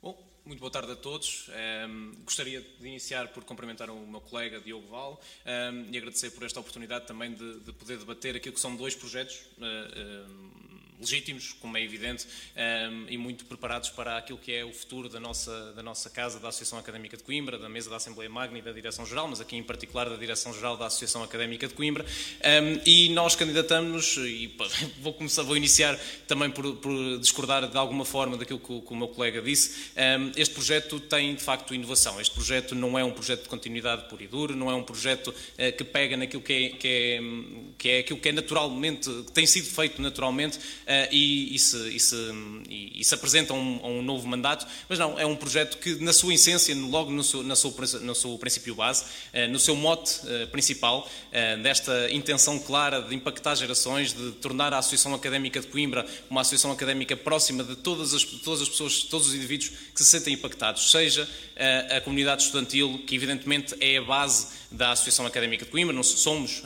Bom, 0.00 0.16
muito 0.44 0.60
boa 0.60 0.70
tarde 0.70 0.92
a 0.92 0.96
todos. 0.96 1.50
Um, 1.88 2.12
gostaria 2.24 2.60
de 2.60 2.86
iniciar 2.86 3.28
por 3.28 3.42
cumprimentar 3.42 3.90
o 3.90 4.06
meu 4.06 4.20
colega 4.20 4.60
Diogo 4.60 4.86
Val 4.86 5.20
um, 5.44 5.92
e 5.92 5.98
agradecer 5.98 6.30
por 6.30 6.44
esta 6.44 6.60
oportunidade 6.60 7.06
também 7.06 7.34
de, 7.34 7.60
de, 7.60 7.72
poder 7.72 7.98
debater 7.98 8.36
aquilo 8.36 8.54
que 8.54 8.60
são 8.60 8.76
dois 8.76 8.94
projetos. 8.94 9.40
Uh, 9.56 10.67
legítimos, 11.00 11.54
como 11.60 11.76
é 11.76 11.82
evidente, 11.82 12.26
ehm, 12.56 13.06
e 13.08 13.16
muito 13.16 13.44
preparados 13.44 13.90
para 13.90 14.18
aquilo 14.18 14.38
que 14.38 14.52
é 14.52 14.64
o 14.64 14.72
futuro 14.72 15.08
da 15.08 15.20
nossa, 15.20 15.72
da 15.72 15.82
nossa 15.82 16.10
casa, 16.10 16.40
da 16.40 16.48
Associação 16.48 16.78
Académica 16.78 17.16
de 17.16 17.22
Coimbra, 17.22 17.58
da 17.58 17.68
mesa 17.68 17.88
da 17.88 17.96
Assembleia 17.96 18.28
Magna 18.28 18.58
e 18.58 18.62
da 18.62 18.72
Direção-Geral, 18.72 19.28
mas 19.28 19.40
aqui 19.40 19.56
em 19.56 19.62
particular 19.62 20.08
da 20.08 20.16
Direção-Geral 20.16 20.76
da 20.76 20.86
Associação 20.86 21.22
Académica 21.22 21.68
de 21.68 21.74
Coimbra. 21.74 22.04
Ehm, 22.42 22.80
e 22.84 23.08
nós 23.10 23.36
candidatamos, 23.36 24.16
e 24.16 24.54
vou, 25.00 25.12
começar, 25.12 25.42
vou 25.42 25.56
iniciar 25.56 25.98
também 26.26 26.50
por, 26.50 26.76
por 26.76 27.18
discordar 27.18 27.68
de 27.68 27.76
alguma 27.76 28.04
forma 28.04 28.36
daquilo 28.36 28.58
que 28.58 28.72
o, 28.72 28.82
que 28.82 28.92
o 28.92 28.96
meu 28.96 29.08
colega 29.08 29.40
disse. 29.40 29.92
Ehm, 29.96 30.32
este 30.36 30.54
projeto 30.54 30.98
tem, 30.98 31.34
de 31.34 31.42
facto, 31.42 31.74
inovação. 31.74 32.20
Este 32.20 32.34
projeto 32.34 32.74
não 32.74 32.98
é 32.98 33.04
um 33.04 33.12
projeto 33.12 33.42
de 33.42 33.48
continuidade 33.48 34.08
puro 34.08 34.22
e 34.22 34.26
duro, 34.26 34.56
não 34.56 34.70
é 34.70 34.74
um 34.74 34.82
projeto 34.82 35.28
uh, 35.28 35.76
que 35.76 35.84
pega 35.84 36.16
naquilo 36.16 36.42
que 36.42 36.52
é, 36.52 36.68
que 36.70 36.88
é, 36.88 37.20
que 37.78 37.88
é 37.88 37.98
aquilo 38.00 38.18
que 38.18 38.28
é 38.28 38.32
naturalmente, 38.32 39.08
que 39.24 39.32
tem 39.32 39.46
sido 39.46 39.66
feito 39.66 40.00
naturalmente 40.02 40.58
eh, 40.86 40.87
e, 41.12 41.54
e, 41.54 41.58
se, 41.58 41.76
e, 41.88 42.00
se, 42.00 42.16
e, 42.70 43.04
se, 43.04 43.14
apresenta 43.14 43.52
a 43.52 43.56
um, 43.56 43.98
um, 43.98 44.02
novo 44.02 44.26
mandato, 44.26 44.66
mas 44.88 44.98
não, 44.98 45.18
é 45.18 45.26
um 45.26 45.36
projeto 45.36 45.76
que, 45.76 45.96
na 45.96 46.14
sua 46.14 46.32
essência, 46.32 46.74
logo 46.74 47.10
no 47.10 47.22
seu, 47.22 47.42
na 47.42 47.54
sua, 47.54 47.72
no 48.00 48.14
seu 48.14 48.38
princípio 48.38 48.74
base, 48.74 49.04
eh, 49.32 49.46
no 49.46 49.58
seu 49.58 49.76
mote 49.76 50.20
eh, 50.26 50.46
principal, 50.46 51.08
desta 51.62 52.10
intenção 52.10 52.58
clara 52.58 53.02
de 53.02 53.14
impactar 53.14 53.54
gerações, 53.54 54.12
de 54.14 54.32
tornar 54.32 54.72
a 54.72 54.78
Associação 54.78 55.14
Académica 55.14 55.60
de 55.60 55.66
Coimbra 55.66 56.06
uma 56.30 56.40
associação 56.40 56.72
académica 56.72 57.16
próxima 57.16 57.62
de 57.62 57.76
todas 57.76 58.14
as, 58.14 58.24
todas 58.24 58.62
as 58.62 58.68
pessoas, 58.68 59.02
todos 59.02 59.28
os 59.28 59.34
indivíduos 59.34 59.70
que 59.94 60.02
se 60.02 60.06
sentem 60.06 60.34
impactados, 60.34 60.90
seja 60.90 61.28
a 61.96 62.00
comunidade 62.00 62.44
estudantil, 62.44 63.02
que 63.06 63.14
evidentemente 63.14 63.74
é 63.80 63.98
a 63.98 64.02
base 64.02 64.46
da 64.70 64.92
Associação 64.92 65.26
Académica 65.26 65.64
de 65.64 65.70
Coimbra, 65.70 66.00
somos, 66.02 66.62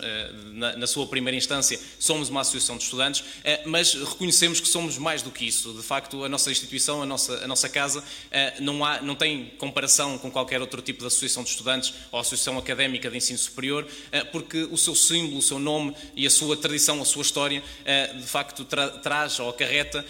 na 0.76 0.86
sua 0.86 1.06
primeira 1.06 1.36
instância, 1.36 1.80
somos 1.98 2.28
uma 2.28 2.42
associação 2.42 2.76
de 2.76 2.84
estudantes, 2.84 3.24
mas 3.64 3.94
reconhecemos 4.12 4.60
que 4.60 4.68
somos 4.68 4.98
mais 4.98 5.22
do 5.22 5.30
que 5.30 5.46
isso. 5.46 5.72
De 5.72 5.82
facto, 5.82 6.24
a 6.24 6.28
nossa 6.28 6.50
instituição, 6.50 7.02
a 7.02 7.06
nossa, 7.06 7.44
a 7.44 7.48
nossa 7.48 7.68
casa, 7.68 8.02
eh, 8.30 8.54
não, 8.60 8.84
há, 8.84 9.00
não 9.00 9.14
tem 9.14 9.52
comparação 9.58 10.18
com 10.18 10.30
qualquer 10.30 10.60
outro 10.60 10.80
tipo 10.80 11.00
de 11.00 11.06
associação 11.06 11.42
de 11.42 11.50
estudantes 11.50 11.92
ou 12.10 12.20
associação 12.20 12.58
académica 12.58 13.10
de 13.10 13.16
ensino 13.16 13.38
superior, 13.38 13.86
eh, 14.10 14.24
porque 14.24 14.64
o 14.70 14.76
seu 14.76 14.94
símbolo, 14.94 15.38
o 15.38 15.42
seu 15.42 15.58
nome 15.58 15.94
e 16.14 16.26
a 16.26 16.30
sua 16.30 16.56
tradição, 16.56 17.00
a 17.00 17.04
sua 17.04 17.22
história, 17.22 17.62
eh, 17.84 18.14
de 18.14 18.26
facto 18.26 18.64
tra 18.64 18.88
traz 18.88 19.38
ou 19.40 19.48
acarreta 19.48 20.04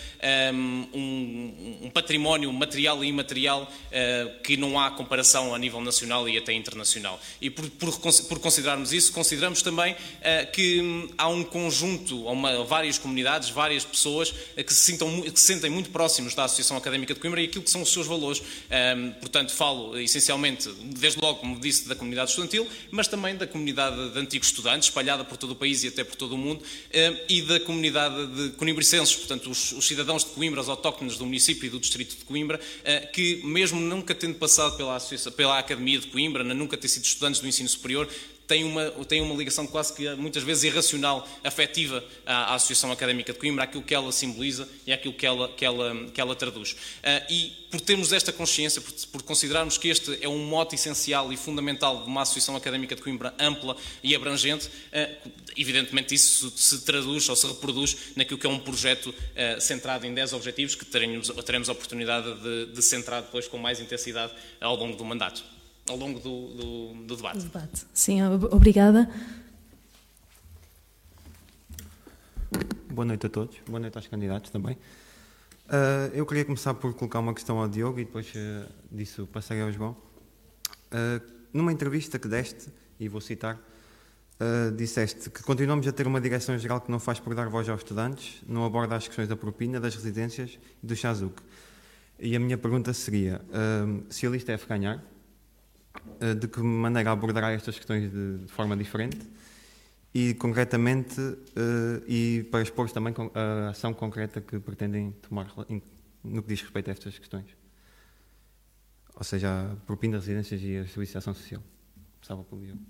um, 0.54 1.80
um, 1.84 1.90
património 1.90 2.52
material 2.52 3.04
e 3.04 3.08
imaterial 3.08 3.70
que 4.42 4.56
não 4.56 4.78
há 4.78 4.90
comparação 4.90 5.54
a 5.54 5.58
nível 5.58 5.80
nacional 5.80 6.28
e 6.28 6.36
até 6.36 6.52
internacional. 6.52 7.20
E 7.40 7.50
por, 7.50 7.68
por, 7.70 7.98
por 8.00 8.38
considerarmos 8.38 8.92
isso, 8.92 9.12
consideramos 9.12 9.62
também 9.62 9.96
que 10.52 10.80
hum, 10.80 11.08
há 11.16 11.28
um 11.28 11.44
conjunto, 11.44 12.24
ou 12.24 12.66
várias 12.66 12.98
comunidades, 12.98 13.50
várias 13.50 13.84
pessoas 13.92 14.34
que 14.56 14.74
se, 14.74 14.80
sintam, 14.80 15.22
que 15.22 15.38
se 15.38 15.46
sentem 15.46 15.70
muito 15.70 15.90
próximos 15.90 16.34
da 16.34 16.44
Associação 16.44 16.76
Académica 16.76 17.14
de 17.14 17.20
Coimbra 17.20 17.40
e 17.40 17.44
aquilo 17.44 17.64
que 17.64 17.70
são 17.70 17.82
os 17.82 17.92
seus 17.92 18.06
valores. 18.06 18.42
Portanto, 19.20 19.52
falo 19.52 19.98
essencialmente, 19.98 20.68
desde 20.84 21.20
logo, 21.20 21.38
como 21.40 21.58
disse, 21.58 21.88
da 21.88 21.94
comunidade 21.94 22.30
estudantil, 22.30 22.66
mas 22.90 23.06
também 23.06 23.36
da 23.36 23.46
comunidade 23.46 24.10
de 24.10 24.18
antigos 24.18 24.48
estudantes, 24.48 24.88
espalhada 24.88 25.24
por 25.24 25.36
todo 25.36 25.52
o 25.52 25.56
país 25.56 25.84
e 25.84 25.88
até 25.88 26.04
por 26.04 26.16
todo 26.16 26.34
o 26.34 26.38
mundo, 26.38 26.62
e 27.28 27.42
da 27.42 27.60
comunidade 27.60 28.26
de 28.26 28.50
conimbricenses, 28.56 29.14
portanto, 29.14 29.50
os, 29.50 29.72
os, 29.72 29.86
cidadãos 29.86 30.24
de 30.24 30.30
Coimbra, 30.30 30.60
os 30.60 30.68
autóctones 30.68 31.16
do 31.16 31.24
município 31.24 31.66
e 31.66 31.70
do 31.70 31.78
distrito 31.78 32.16
de 32.16 32.24
Coimbra, 32.24 32.58
uh, 32.58 33.12
que, 33.12 33.40
mesmo 33.44 33.80
nunca 33.80 34.14
tendo 34.14 34.34
passado 34.36 34.76
pela, 34.76 34.98
pela 35.36 35.58
Academia 35.58 35.98
de 35.98 36.06
Coimbra, 36.06 36.42
nunca 36.42 36.76
ter 36.76 36.88
sido 36.88 37.04
estudantes 37.04 37.40
do 37.40 37.46
ensino 37.46 37.68
superior, 37.68 38.08
tem 38.52 38.64
uma, 38.64 38.90
tem 39.06 39.22
uma 39.22 39.34
ligação 39.34 39.66
quase 39.66 39.94
que 39.94 40.06
muitas 40.16 40.42
vezes 40.42 40.64
irracional, 40.64 41.26
afetiva 41.42 42.04
à, 42.26 42.52
à 42.52 42.54
Associação 42.56 42.92
Académica 42.92 43.32
de 43.32 43.38
Coimbra, 43.38 43.64
àquilo 43.64 43.82
que 43.82 43.94
ela 43.94 44.12
simboliza 44.12 44.68
e 44.86 44.92
àquilo 44.92 45.14
que 45.14 45.24
ela, 45.24 45.48
que 45.48 45.64
ela, 45.64 46.06
que 46.12 46.20
ela 46.20 46.36
traduz. 46.36 46.72
Uh, 46.72 47.32
e 47.32 47.50
por 47.70 47.80
termos 47.80 48.12
esta 48.12 48.30
consciência, 48.30 48.82
por, 48.82 48.92
por, 49.10 49.22
considerarmos 49.22 49.78
que 49.78 49.88
este 49.88 50.18
é 50.20 50.28
um 50.28 50.44
mote 50.44 50.74
essencial 50.74 51.32
e 51.32 51.36
fundamental 51.38 52.02
de 52.02 52.08
uma 52.08 52.20
Associação 52.20 52.54
Académica 52.54 52.94
de 52.94 53.00
Coimbra 53.00 53.34
ampla 53.38 53.74
e 54.02 54.14
abrangente, 54.14 54.66
uh, 54.66 55.30
evidentemente 55.56 56.14
isso 56.14 56.52
se 56.54 56.82
traduz 56.82 57.26
ou 57.30 57.36
se 57.36 57.46
reproduz 57.46 57.96
naquilo 58.14 58.38
que 58.38 58.46
é 58.46 58.50
um 58.50 58.58
projeto 58.58 59.06
uh, 59.06 59.60
centrado 59.62 60.06
em 60.06 60.12
10 60.12 60.34
objetivos 60.34 60.74
que 60.74 60.84
teremos, 60.84 61.30
teremos 61.46 61.70
a 61.70 61.72
oportunidade 61.72 62.34
de, 62.34 62.66
de 62.66 62.82
centrar 62.82 63.22
depois 63.22 63.48
com 63.48 63.56
mais 63.56 63.80
intensidade 63.80 64.30
ao 64.60 64.76
longo 64.76 64.94
do 64.94 65.04
mandato 65.06 65.42
ao 65.88 65.96
longo 65.96 66.18
do, 66.20 66.48
do, 66.54 66.94
do 67.06 67.16
debate. 67.16 67.38
Debate. 67.40 67.86
Sim, 67.92 68.22
obrigada. 68.50 69.10
Boa 72.90 73.06
noite 73.06 73.26
a 73.26 73.28
todos, 73.28 73.56
boa 73.66 73.80
noite 73.80 73.96
aos 73.96 74.06
candidatos 74.06 74.50
também. 74.50 74.76
Uh, 75.66 76.12
eu 76.12 76.26
queria 76.26 76.44
começar 76.44 76.74
por 76.74 76.92
colocar 76.92 77.20
uma 77.20 77.32
questão 77.32 77.58
ao 77.58 77.66
Diogo 77.66 77.98
e 77.98 78.04
depois 78.04 78.26
uh, 78.34 78.68
disso 78.90 79.26
passarei 79.26 79.62
ao 79.62 79.72
João. 79.72 79.96
Uh, 80.92 81.22
numa 81.52 81.72
entrevista 81.72 82.18
que 82.18 82.28
deste, 82.28 82.68
e 83.00 83.08
vou 83.08 83.20
citar, 83.20 83.56
uh, 83.56 84.70
disseste 84.76 85.30
que 85.30 85.42
continuamos 85.42 85.86
a 85.86 85.92
ter 85.92 86.06
uma 86.06 86.20
direção-geral 86.20 86.82
que 86.82 86.90
não 86.90 87.00
faz 87.00 87.18
por 87.18 87.34
dar 87.34 87.48
voz 87.48 87.68
aos 87.70 87.80
estudantes, 87.80 88.42
não 88.46 88.64
aborda 88.64 88.94
as 88.94 89.06
questões 89.06 89.28
da 89.28 89.36
propina, 89.36 89.80
das 89.80 89.94
residências 89.94 90.58
e 90.82 90.86
do 90.86 90.94
Chazuc. 90.94 91.40
E 92.18 92.36
a 92.36 92.38
minha 92.38 92.58
pergunta 92.58 92.92
seria, 92.92 93.40
se 94.08 94.26
a 94.26 94.30
lista 94.30 94.52
é 94.52 94.56
ganhar, 94.56 95.02
de 96.38 96.48
que 96.48 96.60
maneira 96.60 97.10
abordará 97.10 97.52
estas 97.52 97.76
questões 97.76 98.10
de, 98.10 98.38
de 98.38 98.52
forma 98.52 98.76
diferente 98.76 99.18
e 100.14 100.34
concretamente 100.34 101.20
uh, 101.20 102.04
e 102.06 102.44
para 102.50 102.62
expor 102.62 102.90
também 102.90 103.14
a 103.34 103.70
ação 103.70 103.94
concreta 103.94 104.40
que 104.40 104.58
pretendem 104.58 105.12
tomar 105.22 105.52
no 106.22 106.42
que 106.42 106.48
diz 106.48 106.60
respeito 106.60 106.90
a 106.90 106.92
estas 106.92 107.18
questões. 107.18 107.46
Ou 109.14 109.24
seja, 109.24 109.72
a 109.72 109.76
propina 109.86 110.18
de 110.18 110.26
residências 110.26 110.60
e 110.62 110.76
a 110.76 110.86
solicitação 110.86 111.34
social. 111.34 111.62
Começava 112.14 112.44
pelo 112.44 112.60
Diogo. 112.62 112.80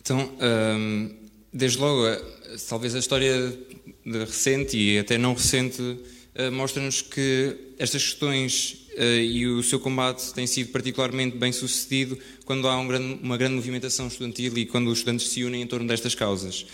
Então, 0.00 0.32
ehm, 0.40 1.30
desde 1.52 1.78
logo, 1.78 2.06
eh, 2.06 2.20
talvez 2.68 2.94
a 2.94 2.98
história 2.98 3.34
recente 4.04 4.76
e 4.76 4.98
até 4.98 5.16
não 5.16 5.34
recente 5.34 5.80
mostra-nos 6.52 7.02
que 7.02 7.56
estas 7.78 8.02
questões 8.02 8.86
eh, 8.96 9.22
e 9.24 9.46
o 9.46 9.62
seu 9.62 9.80
combate 9.80 10.32
tem 10.34 10.46
sido 10.46 10.70
particularmente 10.70 11.36
bem 11.36 11.52
sucedido 11.52 12.18
quando 12.44 12.68
há 12.68 12.78
um 12.78 12.86
grande, 12.86 13.18
uma 13.22 13.36
grande 13.36 13.54
movimentação 13.54 14.06
estudantil 14.06 14.56
e 14.56 14.66
quando 14.66 14.88
os 14.88 14.98
estudantes 14.98 15.28
se 15.28 15.44
unem 15.44 15.62
em 15.62 15.66
torno 15.66 15.86
destas 15.86 16.14
causas. 16.14 16.66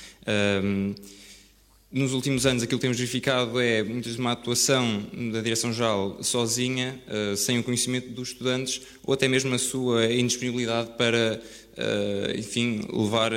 nos 1.91 2.13
últimos 2.13 2.45
anos, 2.45 2.63
aquilo 2.63 2.79
que 2.79 2.83
temos 2.83 2.99
verificado 2.99 3.59
é 3.59 3.83
muitas 3.83 4.17
uma 4.17 4.33
atuação 4.33 5.07
da 5.33 5.41
Direção-Geral 5.41 6.23
sozinha, 6.23 7.01
uh, 7.09 7.35
sem 7.35 7.59
o 7.59 7.65
conhecimento 7.65 8.11
dos 8.11 8.29
estudantes, 8.29 8.83
ou 9.03 9.15
até 9.15 9.27
mesmo 9.27 9.55
a 9.55 9.59
sua 9.59 10.13
indisponibilidade 10.13 10.91
para, 10.99 11.41
enfim, 12.37 12.83
levar, 12.93 13.33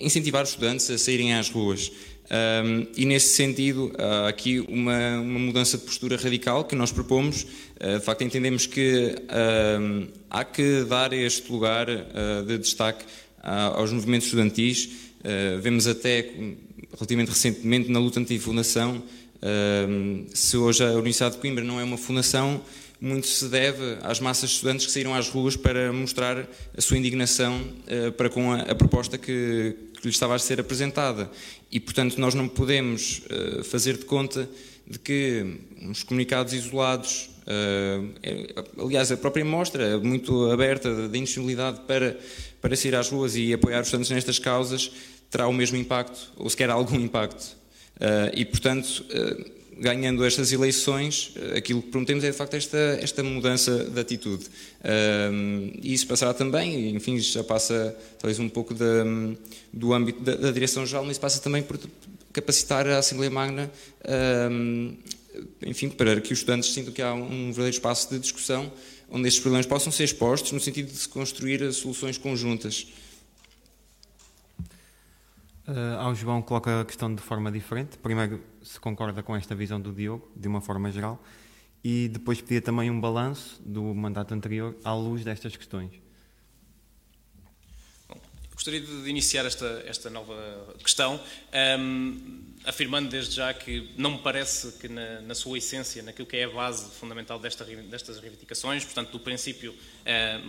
incentivar 0.00 0.42
os 0.42 0.50
estudantes 0.50 0.90
a 0.90 0.98
saírem 0.98 1.34
às 1.34 1.48
ruas. 1.48 1.92
Um, 2.30 2.86
e 2.96 3.04
nesse 3.04 3.34
sentido, 3.34 3.92
há 3.98 4.28
aqui 4.28 4.60
uma, 4.60 5.18
uma, 5.18 5.38
mudança 5.38 5.76
de 5.76 5.84
postura 5.84 6.16
radical 6.16 6.64
que 6.64 6.74
nós 6.74 6.90
propomos. 6.90 7.42
Uh, 7.42 7.98
de 7.98 8.04
facto, 8.04 8.22
entendemos 8.22 8.64
que 8.66 9.14
há 10.30 10.44
que 10.44 10.84
dar 10.84 11.12
este 11.12 11.50
lugar 11.52 11.88
uh, 11.90 12.42
de 12.46 12.58
destaque 12.58 13.04
aos 13.42 13.90
movimentos 13.92 14.28
estudantis. 14.28 14.88
vemos 15.60 15.88
até, 15.88 16.30
relativamente 16.94 17.30
recentemente, 17.30 17.90
na 17.90 17.98
luta 17.98 18.20
anti-fundação, 18.20 19.02
se 20.32 20.56
hoje 20.56 20.84
a 20.84 20.92
Universidade 20.92 21.34
de 21.34 21.40
Coimbra 21.40 21.64
não 21.64 21.80
é 21.80 21.82
uma 21.82 21.98
fundação, 21.98 22.62
muito 23.00 23.26
se 23.26 23.48
deve 23.48 23.98
às 24.00 24.20
massas 24.20 24.50
de 24.50 24.54
estudantes 24.54 24.86
que 24.86 24.92
saíram 24.92 25.12
às 25.12 25.28
ruas 25.28 25.56
para 25.56 25.92
mostrar 25.92 26.48
a 26.76 26.80
sua 26.80 26.96
indignação 26.96 27.60
para 28.16 28.30
com 28.30 28.52
a, 28.52 28.60
a 28.60 28.74
proposta 28.76 29.18
que, 29.18 29.74
que 29.94 30.04
lhe 30.04 30.10
estava 30.10 30.36
a 30.36 30.38
ser 30.38 30.60
apresentada. 30.60 31.28
E, 31.72 31.80
portanto, 31.80 32.18
nós 32.18 32.34
não 32.34 32.46
podemos 32.46 33.22
uh, 33.30 33.64
fazer 33.64 33.96
de 33.96 34.04
conta 34.04 34.46
de 34.86 34.98
que 34.98 35.58
uns 35.80 36.02
comunicados 36.02 36.52
isolados, 36.52 37.30
uh, 37.46 38.10
é, 38.22 38.54
aliás, 38.78 39.10
a 39.10 39.16
própria 39.16 39.42
mostra 39.42 39.82
é 39.82 39.96
muito 39.96 40.50
aberta 40.50 41.08
da 41.08 41.16
indisponibilidade 41.16 41.80
para, 41.86 42.18
para 42.60 42.76
sair 42.76 42.94
às 42.94 43.08
ruas 43.08 43.36
e 43.36 43.54
apoiar 43.54 43.80
os 43.80 43.86
estudantes 43.86 44.10
nestas 44.10 44.38
causas, 44.38 44.92
terá 45.30 45.48
o 45.48 45.52
mesmo 45.52 45.78
impacto, 45.78 46.30
ou 46.36 46.50
sequer 46.50 46.68
algum 46.68 47.00
impacto. 47.00 47.56
Uh, 47.96 48.28
e, 48.34 48.44
portanto, 48.44 49.06
ganhando 49.78 50.24
estas 50.24 50.52
eleições, 50.52 51.32
eh, 51.36 51.58
aquilo 51.58 51.82
que 51.82 51.88
prometemos 51.88 52.24
é 52.24 52.30
de 52.30 52.36
facto 52.36 52.54
esta, 52.54 52.98
esta 53.00 53.22
mudança 53.22 53.84
de 53.84 54.00
atitude. 54.00 54.46
e 55.82 55.92
isso 55.92 56.06
passará 56.06 56.34
também, 56.34 56.94
enfim, 56.94 57.18
já 57.18 57.44
passa 57.44 57.96
talvez 58.18 58.38
um 58.38 58.48
pouco 58.48 58.74
do 59.72 59.92
âmbito 59.92 60.20
da, 60.22 60.34
da 60.34 60.50
Direção-Geral, 60.50 61.04
mas 61.04 61.18
passa 61.18 61.40
também 61.40 61.62
por 61.62 61.78
capacitar 62.32 62.86
a 62.86 62.98
Assembleia 62.98 63.30
Magna 63.30 63.70
enfim, 65.64 65.88
para 65.88 66.20
que 66.20 66.32
os 66.32 66.40
estudantes 66.40 66.72
sintam 66.72 66.92
que 66.92 67.00
há 67.00 67.12
um 67.14 67.46
verdadeiro 67.46 67.74
espaço 67.74 68.10
de 68.10 68.18
discussão 68.18 68.70
onde 69.12 69.28
estes 69.28 69.42
problemas 69.42 69.66
possam 69.66 69.92
ser 69.92 70.04
expostos 70.04 70.52
no 70.52 70.60
sentido 70.60 70.90
de 70.90 70.96
se 70.96 71.08
construir 71.08 71.70
soluções 71.74 72.16
conjuntas. 72.16 72.86
Uh, 75.72 75.98
ao 75.98 76.14
João 76.14 76.42
coloca 76.42 76.82
a 76.82 76.84
questão 76.84 77.14
de 77.14 77.22
forma 77.22 77.50
diferente. 77.50 77.96
Primeiro, 77.96 78.42
se 78.62 78.78
concorda 78.78 79.22
com 79.22 79.34
esta 79.34 79.54
visão 79.54 79.80
do 79.80 79.90
Diogo, 79.90 80.30
de 80.36 80.46
uma 80.46 80.60
forma 80.60 80.92
geral, 80.92 81.18
e 81.82 82.08
depois 82.08 82.42
pedia 82.42 82.60
também 82.60 82.90
um 82.90 83.00
balanço 83.00 83.58
do 83.64 83.82
mandato 83.94 84.34
anterior 84.34 84.76
à 84.84 84.92
luz 84.92 85.24
destas 85.24 85.56
questões. 85.56 85.90
Bom, 88.06 88.20
gostaria 88.52 88.82
de 88.82 89.08
iniciar 89.08 89.46
esta, 89.46 89.82
esta 89.86 90.10
nova 90.10 90.76
questão. 90.78 91.18
Um, 91.78 92.51
afirmando 92.64 93.08
desde 93.08 93.34
já 93.34 93.52
que 93.52 93.88
não 93.96 94.12
me 94.12 94.18
parece 94.18 94.72
que 94.78 94.88
na, 94.88 95.20
na, 95.22 95.34
sua 95.34 95.58
essência, 95.58 96.02
naquilo 96.02 96.26
que 96.26 96.36
é 96.36 96.44
a 96.44 96.50
base 96.50 96.90
fundamental 96.92 97.38
desta, 97.38 97.64
destas 97.64 98.18
reivindicações, 98.18 98.84
portanto, 98.84 99.10
do 99.10 99.20
princípio 99.20 99.74
eh, 100.04 100.40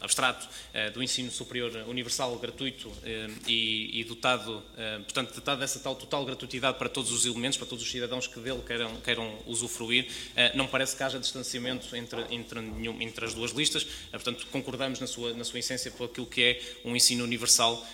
abstrato 0.00 0.46
eh, 0.72 0.90
do 0.90 1.02
ensino 1.02 1.30
superior 1.30 1.72
universal, 1.88 2.38
gratuito 2.38 2.92
eh, 3.02 3.28
e, 3.46 4.00
e, 4.00 4.04
dotado, 4.04 4.62
eh, 4.76 4.98
portanto, 4.98 5.34
dotado 5.34 5.60
dessa 5.60 5.80
tal 5.80 5.96
total 5.96 6.24
gratuitidade 6.24 6.78
para 6.78 6.88
todos 6.88 7.10
os 7.10 7.24
elementos, 7.24 7.56
para 7.56 7.66
todos 7.66 7.82
os 7.82 7.90
cidadãos 7.90 8.26
que 8.26 8.38
dele 8.40 8.62
queiram, 8.66 8.96
queiram 9.00 9.38
usufruir, 9.46 10.06
eh, 10.36 10.52
não 10.54 10.66
parece 10.66 10.96
que 10.96 11.02
haja 11.02 11.18
distanciamento 11.18 11.94
entre, 11.96 12.22
entre, 12.30 12.60
entre 13.00 13.24
as 13.24 13.34
duas 13.34 13.52
listas, 13.52 13.86
eh, 14.08 14.10
portanto, 14.12 14.46
concordamos 14.52 15.00
na 15.00 15.06
sua, 15.06 15.32
na 15.32 15.44
sua 15.44 15.58
essência 15.58 15.90
por 15.90 16.04
aquilo 16.04 16.26
que 16.26 16.42
é 16.42 16.60
um 16.84 16.94
ensino 16.94 17.24
universal, 17.24 17.84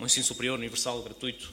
um 0.00 0.04
ensino 0.04 0.24
superior 0.24 0.58
universal, 0.58 1.02
gratuito, 1.02 1.52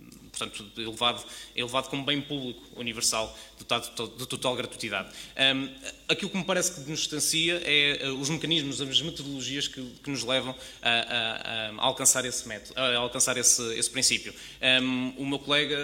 portanto, 0.45 0.71
elevado, 0.77 1.23
elevado 1.55 1.89
como 1.89 2.03
bem 2.03 2.21
público 2.21 2.61
universal, 2.75 3.37
dotado 3.59 4.17
de 4.17 4.27
total 4.27 4.55
gratuitidade. 4.55 5.09
Um, 5.55 5.69
aquilo 6.07 6.31
que 6.31 6.37
me 6.37 6.43
parece 6.43 6.73
que 6.73 6.89
nos 6.89 6.99
distancia 6.99 7.61
é 7.63 8.09
uh, 8.09 8.19
os 8.19 8.29
mecanismos, 8.29 8.81
as 8.81 9.01
metodologias 9.01 9.67
que, 9.67 9.81
que 10.03 10.09
nos 10.09 10.23
levam 10.23 10.55
a, 10.81 10.89
a, 10.89 11.69
a, 11.69 11.85
alcançar 11.85 12.25
esse 12.25 12.47
método, 12.47 12.79
a 12.79 12.97
alcançar 12.97 13.37
esse, 13.37 13.61
esse 13.77 13.89
princípio. 13.89 14.33
Um, 14.81 15.13
o 15.17 15.25
meu 15.25 15.39
colega 15.39 15.77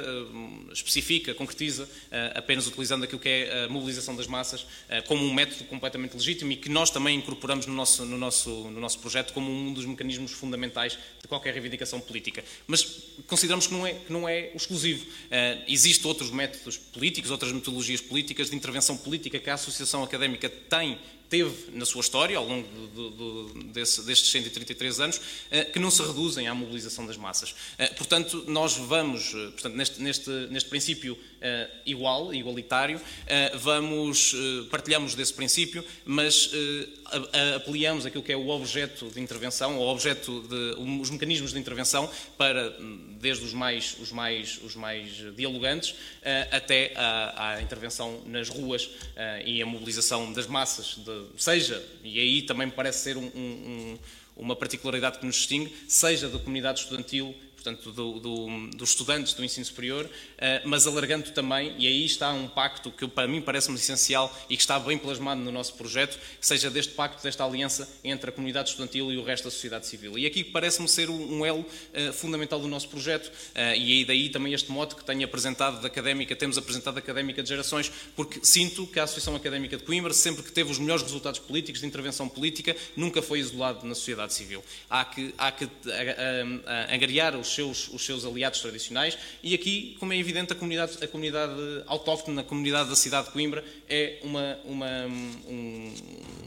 especifica, 0.72 1.34
concretiza, 1.34 1.84
uh, 1.84 2.38
apenas 2.38 2.68
utilizando 2.68 3.04
aquilo 3.04 3.20
que 3.20 3.30
é 3.30 3.66
a 3.66 3.70
mobilização 3.70 4.16
das 4.16 4.28
massas 4.28 4.66
como 5.08 5.24
um 5.24 5.34
método 5.34 5.64
completamente 5.66 6.14
legítimo 6.14 6.52
e 6.52 6.56
que 6.56 6.70
nós 6.70 6.90
também 6.90 7.18
incorporamos 7.18 7.66
no 7.66 7.74
nosso, 7.74 8.06
no 8.06 8.18
nosso, 8.18 8.50
no 8.50 8.80
nosso 8.80 9.00
projeto 9.00 9.34
como 9.34 9.52
um 9.52 9.74
dos 9.74 9.86
mecanismos 9.86 10.32
fundamentais 10.32 10.98
de 11.22 11.28
qualquer 11.28 11.54
reivindicação 11.54 12.00
política. 12.00 12.44
Mas 12.66 12.84
consideramos 13.28 13.68
que 13.68 13.74
não 13.74 13.86
é, 13.86 13.94
que 13.94 14.12
não 14.14 14.28
é 14.28 14.47
exclusivo. 14.56 15.06
Uh, 15.06 15.64
Existem 15.68 16.08
outros 16.08 16.32
métodos 16.32 16.78
políticos, 16.78 17.32
outras 17.32 17.52
metodologias 17.52 18.02
políticas 18.02 18.50
de 18.50 18.56
intervenção 18.56 18.98
política 18.98 19.40
que 19.40 19.50
a 19.50 19.56
Associação 19.56 20.04
Académica 20.04 20.50
tem 20.50 20.98
teve 21.30 21.72
na 21.74 21.86
sua 21.86 22.02
história, 22.02 22.38
ao 22.38 22.46
longo 22.46 22.68
do, 22.88 23.64
desse, 23.78 24.02
destes 24.04 24.30
133 24.32 25.00
anos, 25.00 25.22
eh, 25.52 25.66
que 25.66 25.80
não 25.80 25.92
se 25.92 26.02
reduzem 26.02 26.48
à 26.48 26.56
mobilização 26.56 27.06
das 27.06 27.18
massas. 27.18 27.54
Eh, 27.78 27.88
portanto, 27.90 28.44
nós 28.48 28.76
vamos, 28.76 29.34
eh, 29.34 29.52
portanto, 29.52 29.76
neste, 29.76 30.02
neste, 30.02 30.30
neste 30.50 30.70
princípio 30.70 31.18
igual, 31.86 32.34
igualitário, 32.34 33.00
vamos, 33.62 34.36
partilhamos 34.72 35.14
desse 35.14 35.32
princípio, 35.32 35.86
mas 36.04 36.50
aplicamos 37.56 38.08
aquilo 38.08 38.24
que 38.24 38.32
é 38.32 38.36
o 38.36 38.50
objeto 38.50 39.12
de 39.12 39.22
intervenção, 39.22 39.78
o 39.78 39.88
objeto 39.88 40.42
de, 40.42 40.82
os 40.82 41.12
mecanismos 41.12 41.54
de 41.54 41.60
intervenção 41.60 42.10
para, 42.40 42.76
desde 43.22 43.46
os 43.46 43.54
mais, 43.54 43.96
os 44.00 44.12
mais, 44.12 44.60
os 44.64 44.76
mais 44.76 45.12
dialogantes 45.36 45.94
até 46.52 46.94
à, 46.96 47.52
à 47.54 47.62
intervenção 47.62 48.20
nas 48.26 48.50
ruas 48.50 48.90
e 49.46 49.62
a 49.62 49.66
mobilização 49.66 50.34
das 50.34 50.48
massas 50.48 50.96
de, 50.96 51.17
seja, 51.38 51.84
e 52.04 52.20
aí 52.20 52.42
também 52.42 52.68
me 52.68 52.74
parece 52.74 53.00
ser 53.00 53.18
um, 53.18 53.26
um, 53.26 53.98
uma 54.36 54.56
particularidade 54.56 55.20
que 55.20 55.26
nos 55.26 55.36
distingue, 55.36 55.74
seja 55.88 56.30
da 56.30 56.40
comunidade 56.40 56.82
estudantil 56.82 57.36
portanto, 57.68 57.92
do, 57.92 58.20
do, 58.20 58.68
dos 58.78 58.90
estudantes 58.92 59.34
do 59.34 59.44
ensino 59.44 59.66
superior, 59.66 60.06
uh, 60.06 60.10
mas 60.64 60.88
alargando 60.88 61.32
também, 61.32 61.76
e 61.78 61.86
aí 61.86 62.06
está 62.06 62.32
um 62.32 62.48
pacto 62.48 62.90
que 62.92 63.08
para 63.08 63.28
mim 63.28 63.42
parece-me 63.42 63.76
essencial 63.76 64.34
e 64.50 64.56
que 64.56 64.62
está 64.62 64.80
bem 64.80 64.98
plasmado 64.98 65.42
no 65.42 65.52
nosso 65.52 65.74
projeto, 65.74 66.18
seja 66.40 66.70
deste 66.70 66.94
pacto, 66.94 67.22
desta 67.22 67.44
aliança 67.44 67.90
entre 68.04 68.30
a 68.30 68.34
comunidade 68.34 68.70
estudantil 68.70 69.12
e 69.12 69.18
o 69.18 69.24
resto 69.24 69.46
da 69.46 69.52
sociedade 69.52 69.86
civil. 69.86 70.18
E 70.18 70.26
aqui 70.26 70.44
parece-me 70.44 70.88
ser 70.88 71.10
um, 71.10 71.46
elo 71.46 71.60
uh, 71.60 72.14
fundamental 72.14 72.60
do 72.60 72.68
nosso 72.68 72.88
projeto, 72.88 73.28
uh, 73.28 73.76
e 73.76 73.92
aí 73.92 74.06
daí 74.06 74.30
também 74.30 74.54
este 74.54 74.72
mote 74.72 74.96
que 74.96 75.04
tenho 75.04 75.26
apresentado 75.26 75.82
da 75.82 75.88
académica, 75.88 76.36
temos 76.36 76.58
apresentado 76.58 76.98
académica 76.98 77.44
de 77.44 77.50
gerações, 77.50 77.92
porque 78.16 78.40
sinto 78.44 78.88
que 78.88 79.00
a 79.00 79.04
Associação 79.04 79.36
Académica 79.36 79.76
de 79.76 79.84
Coimbra, 79.84 80.14
sempre 80.14 80.44
que 80.44 80.52
teve 80.52 80.72
os 80.72 80.80
melhores 80.80 81.04
resultados 81.04 81.40
políticos 81.40 81.82
de 81.82 81.88
intervenção 81.88 82.30
política, 82.30 82.76
nunca 82.96 83.22
foi 83.22 83.40
isolado 83.40 83.86
na 83.86 83.96
sociedade 83.96 84.34
civil. 84.34 84.64
Há 84.90 85.04
que, 85.04 85.34
há 85.38 85.52
que 85.52 85.70
angariar 86.90 87.36
os 87.36 87.57
seus, 87.58 87.90
os 87.90 88.06
seus 88.06 88.24
aliados 88.24 88.62
tradicionais 88.62 89.18
e 89.42 89.54
aqui, 89.54 89.98
como 90.00 90.14
é 90.14 90.18
evidente, 90.18 90.54
a 90.54 90.56
comunidade, 90.56 90.98
a 91.02 91.08
comunidade 91.08 91.54
a 91.88 92.44
comunidade 92.44 92.90
da 92.90 92.96
cidade 92.96 93.28
de 93.28 93.34
Coimbra 93.34 93.64
é 93.90 94.20
uma, 94.24 94.60
uma, 94.64 95.06
um, 95.48 95.94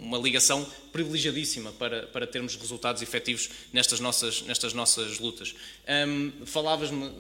uma 0.01 0.19
ligação 0.19 0.67
privilegiadíssima 0.93 1.73
para, 1.73 2.07
para 2.07 2.27
termos 2.27 2.57
resultados 2.57 3.03
efetivos 3.03 3.51
nestas 3.73 4.01
nossas, 4.01 4.43
nestas 4.43 4.73
nossas 4.73 5.19
lutas. 5.19 5.55
Um, 6.09 6.47
Falavas-me, 6.47 7.11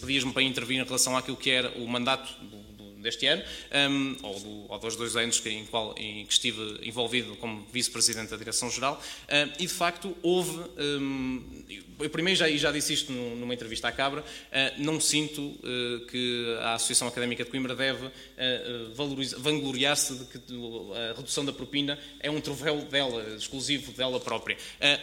pedias-me 0.00 0.32
para 0.32 0.42
intervir 0.42 0.80
em 0.80 0.84
relação 0.84 1.16
àquilo 1.16 1.36
que 1.36 1.50
era 1.50 1.70
o 1.78 1.86
mandato 1.86 2.32
do 2.44 2.72
deste 3.02 3.26
ano, 3.26 3.42
um, 3.90 4.16
ou, 4.22 4.40
do, 4.40 4.72
ou, 4.72 4.78
dos 4.78 4.96
dois 4.96 5.16
anos 5.16 5.40
que, 5.40 5.50
em, 5.50 5.64
qual, 5.66 5.94
em 5.98 6.24
que 6.24 6.32
estive 6.32 6.78
envolvido 6.82 7.36
como 7.36 7.66
vice-presidente 7.72 8.30
da 8.30 8.36
Direção-Geral, 8.36 9.00
um, 9.02 9.52
e 9.58 9.66
de 9.66 9.72
facto 9.72 10.16
houve, 10.22 10.58
um, 10.78 11.64
eu 11.98 12.10
primeiro 12.10 12.38
já, 12.38 12.48
já 12.50 12.72
disse 12.72 12.92
isto 12.92 13.12
numa 13.12 13.54
entrevista 13.54 13.88
à 13.88 13.92
Cabra, 13.92 14.20
uh, 14.20 14.24
não 14.78 15.00
sinto 15.00 15.40
uh, 15.40 16.06
que 16.10 16.56
a 16.60 16.74
Associação 16.74 17.08
Académica 17.08 17.44
de 17.44 17.50
Coimbra 17.50 17.74
deve 17.74 18.06
uh, 18.06 18.12
vangloriar-se 19.38 20.14
de 20.14 20.24
que 20.24 20.38
a 20.38 21.16
redução 21.16 21.44
da 21.44 21.52
propina 21.52 21.98
é 22.20 22.30
um 22.30 22.40
troféu 22.40 22.82
dela, 22.82 23.34
exclusivo 23.36 23.92
dela 23.92 24.20
própria. 24.20 24.56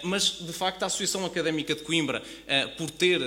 mas, 0.03 0.39
de 0.39 0.53
facto, 0.53 0.83
a 0.83 0.85
Associação 0.85 1.25
Académica 1.25 1.75
de 1.75 1.81
Coimbra, 1.81 2.21
por, 2.77 2.89
ter, 2.89 3.19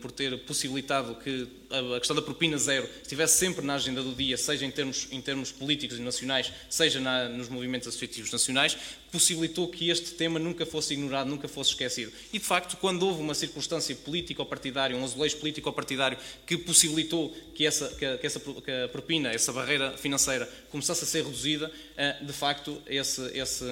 por 0.00 0.10
ter 0.10 0.38
possibilitado 0.40 1.14
que 1.16 1.59
a 1.70 1.98
questão 1.98 2.16
da 2.16 2.22
propina 2.22 2.58
zero 2.58 2.88
estivesse 3.00 3.38
sempre 3.38 3.64
na 3.64 3.74
agenda 3.74 4.02
do 4.02 4.12
dia, 4.12 4.36
seja 4.36 4.66
em 4.66 4.70
termos, 4.70 5.06
em 5.10 5.20
termos 5.20 5.52
políticos 5.52 5.98
e 5.98 6.02
nacionais, 6.02 6.52
seja 6.68 7.00
na, 7.00 7.28
nos 7.28 7.48
movimentos 7.48 7.86
associativos 7.86 8.32
nacionais, 8.32 8.76
possibilitou 9.10 9.68
que 9.68 9.90
este 9.90 10.12
tema 10.12 10.38
nunca 10.38 10.64
fosse 10.64 10.94
ignorado, 10.94 11.28
nunca 11.28 11.48
fosse 11.48 11.70
esquecido. 11.70 12.12
E, 12.32 12.38
de 12.38 12.44
facto, 12.44 12.76
quando 12.76 13.02
houve 13.04 13.20
uma 13.20 13.34
circunstância 13.34 13.94
político-partidária, 13.96 14.96
um 14.96 15.04
azulejo 15.04 15.36
político-partidário 15.38 16.18
que 16.46 16.56
possibilitou 16.56 17.34
que 17.54 17.66
essa, 17.66 17.88
que, 17.88 18.26
essa 18.26 18.40
que 18.40 18.70
a 18.70 18.88
propina, 18.88 19.30
essa 19.30 19.52
barreira 19.52 19.96
financeira, 19.96 20.48
começasse 20.70 21.04
a 21.04 21.06
ser 21.06 21.24
reduzida, 21.24 21.70
eh, 21.96 22.16
de 22.22 22.32
facto, 22.32 22.80
esse, 22.86 23.20
esse, 23.36 23.64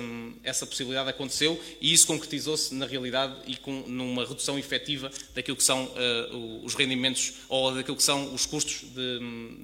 essa 0.42 0.66
possibilidade 0.66 1.08
aconteceu 1.08 1.60
e 1.80 1.92
isso 1.92 2.06
concretizou-se 2.06 2.74
na 2.74 2.86
realidade 2.86 3.36
e 3.46 3.56
com, 3.56 3.84
numa 3.86 4.24
redução 4.26 4.58
efetiva 4.58 5.10
daquilo 5.34 5.56
que 5.56 5.64
são 5.64 5.84
uh, 5.84 6.64
os 6.64 6.74
rendimentos 6.74 7.34
ou 7.48 7.74
daquilo 7.74 7.96
que 7.96 8.02
são 8.02 8.34
os 8.34 8.46
custos 8.46 8.82
de, 8.82 9.18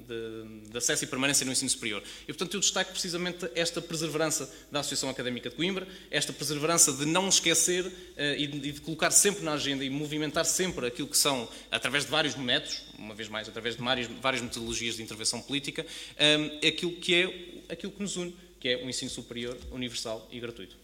de, 0.07 0.69
de 0.71 0.77
acesso 0.77 1.03
e 1.03 1.07
permanência 1.07 1.45
no 1.45 1.51
ensino 1.51 1.69
superior. 1.69 2.01
E, 2.23 2.27
portanto, 2.27 2.53
eu 2.53 2.59
destaco 2.59 2.91
precisamente 2.91 3.49
esta 3.55 3.81
perseverança 3.81 4.49
da 4.71 4.79
Associação 4.79 5.09
Académica 5.09 5.49
de 5.49 5.55
Coimbra, 5.55 5.64
Coimbra, 5.65 5.87
esta 6.11 6.31
perseverança 6.31 6.93
de 6.93 7.05
não 7.05 7.27
esquecer 7.27 7.85
uh, 7.85 7.91
e, 8.37 8.45
de, 8.45 8.81
colocar 8.81 9.09
sempre 9.09 9.43
na 9.43 9.53
agenda 9.53 9.83
e 9.83 9.89
movimentar 9.89 10.45
sempre 10.45 10.85
aquilo 10.85 11.07
que 11.07 11.17
são, 11.17 11.49
através 11.71 12.05
de 12.05 12.11
vários 12.11 12.35
métodos, 12.35 12.83
uma 12.99 13.15
vez 13.15 13.27
mais, 13.27 13.49
através 13.49 13.75
de 13.75 13.81
várias, 13.81 14.07
várias 14.21 14.43
metodologias 14.43 14.95
de 14.97 15.03
intervenção 15.03 15.41
política, 15.41 15.85
eh, 16.17 16.67
aquilo 16.67 16.91
que 16.93 17.15
é 17.15 17.73
aquilo 17.73 17.91
que 17.91 18.01
nos 18.01 18.15
une, 18.15 18.35
que 18.59 18.69
é 18.69 18.77
um 18.77 18.89
ensino 18.89 19.09
superior, 19.09 19.57
universal 19.71 20.27
e 20.31 20.39
gratuito. 20.39 20.77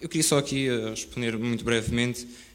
Eu 0.00 0.08
queria 0.08 0.22
só 0.22 0.38
aqui 0.38 0.68
eh, 0.68 0.90
responder 0.90 1.36
muito 1.38 1.64
brevemente 1.64 2.24
eh, 2.24 2.47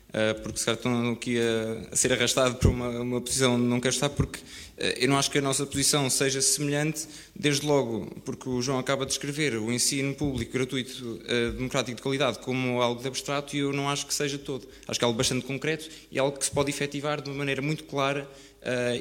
porque 0.43 0.59
se 0.59 0.65
calhar 0.65 0.77
estão 0.77 1.11
aqui 1.11 1.37
a, 1.39 1.95
ser 1.95 2.13
arrastado 2.13 2.55
para 2.55 2.69
uma, 2.69 2.89
uma 2.99 3.21
posição 3.21 3.55
onde 3.55 3.63
não 3.63 3.79
quero 3.79 3.93
estar, 3.93 4.09
porque 4.09 4.39
eh, 4.77 5.05
eu 5.05 5.09
não 5.09 5.17
acho 5.17 5.31
que 5.31 5.37
a 5.37 5.41
nossa 5.41 5.65
posição 5.65 6.09
seja 6.09 6.41
semelhante, 6.41 7.07
desde 7.35 7.65
logo, 7.65 8.05
porque 8.25 8.47
o 8.49 8.61
João 8.61 8.79
acaba 8.79 9.05
de 9.05 9.09
descrever 9.09 9.55
o 9.55 9.71
ensino 9.71 10.13
público 10.13 10.53
gratuito, 10.53 11.21
eh, 11.25 11.51
democrático 11.51 11.95
de 11.95 12.01
qualidade, 12.01 12.39
como 12.39 12.81
algo 12.81 13.01
de 13.01 13.07
abstrato, 13.07 13.55
e 13.55 13.59
eu 13.59 13.73
não 13.73 13.89
acho 13.89 14.05
que 14.05 14.13
seja 14.13 14.37
todo. 14.37 14.67
Acho 14.87 14.99
que 14.99 15.05
é 15.05 15.07
algo 15.07 15.17
bastante 15.17 15.45
concreto 15.45 15.89
e 16.11 16.19
algo 16.19 16.37
que 16.37 16.45
se 16.45 16.51
pode 16.51 16.69
efetivar 16.69 17.21
de 17.21 17.29
uma 17.29 17.37
maneira 17.37 17.61
muito 17.61 17.83
clara 17.85 18.29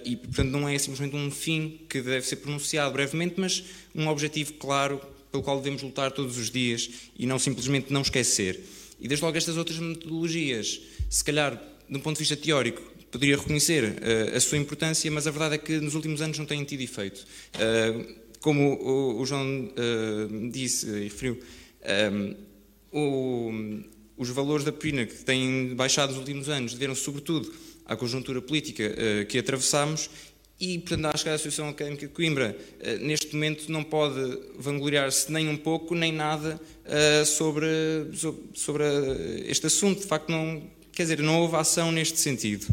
e, 0.05 0.17
portanto, 0.17 0.49
não 0.49 0.69
é 0.69 0.77
simplesmente 0.77 1.15
um 1.15 1.31
fim 1.31 1.81
que 1.89 2.01
deve 2.01 2.27
ser 2.27 2.37
pronunciado 2.37 2.93
brevemente, 2.93 3.35
mas 3.37 3.63
um 3.95 4.09
objetivo 4.09 4.55
claro 4.55 5.01
pelo 5.31 5.43
qual 5.43 5.59
devemos 5.59 5.83
lutar 5.83 6.11
todos 6.11 6.37
os 6.37 6.51
dias 6.51 6.91
e 7.17 7.27
não 7.27 7.39
simplesmente 7.39 7.93
não 7.93 8.03
esquecer. 8.03 8.61
E 9.01 9.07
desde 9.07 9.25
logo 9.25 9.37
estas 9.37 9.57
outras 9.57 9.79
metodologias 9.79 10.81
se 11.13 11.23
calhar, 11.23 11.63
de 11.87 11.97
um 11.99 12.01
ponto 12.01 12.17
de 12.17 12.21
vista 12.21 12.35
teórico, 12.37 12.81
poderia 13.11 13.37
reconhecer 13.37 13.97
a 14.35 14.41
sua 14.41 14.57
importância, 14.57 15.11
mas 15.11 15.27
a 15.27 15.31
verdade 15.31 15.57
é 15.57 15.59
que 15.59 15.79
nos 15.79 15.95
últimos 15.95 16.23
anos 16.23 16.39
não 16.39 16.47
têm 16.47 16.65
tido 16.65 16.81
efeito. 16.81 17.27
como 18.41 19.21
o, 19.21 19.27
João 19.27 19.71
disse 20.51 20.87
e 20.87 21.05
referiu, 21.05 21.39
os 24.17 24.31
valores 24.31 24.65
da 24.65 24.73
propina 24.73 25.05
que 25.05 25.23
têm 25.23 25.75
baixado 25.75 26.13
nos 26.13 26.19
últimos 26.19 26.49
anos 26.49 26.73
deveram 26.73 26.95
sobretudo 26.95 27.53
à 27.85 27.95
conjuntura 27.95 28.41
política 28.41 28.91
que 29.29 29.37
atravessamos 29.39 30.09
e, 30.59 30.79
portanto, 30.79 31.13
acho 31.13 31.25
que 31.25 31.29
a 31.29 31.35
Associação 31.35 31.69
Académica 31.69 32.07
de 32.07 32.13
Coimbra, 32.15 32.57
neste 33.03 33.35
momento, 33.35 33.71
não 33.71 33.85
pode 33.85 34.39
vangloriar-se 34.57 35.31
nem 35.31 35.51
um 35.51 35.59
pouco, 35.59 35.95
nem 35.95 36.11
nada 36.11 36.59
sobre, 37.27 37.67
sobre 38.55 38.85
este 39.47 39.67
assunto. 39.67 40.01
De 40.01 40.07
facto, 40.07 40.31
não, 40.31 40.63
quer 41.07 41.17
dizer, 41.17 41.23
não 41.23 41.41
houve 41.41 41.57
ação 41.57 41.91
neste 41.91 42.19
sentido. 42.19 42.67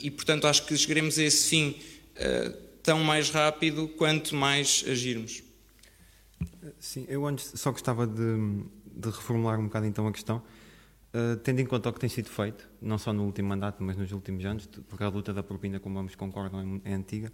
E, 0.00 0.10
portanto, 0.10 0.46
acho 0.46 0.66
que 0.66 0.76
chegaremos 0.76 1.18
a 1.18 1.22
esse 1.22 1.48
fim 1.48 1.76
eh, 2.16 2.52
tão 2.82 3.02
mais 3.02 3.30
rápido 3.30 3.88
quanto 3.88 4.34
mais 4.34 4.84
agirmos. 4.86 5.42
Sim, 6.78 7.06
eu 7.08 7.26
antes 7.26 7.52
só 7.56 7.72
gostava 7.72 8.06
de, 8.06 8.62
de 8.94 9.08
reformular 9.08 9.58
um 9.58 9.64
bocado 9.64 9.86
então 9.86 10.06
a 10.06 10.12
questão. 10.12 10.42
Uh, 11.14 11.36
tendo 11.38 11.60
em 11.60 11.66
conta 11.66 11.88
o 11.88 11.92
que 11.92 12.00
tem 12.00 12.08
sido 12.08 12.28
feito, 12.28 12.68
não 12.82 12.98
só 12.98 13.12
no 13.12 13.24
último 13.24 13.48
mandato, 13.48 13.82
mas 13.82 13.96
nos 13.96 14.10
últimos 14.10 14.44
anos, 14.44 14.66
porque 14.88 15.04
a 15.04 15.08
luta 15.08 15.32
da 15.32 15.44
propina, 15.44 15.78
como 15.78 15.96
ambos 15.98 16.16
concordam, 16.16 16.80
é, 16.84 16.90
é 16.90 16.94
antiga, 16.94 17.32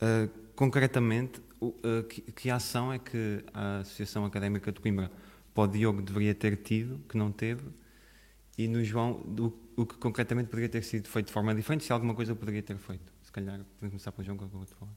uh, 0.00 0.30
concretamente, 0.54 1.40
uh, 1.60 2.02
que, 2.08 2.20
que, 2.20 2.48
ação 2.48 2.92
é 2.92 3.00
que 3.00 3.44
a 3.52 3.80
Associação 3.80 4.24
Académica 4.24 4.70
de 4.70 4.80
Coimbra 4.80 5.10
o 5.54 5.66
Diogo 5.66 6.00
deveria 6.00 6.32
ter 6.32 6.56
tido, 6.58 7.00
que 7.08 7.16
não 7.16 7.32
teve, 7.32 7.62
e 8.64 8.68
no 8.68 8.84
João, 8.84 9.12
o, 9.38 9.52
o 9.82 9.86
que 9.86 9.96
concretamente 9.96 10.48
poderia 10.48 10.68
ter 10.68 10.82
sido 10.82 11.08
feito 11.08 11.26
de 11.26 11.32
forma 11.32 11.54
diferente, 11.54 11.84
se 11.84 11.92
alguma 11.92 12.14
coisa 12.14 12.34
poderia 12.34 12.62
ter 12.62 12.76
feito? 12.76 13.12
Se 13.22 13.32
calhar, 13.32 13.58
podemos 13.58 13.92
começar 13.92 14.12
pelo 14.12 14.24
João, 14.24 14.38
que 14.38 14.44
eu 14.44 14.66
falar. 14.78 14.92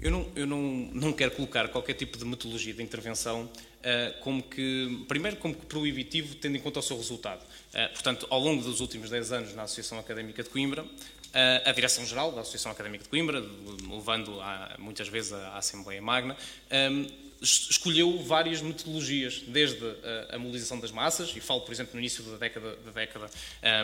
Eu 0.00 0.12
não, 0.12 0.30
eu 0.36 0.46
não, 0.46 0.62
não 0.94 1.12
quero 1.12 1.32
colocar 1.32 1.68
qualquer 1.68 1.94
tipo 1.94 2.16
de 2.16 2.24
metodologia 2.24 2.72
de 2.72 2.80
intervenção 2.80 3.44
uh, 3.44 4.20
como 4.22 4.44
que, 4.44 5.04
primeiro, 5.08 5.36
como 5.38 5.54
que 5.54 5.66
proibitivo, 5.66 6.36
tendo 6.36 6.56
em 6.56 6.60
conta 6.60 6.78
o 6.78 6.82
seu 6.82 6.96
resultado. 6.96 7.42
Uh, 7.42 7.92
portanto, 7.92 8.24
ao 8.30 8.38
longo 8.38 8.62
dos 8.62 8.80
últimos 8.80 9.10
10 9.10 9.32
anos 9.32 9.54
na 9.54 9.64
Associação 9.64 9.98
Académica 9.98 10.44
de 10.44 10.50
Coimbra, 10.50 10.84
uh, 10.84 10.88
a 11.64 11.72
Direção-Geral 11.72 12.30
da 12.30 12.42
Associação 12.42 12.70
Académica 12.70 13.02
de 13.02 13.10
Coimbra, 13.10 13.44
levando 13.90 14.40
a, 14.40 14.76
muitas 14.78 15.08
vezes 15.08 15.32
à 15.32 15.58
Assembleia 15.58 16.00
Magna, 16.00 16.36
escolheu 17.40 18.18
várias 18.22 18.60
metodologias, 18.60 19.42
desde 19.46 19.84
a, 20.30 20.36
a, 20.36 20.38
mobilização 20.38 20.80
das 20.80 20.90
massas, 20.90 21.32
e 21.36 21.40
falo, 21.40 21.60
por 21.60 21.72
exemplo, 21.72 21.94
no 21.94 22.00
início 22.00 22.22
da 22.24 22.36
década, 22.36 22.76
da 22.84 22.90
década 22.90 23.30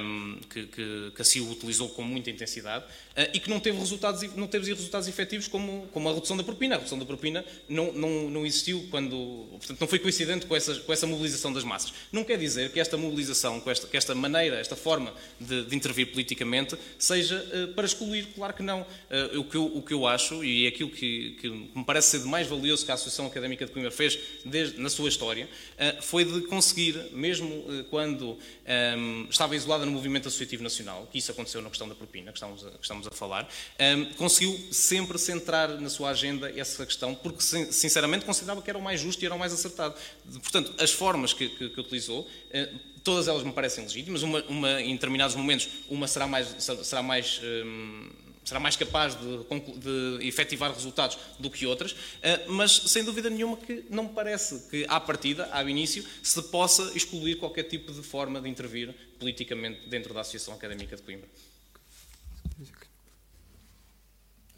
um, 0.02 0.40
que, 0.50 0.66
que, 0.66 1.12
que 1.14 1.22
assim 1.22 1.40
o 1.40 1.50
utilizou 1.50 1.88
com 1.90 2.02
muita 2.02 2.30
intensidade, 2.30 2.84
uh, 2.84 3.30
e 3.32 3.38
que 3.38 3.48
não 3.48 3.60
teve 3.60 3.78
resultados, 3.78 4.22
não 4.34 4.46
teve 4.46 4.72
resultados 4.72 5.06
efetivos 5.06 5.46
como, 5.46 5.86
como 5.92 6.08
a 6.08 6.14
redução 6.14 6.36
da 6.36 6.42
propina. 6.42 6.74
A 6.74 6.78
redução 6.78 6.98
da 6.98 7.04
propina 7.04 7.44
não, 7.68 7.92
não, 7.92 8.30
não 8.30 8.46
existiu 8.46 8.86
quando, 8.90 9.46
portanto, 9.52 9.80
não 9.80 9.86
foi 9.86 9.98
coincidente 9.98 10.46
com 10.46 10.56
essa, 10.56 10.74
com 10.80 10.92
essa 10.92 11.06
mobilização 11.06 11.52
das 11.52 11.62
massas. 11.62 11.92
Não 12.10 12.24
quer 12.24 12.38
dizer 12.38 12.72
que 12.72 12.80
esta 12.80 12.96
mobilização, 12.96 13.60
com 13.60 13.70
esta, 13.70 13.86
que 13.86 13.96
esta 13.96 14.14
maneira, 14.14 14.58
esta 14.58 14.74
forma 14.74 15.14
de, 15.38 15.64
de 15.64 15.76
intervir 15.76 16.10
politicamente, 16.10 16.76
seja 16.98 17.36
uh, 17.36 17.74
para 17.74 17.86
excluir, 17.86 18.26
claro 18.34 18.52
que 18.52 18.62
não. 18.62 18.82
Uh, 18.82 19.40
o, 19.40 19.44
que 19.44 19.56
eu, 19.56 19.64
o 19.66 19.82
que 19.82 19.94
eu 19.94 20.06
acho, 20.06 20.44
e 20.44 20.64
é 20.64 20.68
aquilo 20.68 20.90
que, 20.90 21.36
que 21.40 21.48
me 21.48 21.84
parece 21.84 22.08
ser 22.08 22.18
de 22.20 22.26
mais 22.26 22.48
valioso 22.48 22.84
que 22.84 22.90
a 22.90 22.94
Associação 22.94 23.26
Académica 23.26 23.43
Académica 23.44 23.66
de 23.66 23.72
Coimbra 23.72 23.90
fez 23.90 24.18
desde, 24.44 24.80
na 24.80 24.88
sua 24.88 25.08
história, 25.08 25.46
uh, 25.46 26.02
foi 26.02 26.24
de 26.24 26.42
conseguir, 26.42 26.94
mesmo 27.12 27.48
uh, 27.48 27.84
quando 27.90 28.32
um, 28.32 28.38
ehm, 28.64 29.26
estava 29.28 29.54
isolada 29.54 29.84
no 29.84 29.92
movimento 29.92 30.28
associativo 30.28 30.62
nacional, 30.62 31.06
que 31.12 31.18
isso 31.18 31.30
aconteceu 31.30 31.60
na 31.60 31.68
questão 31.68 31.88
da 31.88 31.94
propina, 31.94 32.32
que 32.32 32.38
estamos 32.38 32.66
a, 32.66 32.70
que 32.70 32.82
estamos 32.82 33.06
a 33.06 33.10
falar, 33.10 33.44
um, 33.44 33.48
ehm, 33.78 34.04
conseguiu 34.14 34.58
sempre 34.72 35.18
centrar 35.18 35.80
na 35.80 35.90
sua 35.90 36.10
agenda 36.10 36.50
essa 36.58 36.84
questão, 36.86 37.14
porque 37.14 37.42
sinceramente 37.42 38.24
considerava 38.24 38.62
que 38.62 38.70
era 38.70 38.78
o 38.78 38.82
mais 38.82 39.00
justo 39.00 39.22
e 39.22 39.26
era 39.26 39.34
o 39.34 39.38
mais 39.38 39.52
acertado. 39.52 39.94
Portanto, 40.42 40.72
as 40.78 40.90
formas 40.90 41.32
que, 41.32 41.48
que, 41.50 41.68
que 41.68 41.80
utilizou 41.80 42.22
uh, 42.22 42.94
todas 43.02 43.28
elas 43.28 43.42
me 43.42 43.52
parecem 43.52 43.84
legítimas. 43.84 44.22
Uma, 44.22 44.42
uma, 44.44 44.80
em 44.80 44.94
determinados 44.94 45.36
momentos, 45.36 45.68
uma 45.90 46.08
será 46.08 46.26
mais, 46.26 46.48
será 46.58 47.02
mais 47.02 47.38
ehm, 47.42 48.08
será 48.44 48.60
mais 48.60 48.76
capaz 48.76 49.16
de, 49.16 50.18
de 50.18 50.26
efetivar 50.26 50.72
resultados 50.72 51.18
do 51.38 51.50
que 51.50 51.66
outras, 51.66 51.96
eh, 52.22 52.44
mas 52.48 52.72
sem 52.72 53.02
dúvida 53.02 53.30
nenhuma 53.30 53.56
que 53.56 53.84
não 53.88 54.04
me 54.04 54.10
parece 54.10 54.68
que, 54.70 54.84
à 54.88 55.00
partida, 55.00 55.46
ao 55.50 55.68
início, 55.68 56.04
se 56.22 56.42
possa 56.42 56.92
excluir 56.94 57.36
qualquer 57.36 57.64
tipo 57.64 57.90
de 57.90 58.02
forma 58.02 58.40
de 58.40 58.48
intervir 58.48 58.94
politicamente 59.18 59.88
dentro 59.88 60.12
da 60.12 60.20
Associação 60.20 60.54
Académica 60.54 60.94
de 60.94 61.02
Coimbra. 61.02 61.28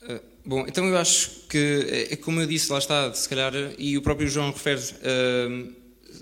Uh, 0.03 0.21
bom, 0.45 0.67
então 0.67 0.87
eu 0.87 0.97
acho 0.99 1.47
que, 1.49 2.09
é 2.11 2.17
como 2.17 2.41
eu 2.41 2.47
disse, 2.47 2.71
lá 2.71 2.79
está, 2.79 3.13
se 3.15 3.29
calhar, 3.29 3.53
e 3.79 3.97
o 3.97 4.03
próprio 4.03 4.29
João 4.29 4.51
refere, 4.51 4.81
uh, 4.81 5.75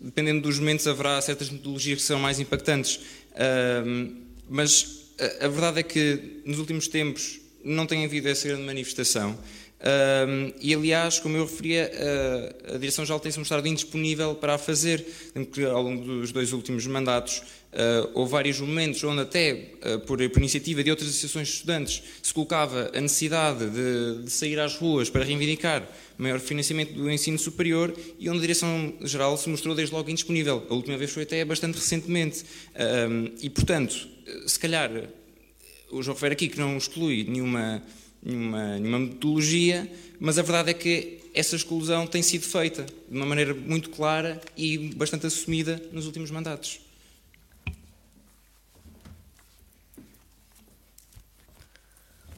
dependendo 0.03 0.43
dos 0.43 0.59
momentos, 0.59 0.87
haverá 0.87 1.21
certas 1.21 1.51
metodologias 1.51 1.99
que 2.01 2.05
serão 2.05 2.21
mais 2.21 2.39
impactantes, 2.39 2.97
uh, 2.97 4.25
mas 4.49 5.03
a 5.41 5.49
verdade 5.49 5.79
é 5.79 5.83
que 5.83 6.43
nos 6.45 6.59
últimos 6.59 6.89
tempos 6.89 7.44
não 7.65 7.87
tem 7.87 8.05
havido 8.05 8.29
essa 8.29 8.47
grande 8.47 8.65
manifestação. 8.65 9.39
Um, 9.85 10.51
e, 10.63 10.75
aliás, 10.75 11.19
como 11.19 11.37
eu 11.37 11.45
referia, 11.45 11.93
a, 12.71 12.75
a 12.75 12.79
Direção-Geral 12.79 13.21
tem-se 13.21 13.39
mostrado 13.39 13.69
indisponível 13.69 14.35
para 14.35 14.55
a 14.55 14.59
fazer. 14.59 15.05
ao 15.71 15.83
longo 15.83 16.03
dos 16.03 16.33
dois 16.33 16.55
últimos 16.55 16.87
mandatos, 16.87 17.39
uh, 17.39 18.11
houve 18.15 18.33
vários 18.33 18.59
momentos 18.61 19.05
onde, 19.05 19.21
até 19.21 19.53
uh, 19.53 19.99
por, 20.01 20.19
por, 20.31 20.39
iniciativa 20.39 20.83
de 20.83 20.91
outras 20.91 21.11
associações 21.11 21.49
de 21.49 21.55
estudantes, 21.55 22.03
se 22.23 22.33
colocava 22.33 22.91
a 22.95 23.01
necessidade 23.01 23.69
de, 23.69 24.25
de, 24.25 24.31
sair 24.31 24.59
às 24.59 24.75
ruas 24.77 25.11
para 25.11 25.23
reivindicar 25.23 25.87
maior 26.17 26.41
financiamento 26.41 26.95
do 26.95 27.11
ensino 27.11 27.39
superior 27.39 27.95
e 28.19 28.31
onde 28.31 28.39
a 28.39 28.43
Direção-Geral 28.43 29.37
se 29.37 29.51
mostrou 29.51 29.75
desde 29.75 29.95
logo 29.95 30.09
indisponível. 30.09 30.65
A 30.71 30.75
última 30.75 30.97
vez 30.97 31.11
foi 31.11 31.25
até 31.25 31.45
bastante 31.45 31.75
recentemente. 31.75 32.43
Um, 33.11 33.33
e, 33.43 33.51
portanto, 33.51 34.09
se 34.47 34.59
calhar 34.59 34.91
o 35.91 36.03
João 36.03 36.15
refere 36.15 36.35
aqui 36.35 36.49
que 36.49 36.59
não 36.59 36.77
exclui 36.77 37.25
nenhuma, 37.25 37.83
nenhuma, 38.23 38.79
nenhuma 38.79 38.99
metodologia, 38.99 39.91
mas 40.19 40.39
a 40.39 40.43
verdade 40.43 40.71
é 40.71 40.75
que 40.75 41.21
essa 41.35 41.57
exclusão 41.57 42.07
tem 42.07 42.23
sido 42.23 42.45
feita 42.45 42.85
de 42.85 43.17
uma 43.17 43.27
maneira 43.27 43.53
muito 43.53 43.91
clara 43.91 44.41
e 44.57 44.79
bastante 44.95 45.27
assumida 45.27 45.83
nos 45.93 46.07
últimos 46.07 46.31
mandatos. 46.31 46.81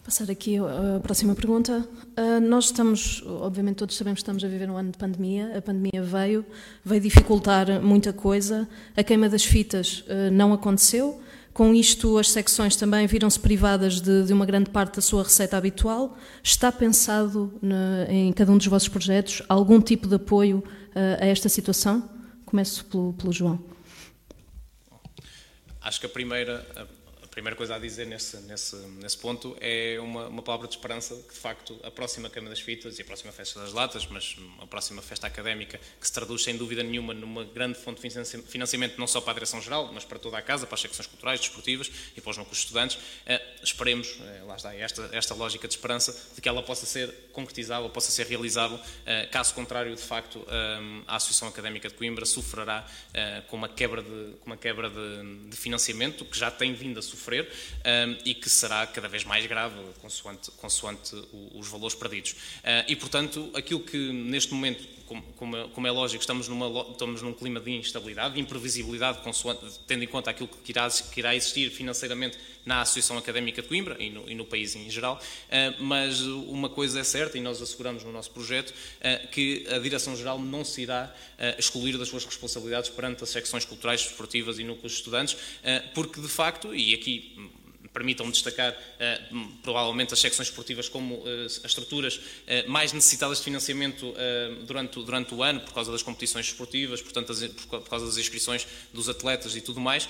Passar 0.07 0.31
aqui 0.31 0.57
a 0.57 1.01
próxima 1.01 1.35
pergunta. 1.35 1.85
Uh, 2.17 2.41
nós 2.41 2.67
estamos, 2.67 3.25
obviamente 3.27 3.79
todos 3.79 3.97
sabemos 3.97 4.19
que 4.19 4.23
estamos 4.23 4.45
a 4.45 4.47
viver 4.47 4.71
um 4.71 4.77
ano 4.77 4.93
de 4.93 4.99
pandemia. 4.99 5.59
A 5.59 5.61
pandemia 5.61 6.01
veio, 6.01 6.47
veio 6.85 7.01
dificultar 7.01 7.83
muita 7.83 8.13
coisa. 8.13 8.69
A 8.97 9.03
queima 9.03 9.29
das 9.29 9.45
fitas 9.45 10.05
uh, 10.07 10.31
não 10.31 10.53
aconteceu. 10.53 11.21
Com 11.57 11.75
isto, 11.75 12.19
as 12.19 12.31
secções 12.33 12.77
também 12.77 13.07
viram-se 13.07 13.41
privadas 13.41 13.99
de, 13.99 14.25
de, 14.25 14.33
uma 14.35 14.45
grande 14.45 14.69
parte 14.69 14.97
da 14.97 15.01
sua 15.01 15.23
receita 15.23 15.57
habitual. 15.57 16.15
Está 16.45 16.71
pensado 16.71 17.59
na, 17.63 18.05
em 18.11 18.31
cada 18.31 18.53
um 18.53 18.59
dos 18.59 18.67
vossos 18.67 18.89
projetos 18.89 19.41
algum 19.49 19.81
tipo 19.81 20.07
de 20.07 20.17
apoio 20.17 20.59
uh, 20.59 21.17
a 21.19 21.25
esta 21.25 21.49
situação? 21.49 22.11
Começo 22.45 22.85
pelo, 22.85 23.15
pelo 23.15 23.33
João. 23.33 23.59
Acho 25.81 25.99
que 25.99 26.05
a 26.05 26.11
primeira, 26.11 26.63
primeira 27.37 27.55
coisa 27.55 27.77
a 27.77 27.79
dizer 27.79 28.07
nesse, 28.07 28.39
nesse, 28.39 28.75
nesse 28.77 29.19
ponto 29.19 29.59
é 29.61 29.99
uma, 30.01 30.27
uma, 30.27 30.41
palavra 30.41 30.67
de 30.67 30.75
esperança 30.75 31.15
que, 31.17 31.35
de 31.35 31.39
facto, 31.39 31.79
a 31.83 31.91
próxima 31.91 32.31
Câmara 32.31 32.49
das 32.49 32.61
Fitas 32.61 32.99
e 32.99 33.03
a 33.03 33.05
próxima 33.05 33.31
Festa 33.31 33.61
das 33.61 33.75
Latas, 33.75 34.07
mas 34.07 34.37
a 34.59 34.67
próxima 34.67 35.03
festa 35.03 35.27
académica, 35.27 35.79
que 36.01 36.07
se 36.07 36.15
traduz, 36.15 36.43
sem 36.43 36.57
dúvida 36.57 36.83
nenhuma, 36.83 37.13
numa 37.13 37.45
grande 37.45 37.79
fonte 37.79 38.01
de 38.01 38.43
financiamento, 38.49 38.97
não 38.97 39.07
só 39.07 39.21
para 39.21 39.33
a 39.33 39.35
Direção-Geral, 39.35 39.91
mas 39.93 40.03
para 40.03 40.19
toda 40.19 40.39
a 40.39 40.41
casa, 40.41 40.67
para 40.67 40.77
as 40.77 40.81
secções 40.81 41.07
culturais, 41.07 41.39
desportivas 41.39 41.93
e 42.17 42.23
para 42.23 42.31
os 42.31 42.39
núcleos 42.39 42.57
estudantes, 42.61 42.99
eh, 43.27 43.43
esperemos, 43.63 44.19
eh, 44.19 44.43
lá 44.47 44.57
está, 44.57 44.75
esta, 44.75 45.11
esta 45.13 45.35
lógica 45.35 45.69
de 45.69 45.75
esperança, 45.75 46.19
de 46.35 46.41
que 46.41 46.49
ela 46.49 46.63
possa 46.63 46.87
ser 46.87 47.13
concretizável, 47.33 47.91
possa 47.91 48.11
ser 48.11 48.27
realizável, 48.29 48.81
eh, 49.05 49.27
caso 49.27 49.53
contrário, 49.53 49.95
de 49.95 50.01
facto, 50.01 50.43
a 51.07 51.17
Associação 51.17 51.49
Académica 51.49 51.87
de 51.91 51.95
Coimbra 51.95 52.25
sofrerá 52.25 52.87
com 53.49 53.57
uma 53.57 53.69
quebra, 53.69 54.01
de, 54.01 54.37
com 54.41 54.47
uma 54.47 54.57
quebra 54.57 54.89
de, 54.89 55.49
de 55.51 55.57
financiamento, 55.57 56.25
que 56.25 56.39
já 56.39 56.51
tem 56.51 56.73
vindo 56.73 56.99
a 56.99 57.03
sofrer 57.03 57.26
sofrer 57.27 57.49
um, 57.49 58.17
e 58.25 58.35
que 58.35 58.49
será 58.49 58.87
cada 58.87 59.09
vez 59.09 59.25
mais 59.25 59.45
grave 59.47 59.75
consoante, 60.01 60.51
consoante 60.53 61.17
os 61.55 61.69
valores 61.69 61.97
perdidos. 61.97 62.33
Uh, 62.33 62.87
e, 62.87 62.95
portanto, 62.95 63.51
aquilo 63.55 63.81
que 63.81 64.13
neste 64.13 64.55
momento 64.55 64.96
como, 65.07 65.69
como, 65.69 65.87
é 65.87 65.91
lógico, 65.91 66.21
estamos, 66.21 66.49
numa, 66.49 66.91
estamos 66.91 67.23
num 67.23 67.33
clima 67.33 67.61
de 67.61 67.71
instabilidade, 67.73 68.35
de 68.35 68.41
imprevisibilidade, 68.41 69.19
tendo 69.87 70.05
em 70.05 70.07
conta 70.07 70.31
aquilo 70.31 70.49
que 70.49 70.73
irá, 70.73 70.89
que 70.91 71.21
irá 71.21 71.35
existir 71.35 71.71
financeiramente 71.71 72.37
na 72.67 72.81
Associação 72.81 73.17
Académica 73.17 73.63
de 73.63 73.69
Coimbra 73.69 73.97
e 74.01 74.11
no, 74.11 74.29
e 74.29 74.35
no 74.35 74.45
país 74.45 74.75
em 74.75 74.91
geral, 74.91 75.21
uh, 75.21 75.83
mas 75.83 76.21
uma 76.23 76.69
coisa 76.69 76.99
é 76.99 77.05
certa, 77.05 77.39
e 77.39 77.41
nós 77.41 77.63
asseguramos 77.63 78.03
no 78.03 78.11
nosso 78.11 78.33
projeto, 78.33 78.71
uh, 78.71 79.29
que 79.29 79.65
a 79.71 79.79
Direção-Geral 79.79 80.41
não 80.41 80.65
se 80.65 80.83
irá 80.83 81.15
uh, 81.39 81.61
excluir 81.61 81.97
das 81.97 82.09
suas 82.09 82.25
responsabilidades 82.25 82.91
perante 82.91 83.23
as 83.23 83.31
secções 83.31 83.65
culturais, 83.65 84.01
esportivas 84.01 84.59
e 84.59 84.65
núcleos 84.65 84.93
de 84.93 84.99
estudantes, 84.99 85.37
porque 85.95 86.21
de 86.21 86.29
facto, 86.29 86.75
e 86.75 86.93
aqui 86.93 87.51
permitam-me 87.97 88.31
destacar 88.31 88.73
uh, 88.73 89.49
provavelmente 89.63 90.13
as 90.13 90.21
secções 90.21 90.49
esportivas 90.49 90.87
como 90.87 91.15
uh, 91.15 91.47
as 91.47 91.65
estruturas 91.65 92.17
uh, 92.17 92.69
mais 92.69 92.93
necessitadas 92.93 93.39
de 93.39 93.45
financiamento 93.45 94.15
durante, 94.67 95.03
durante 95.03 95.35
o 95.35 95.43
ano, 95.43 95.61
por 95.61 95.73
causa 95.73 95.91
das 95.91 96.03
competições 96.03 96.47
esportivas, 96.47 97.01
portanto, 97.01 97.33
por, 97.69 97.89
causa 97.89 98.05
das 98.05 98.19
inscrições 98.19 98.67
dos 98.93 99.09
atletas 99.09 99.57
e 99.57 99.61
tudo 99.61 99.81
mais, 99.81 100.09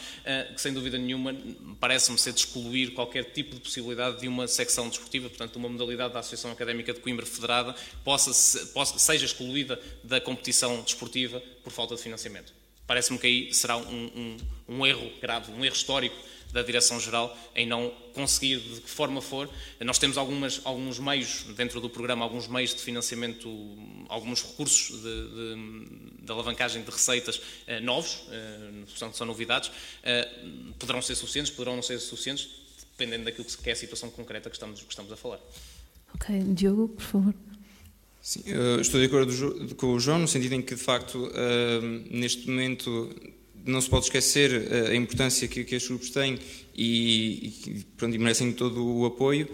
que 0.55 0.61
sem 0.61 0.73
dúvida 0.73 0.99
nenhuma 0.99 1.35
parece-me 1.78 2.19
ser 2.19 2.33
de 2.33 2.40
excluir 2.40 2.93
qualquer 2.93 3.25
tipo 3.25 3.55
de 3.55 3.61
possibilidade 3.61 4.21
de 4.21 4.28
uma 4.28 4.49
secção 4.49 4.88
desportiva, 4.88 5.28
portanto, 5.28 5.57
uma 5.57 5.69
modalidade 5.69 6.12
da 6.14 6.21
Associação 6.21 6.50
Académica 6.50 6.93
de 6.93 7.00
Coimbra 7.00 7.26
Federada 7.26 7.75
possa, 8.05 8.66
possa, 8.69 8.99
seja 8.99 9.25
excluída 9.25 9.81
da 10.02 10.21
competição 10.21 10.83
desportiva 10.83 11.40
por 11.62 11.73
falta 11.73 11.95
de 11.95 12.02
financiamento. 12.02 12.52
Parece-me 12.87 13.19
que 13.19 13.26
aí 13.26 13.55
será 13.55 13.76
um, 13.76 13.83
um, 13.88 14.37
um 14.69 14.87
erro 14.87 15.11
grave, 15.21 15.52
um 15.52 15.64
erro 15.64 15.75
histórico 15.75 16.16
da 16.52 16.62
Direção-Geral 16.62 17.36
em 17.54 17.66
não 17.66 17.92
conseguir, 18.14 18.60
de 18.60 18.80
que 18.80 18.90
forma 18.90 19.20
for. 19.20 19.48
Nós 19.80 19.98
temos 19.98 20.16
algumas, 20.16 20.60
alguns 20.64 20.98
meios, 20.98 21.44
dentro 21.56 21.80
do 21.80 21.90
programa, 21.90 22.24
alguns 22.24 22.48
meios 22.48 22.74
de 22.74 22.80
financiamento, 22.80 23.48
alguns 24.08 24.42
recursos 24.42 25.02
de, 25.02 25.02
de, 25.02 26.24
de 26.24 26.32
alavancagem 26.32 26.82
de 26.82 26.90
receitas 26.90 27.40
eh, 27.66 27.80
novos, 27.80 28.22
eh, 28.30 28.70
portanto, 28.86 29.16
são 29.16 29.26
novidades. 29.26 29.70
Eh, 30.02 30.28
poderão 30.78 31.02
ser 31.02 31.14
suficientes, 31.14 31.52
poderão 31.52 31.76
não 31.76 31.82
ser 31.82 31.98
suficientes, 31.98 32.48
dependendo 32.92 33.24
daquilo 33.24 33.44
que 33.44 33.68
é 33.68 33.72
a 33.72 33.76
situação 33.76 34.10
concreta 34.10 34.48
que 34.48 34.56
estamos, 34.56 34.80
que 34.80 34.90
estamos 34.90 35.12
a 35.12 35.16
falar. 35.16 35.40
Ok. 36.14 36.38
Diogo, 36.54 36.88
por 36.88 37.02
favor. 37.02 37.34
Sim, 38.22 38.42
estou 38.80 38.98
de 38.98 39.06
acordo 39.06 39.74
com 39.76 39.92
o 39.92 40.00
João, 40.00 40.18
no 40.18 40.26
sentido 40.26 40.54
em 40.54 40.62
que, 40.62 40.74
de 40.74 40.82
facto, 40.82 41.30
neste 42.10 42.48
momento 42.48 43.08
não 43.66 43.80
se 43.80 43.88
pode 43.90 44.06
esquecer 44.06 44.70
eh, 44.70 44.90
a 44.90 44.94
importância 44.94 45.46
que, 45.49 45.64
que 45.64 45.75
estes 45.75 45.88
grupos 45.88 46.11
têm 46.11 46.38
e, 46.75 47.52
e, 47.66 47.85
pronto, 47.96 48.14
e 48.14 48.18
merecem 48.18 48.52
todo 48.52 48.85
o 48.85 49.06
apoio. 49.06 49.49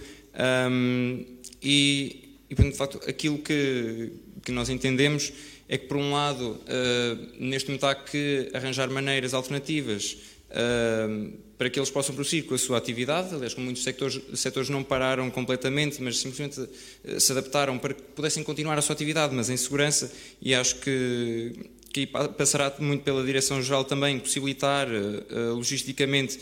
Um, 0.70 1.24
e, 1.62 2.36
e, 2.50 2.54
de 2.54 2.72
facto, 2.72 3.00
aquilo 3.08 3.38
que, 3.38 4.12
que 4.44 4.52
nós 4.52 4.68
entendemos 4.68 5.32
é 5.68 5.78
que, 5.78 5.86
por 5.86 5.96
um 5.96 6.12
lado, 6.12 6.50
uh, 6.50 7.28
neste 7.38 7.68
momento 7.68 7.86
há 7.86 7.94
que 7.94 8.50
arranjar 8.52 8.90
maneiras 8.90 9.32
alternativas 9.32 10.18
uh, 10.50 11.32
para 11.56 11.70
que 11.70 11.78
eles 11.78 11.90
possam 11.90 12.14
prosseguir 12.14 12.44
com 12.46 12.54
a 12.54 12.58
sua 12.58 12.76
atividade. 12.76 13.34
Aliás, 13.34 13.54
como 13.54 13.66
muitos 13.66 13.82
sectores, 13.82 14.20
setores 14.34 14.68
não 14.68 14.82
pararam 14.82 15.30
completamente, 15.30 16.02
mas 16.02 16.18
simplesmente 16.18 16.60
uh, 16.60 17.20
se 17.20 17.32
adaptaram 17.32 17.78
para 17.78 17.94
que 17.94 18.02
pudessem 18.02 18.42
continuar 18.42 18.78
a 18.78 18.82
sua 18.82 18.94
atividade, 18.94 19.34
mas 19.34 19.48
em 19.48 19.56
segurança. 19.56 20.12
E 20.40 20.54
acho 20.54 20.76
que 20.80 21.52
que 21.92 22.06
passará 22.06 22.72
muito 22.78 23.04
pela 23.04 23.22
Direção-Geral 23.22 23.84
também 23.84 24.18
possibilitar 24.18 24.88
uh, 24.88 25.54
logisticamente 25.54 26.38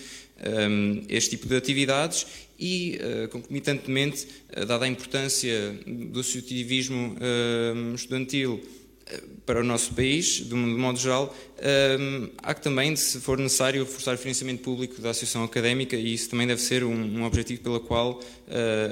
um, 0.70 1.02
este 1.08 1.30
tipo 1.30 1.48
de 1.48 1.56
atividades 1.56 2.26
e, 2.58 2.98
uh, 3.02 3.28
concomitantemente, 3.28 4.26
uh, 4.56 4.64
dada 4.64 4.84
a 4.84 4.88
importância 4.88 5.72
do 5.86 6.20
associativismo 6.20 7.16
estudantil 7.94 8.62
para 9.44 9.60
o 9.60 9.64
nosso 9.64 9.92
país, 9.92 10.46
de 10.46 10.54
um 10.54 10.78
modo 10.78 10.96
geral, 10.96 11.34
um, 11.98 12.30
há 12.38 12.54
que 12.54 12.62
também, 12.62 12.94
se 12.94 13.18
for 13.18 13.36
necessário, 13.38 13.84
forçar 13.84 14.14
o 14.14 14.18
financiamento 14.18 14.60
público 14.60 15.02
da 15.02 15.10
Associação 15.10 15.42
Académica 15.42 15.96
e 15.96 16.14
isso 16.14 16.30
também 16.30 16.46
deve 16.46 16.60
ser 16.60 16.84
um, 16.84 16.92
um 16.92 17.24
objetivo 17.24 17.60
pelo 17.60 17.80
qual 17.80 18.20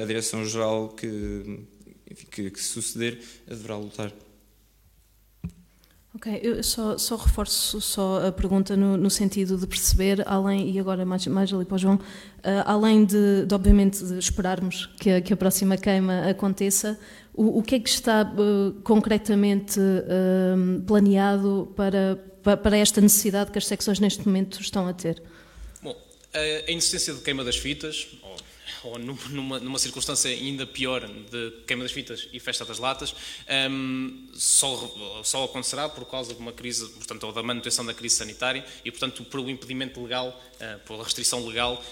a 0.03 0.05
Direção-Geral 0.05 0.89
que, 0.89 1.61
que, 2.33 2.51
que 2.51 2.61
suceder 2.61 3.21
deverá 3.47 3.77
lutar. 3.77 4.13
Ok, 6.15 6.41
eu 6.43 6.63
só, 6.63 6.97
só 6.97 7.17
reforço 7.17 7.81
só 7.81 8.27
a 8.27 8.33
pergunta 8.33 8.75
no, 8.77 8.97
no, 8.97 9.11
sentido 9.11 9.59
de 9.59 9.67
perceber, 9.67 10.27
além, 10.27 10.71
e 10.71 10.81
agora 10.81 11.05
mais, 11.05 11.27
mais 11.27 11.53
ali 11.53 11.67
para 11.67 11.75
o 11.75 11.79
João, 11.79 11.97
uh, 11.97 12.01
além 12.65 13.05
de, 13.05 13.45
de, 13.47 13.55
obviamente, 13.55 14.03
de 14.03 14.19
esperarmos 14.19 14.87
que 14.99 15.11
a, 15.11 15.21
que 15.21 15.35
a 15.35 15.37
próxima 15.37 15.77
queima 15.77 16.31
aconteça, 16.31 16.99
o, 17.35 17.59
o 17.59 17.63
que 17.63 17.75
é 17.75 17.81
que 17.81 17.91
está 17.91 18.23
uh, 18.23 18.73
concretamente 18.83 19.79
uh, 19.79 20.81
planeado 20.87 21.73
para, 21.77 22.17
para 22.43 22.79
esta 22.79 23.03
necessidade 23.03 23.51
que 23.51 23.59
as 23.59 23.67
secções 23.67 24.01
neste 24.01 24.27
momento 24.27 24.63
estão 24.63 24.89
a 24.89 24.95
ter? 24.95 25.23
Bom, 25.83 25.95
a 26.33 26.71
inexistência 26.71 27.13
de 27.13 27.21
queima 27.21 27.45
das 27.45 27.59
fitas, 27.59 28.19
ou 28.83 28.99
numa, 28.99 29.59
numa, 29.59 29.79
circunstância 29.79 30.31
ainda 30.31 30.67
pior 30.67 31.07
de 31.07 31.51
queima 31.67 31.83
das 31.83 31.93
fitas 31.93 32.29
e 32.33 32.41
festa 32.41 32.65
das 32.65 32.79
latas, 32.79 33.15
um, 33.71 34.29
só, 34.35 35.23
só 35.25 35.45
acontecerá 35.45 35.89
por 35.89 36.05
causa 36.05 36.35
de 36.35 36.41
uma 36.41 36.53
crise, 36.53 36.89
portanto, 36.91 37.25
ou 37.25 37.33
da 37.33 37.43
manutenção 37.43 37.85
da 37.85 37.95
crise 37.95 38.17
sanitária 38.17 38.65
e, 38.85 38.91
portanto, 38.91 39.25
pelo 39.25 39.49
impedimento 39.49 40.03
legal, 40.03 40.29
uh, 40.29 40.79
pela 40.87 41.05
restrição 41.05 41.47
legal 41.47 41.83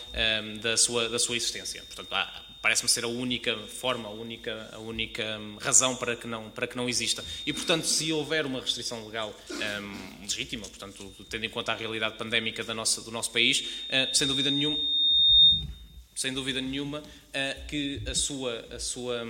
um, 0.43 0.59
da, 0.59 0.77
sua, 0.77 1.09
da 1.09 1.19
sua 1.19 1.37
existência. 1.37 1.83
Portanto, 1.83 2.13
há, 2.13 2.47
parece-me 2.67 2.89
ser 2.89 3.05
a 3.05 3.09
única 3.09 3.57
forma, 3.69 4.09
a 4.09 4.11
única, 4.11 4.71
a 4.73 4.79
única 4.79 5.39
hum, 5.39 5.57
razão 5.61 5.95
para 5.95 6.17
que, 6.17 6.27
não, 6.27 6.51
para 6.51 6.67
que 6.67 6.77
não 6.77 6.89
exista. 6.89 7.25
E, 7.47 7.53
portanto, 7.53 7.85
se 7.85 8.13
houver 8.13 8.45
uma 8.45 8.61
restrição 8.61 9.07
legal 9.07 9.33
um, 9.51 10.23
legítima, 10.23 10.67
portanto, 10.67 11.15
tendo 11.31 11.47
em 11.47 11.49
conta 11.49 11.71
a 11.71 11.77
realidade 11.77 12.17
pandémica 12.17 12.65
da 12.65 12.75
nossa, 12.75 13.01
do 13.03 13.13
nosso 13.13 13.31
país, 13.31 13.61
uh, 13.61 14.13
sem 14.13 14.27
dúvida 14.27 14.51
nenhuma, 14.51 14.79
sem 16.17 16.33
dúvida 16.33 16.61
nenhuma, 16.61 17.03
que 17.69 18.01
a 18.07 18.15
sua, 18.15 18.67
a, 18.71 18.81
sua, 18.81 19.23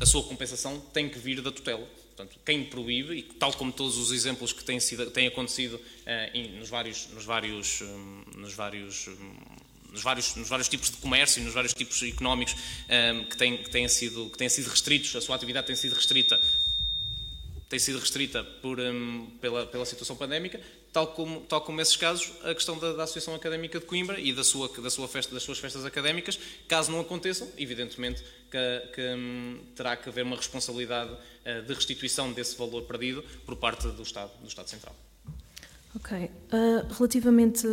a 0.00 0.06
sua 0.06 0.22
compensação 0.22 0.80
tem 0.92 1.08
que 1.08 1.18
vir 1.18 1.42
da 1.42 1.50
tutela. 1.50 1.84
Portanto, 2.16 2.38
quem 2.44 2.64
proíbe, 2.64 3.14
e 3.14 3.22
tal 3.22 3.52
como 3.52 3.72
todos 3.72 3.98
os 3.98 4.12
exemplos 4.12 4.52
que 4.52 4.64
têm, 4.64 4.80
sido, 4.80 5.10
têm 5.10 5.26
acontecido 5.26 5.80
eh, 6.06 6.48
nos 6.58 6.68
vários, 6.68 7.08
nos 7.08 7.24
vários, 7.24 7.80
hum, 7.80 8.22
nos 8.36 8.54
vários 8.54 9.08
hum, 9.08 9.36
nos 9.90 10.02
vários, 10.02 10.36
nos 10.36 10.48
vários 10.48 10.68
tipos 10.68 10.90
de 10.90 10.96
comércio, 10.98 11.42
nos 11.42 11.54
vários 11.54 11.72
tipos 11.72 12.02
económicos 12.02 12.54
um, 12.54 13.24
que, 13.24 13.36
têm, 13.36 13.56
que, 13.56 13.70
têm 13.70 13.88
sido, 13.88 14.28
que 14.30 14.36
têm 14.36 14.48
sido 14.48 14.68
restritos, 14.68 15.14
a 15.16 15.20
sua 15.20 15.34
atividade 15.34 15.66
tem 15.66 15.76
sido 15.76 15.94
restrita 15.94 16.38
tem 17.68 17.78
sido 17.78 17.98
restrita 17.98 18.42
por, 18.42 18.80
um, 18.80 19.26
pela, 19.40 19.66
pela 19.66 19.84
situação 19.84 20.16
pandémica, 20.16 20.58
tal 20.98 21.06
como, 21.06 21.40
tal 21.42 21.60
como 21.60 21.80
esses 21.80 21.96
casos, 21.96 22.32
a 22.42 22.52
questão 22.52 22.76
da, 22.76 22.92
da, 22.92 23.04
Associação 23.04 23.32
Académica 23.32 23.78
de 23.78 23.86
Coimbra 23.86 24.18
e 24.18 24.32
da 24.32 24.42
sua, 24.42 24.68
da 24.68 24.90
sua 24.90 25.06
festa, 25.06 25.32
das 25.32 25.44
suas 25.44 25.58
festas 25.58 25.84
académicas, 25.84 26.38
caso 26.66 26.90
não 26.90 26.98
aconteçam, 26.98 27.46
evidentemente 27.56 28.24
que, 28.50 28.92
que 28.92 29.14
um, 29.14 29.60
terá 29.76 29.96
que 29.96 30.08
haver 30.08 30.24
uma 30.24 30.34
responsabilidade 30.34 31.12
uh, 31.12 31.62
de 31.64 31.72
restituição 31.72 32.32
desse 32.32 32.56
valor 32.56 32.82
perdido 32.82 33.22
por 33.46 33.54
parte 33.54 33.86
do 33.86 34.02
Estado, 34.02 34.32
do 34.40 34.48
Estado 34.48 34.68
Central. 34.68 34.94
Ok. 35.94 36.18
Uh, 36.18 36.92
relativamente 36.92 37.66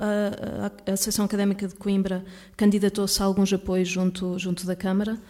à 0.00 0.92
Associação 0.92 1.26
Académica 1.26 1.68
de 1.68 1.74
Coimbra, 1.74 2.24
candidatou-se 2.56 3.20
a 3.22 3.26
alguns 3.26 3.52
apoios 3.52 3.88
junto, 3.88 4.38
junto 4.38 4.64
da 4.64 4.74
Câmara. 4.74 5.20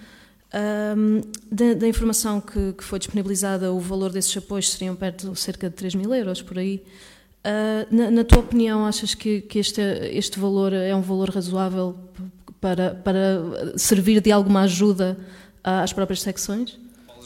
Um, 0.96 1.20
da, 1.50 1.74
da, 1.74 1.88
informação 1.88 2.40
que, 2.40 2.74
que, 2.74 2.84
foi 2.84 3.00
disponibilizada, 3.00 3.72
o 3.72 3.80
valor 3.80 4.12
desses 4.12 4.36
apoios 4.36 4.70
seriam 4.70 4.94
perto 4.94 5.32
de 5.32 5.40
cerca 5.40 5.68
de 5.68 5.74
3 5.74 5.96
mil 5.96 6.14
euros, 6.14 6.40
por 6.40 6.56
aí. 6.56 6.80
Uh, 7.44 7.94
na, 7.94 8.10
na, 8.10 8.24
tua 8.24 8.38
opinião, 8.38 8.86
achas 8.86 9.14
que, 9.14 9.42
que 9.42 9.58
este, 9.58 9.80
este 9.80 10.38
valor 10.38 10.72
é 10.72 10.94
um 10.96 11.02
valor 11.02 11.28
razoável 11.28 11.94
para, 12.58 12.94
para 12.94 13.76
servir 13.76 14.20
de 14.22 14.32
alguma 14.32 14.62
ajuda 14.62 15.18
às 15.62 15.92
próprias 15.92 16.22
secções? 16.22 16.78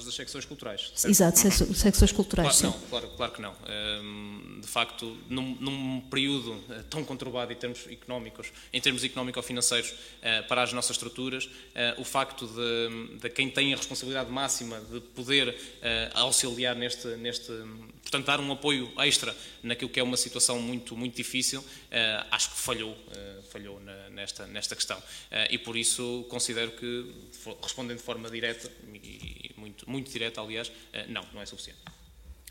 das 0.08 0.14
secções 0.14 0.44
culturais. 0.44 0.90
Certo? 0.94 1.12
Exato, 1.12 1.38
secções 1.74 2.12
culturais. 2.12 2.60
Claro, 2.60 2.74
não, 2.74 2.88
claro, 2.88 3.08
claro 3.16 3.32
que 3.32 3.42
não. 3.42 3.54
Um, 4.02 4.60
de 4.60 4.66
facto, 4.66 5.16
num, 5.28 5.56
num, 5.60 6.00
período 6.10 6.58
eh, 6.70 6.82
tão 6.90 7.04
conturbado 7.04 7.52
em 7.52 7.56
termos 7.56 7.86
económicos, 7.86 8.52
em 8.72 8.80
termos 8.80 9.04
económico-financeiros, 9.04 9.90
uh, 9.90 10.48
para 10.48 10.62
as 10.62 10.72
nossas 10.72 10.92
estruturas, 10.92 11.44
uh, 11.44 12.00
o 12.00 12.04
facto 12.04 12.46
de, 12.46 13.18
de, 13.18 13.30
quem 13.30 13.50
tem 13.50 13.72
a 13.72 13.76
responsabilidade 13.76 14.30
máxima 14.30 14.80
de 14.90 15.00
poder 15.00 15.56
auxiliar 16.14 16.74
neste, 16.74 17.08
neste, 17.16 17.52
portanto, 18.08 18.26
dar 18.26 18.40
um 18.40 18.50
apoio 18.50 18.90
extra 18.98 19.36
naquilo 19.62 19.90
que 19.90 20.00
é 20.00 20.02
uma 20.02 20.16
situação 20.16 20.60
muito, 20.60 20.96
muito 20.96 21.14
difícil, 21.14 21.62
acho 22.30 22.50
que 22.50 22.58
falhou, 22.58 22.96
falhou 23.50 23.78
na, 23.80 24.08
nesta, 24.10 24.46
nesta 24.46 24.74
questão. 24.74 25.00
e 25.50 25.58
por 25.58 25.76
isso 25.76 26.24
considero 26.28 26.70
que, 26.72 27.14
respondendo 27.62 27.98
de 27.98 28.02
forma 28.02 28.30
direta 28.30 28.70
e 28.94 29.52
muito, 29.56 29.88
muito 29.88 30.10
direta, 30.10 30.40
aliás, 30.40 30.72
não, 31.08 31.22
não 31.34 31.42
é 31.42 31.46
suficiente. 31.46 31.80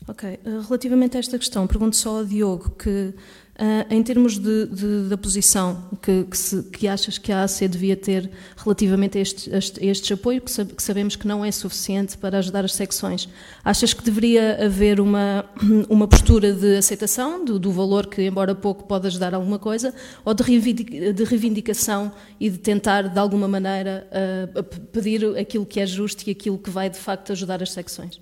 Ok. 0.06 0.38
Relativamente 0.66 1.16
a 1.16 1.20
esta 1.20 1.38
questão, 1.38 1.66
pergunto 1.66 1.96
só 1.96 2.18
ao 2.18 2.24
Diogo 2.24 2.70
que 2.70 3.12
Uh, 3.58 3.92
em 3.92 4.00
termos 4.04 4.38
de, 4.38 4.66
de, 4.66 5.08
da 5.08 5.18
posição 5.18 5.90
que, 6.00 6.22
que, 6.30 6.38
se, 6.38 6.62
que, 6.70 6.86
achas 6.86 7.18
que 7.18 7.32
a 7.32 7.42
AC 7.42 7.66
devia 7.68 7.96
ter 7.96 8.30
relativamente 8.56 9.18
a, 9.18 9.20
este, 9.20 10.12
apoios, 10.12 10.56
que, 10.56 10.64
que, 10.76 10.80
sabemos 10.80 11.16
que 11.16 11.26
não 11.26 11.44
é 11.44 11.50
suficiente 11.50 12.16
para 12.16 12.38
ajudar 12.38 12.64
as 12.64 12.72
secções, 12.72 13.28
achas 13.64 13.92
que 13.92 14.04
deveria 14.04 14.64
haver 14.64 15.00
uma, 15.00 15.44
uma 15.90 16.06
postura 16.06 16.52
de 16.52 16.76
aceitação 16.76 17.44
do, 17.44 17.58
do 17.58 17.72
valor 17.72 18.06
que, 18.06 18.22
embora 18.22 18.54
pouco, 18.54 18.84
pode 18.84 19.08
ajudar 19.08 19.34
alguma 19.34 19.58
coisa, 19.58 19.92
ou 20.24 20.32
de, 20.32 21.12
de 21.12 21.24
reivindicação 21.24 22.12
e 22.38 22.48
de 22.48 22.58
tentar, 22.58 23.08
de 23.08 23.18
alguma 23.18 23.48
maneira, 23.48 24.08
uh, 24.56 24.62
pedir 24.92 25.36
aquilo 25.36 25.66
que 25.66 25.80
é 25.80 25.86
justo 25.86 26.22
e 26.28 26.30
aquilo 26.30 26.58
que 26.58 26.70
vai, 26.70 26.88
de 26.88 26.98
facto, 26.98 27.32
ajudar 27.32 27.60
as 27.60 27.72
secções? 27.72 28.20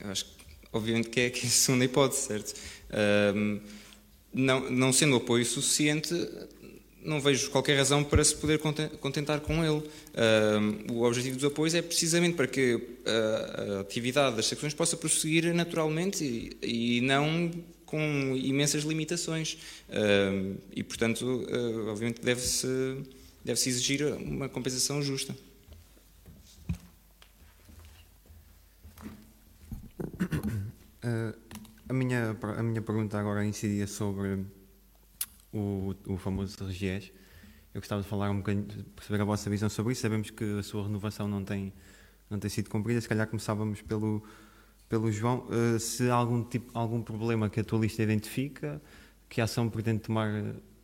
Eu 0.00 0.10
acho 0.10 0.24
que, 0.24 0.32
obviamente, 0.72 1.08
que 1.08 1.20
é, 1.20 1.30
que 1.30 1.46
é 1.46 1.48
a 1.48 1.52
segunda 1.52 1.84
hipótese, 1.84 2.22
certo? 2.22 2.52
Uh, 2.90 3.60
não, 4.32 4.70
não 4.70 4.92
sendo 4.92 5.16
apoio 5.16 5.44
suficiente, 5.44 6.14
não 7.04 7.20
vejo 7.20 7.50
qualquer 7.50 7.76
razão 7.76 8.02
para 8.04 8.22
se 8.24 8.34
poder 8.34 8.58
contentar 9.00 9.40
com 9.40 9.64
ele. 9.64 9.78
Uh, 9.78 10.92
o 10.92 11.02
objetivo 11.02 11.36
dos 11.36 11.44
apoios 11.44 11.74
é 11.74 11.82
precisamente 11.82 12.36
para 12.36 12.46
que 12.46 12.80
a, 13.04 13.78
a 13.78 13.80
atividade 13.80 14.36
das 14.36 14.46
secções 14.46 14.72
possa 14.72 14.96
prosseguir 14.96 15.52
naturalmente 15.52 16.24
e, 16.62 16.98
e 16.98 17.00
não 17.00 17.50
com 17.84 18.34
imensas 18.36 18.84
limitações. 18.84 19.58
Uh, 19.88 20.56
e, 20.74 20.82
portanto, 20.82 21.22
uh, 21.22 21.88
obviamente 21.88 22.20
deve-se 22.22 22.66
deve 23.44 23.58
-se 23.58 23.68
exigir 23.68 24.04
uma 24.04 24.48
compensação 24.48 25.02
justa. 25.02 25.34
A 31.88 31.92
minha, 31.92 32.36
a 32.56 32.62
minha 32.62 32.80
pergunta 32.80 33.18
agora 33.18 33.44
incidia 33.44 33.86
sobre 33.86 34.44
o, 35.52 35.94
o 36.06 36.16
famoso 36.16 36.56
RGES. 36.64 37.12
Eu 37.74 37.80
gostava 37.80 38.02
de 38.02 38.08
falar 38.08 38.30
um 38.30 38.38
bocadinho, 38.38 38.66
perceber 38.94 39.22
a 39.22 39.24
vossa 39.24 39.48
visão 39.50 39.68
sobre 39.68 39.92
isso. 39.92 40.02
Sabemos 40.02 40.30
que 40.30 40.58
a 40.58 40.62
sua 40.62 40.84
renovação 40.84 41.26
não 41.26 41.44
tem, 41.44 41.72
não 42.28 42.38
tem 42.38 42.50
sido 42.50 42.68
cumprida. 42.70 43.00
Se 43.00 43.08
calhar 43.08 43.26
começávamos 43.26 43.82
pelo, 43.82 44.22
pelo 44.88 45.10
João. 45.10 45.46
Uh, 45.48 45.78
se 45.78 46.08
há 46.10 46.14
algum, 46.14 46.44
tipo, 46.44 46.70
algum 46.74 47.02
problema 47.02 47.48
que 47.48 47.60
a 47.60 47.64
tua 47.64 47.80
lista 47.80 48.02
identifica, 48.02 48.80
que 49.28 49.40
ação 49.40 49.68
pretende 49.68 50.00
tomar 50.00 50.28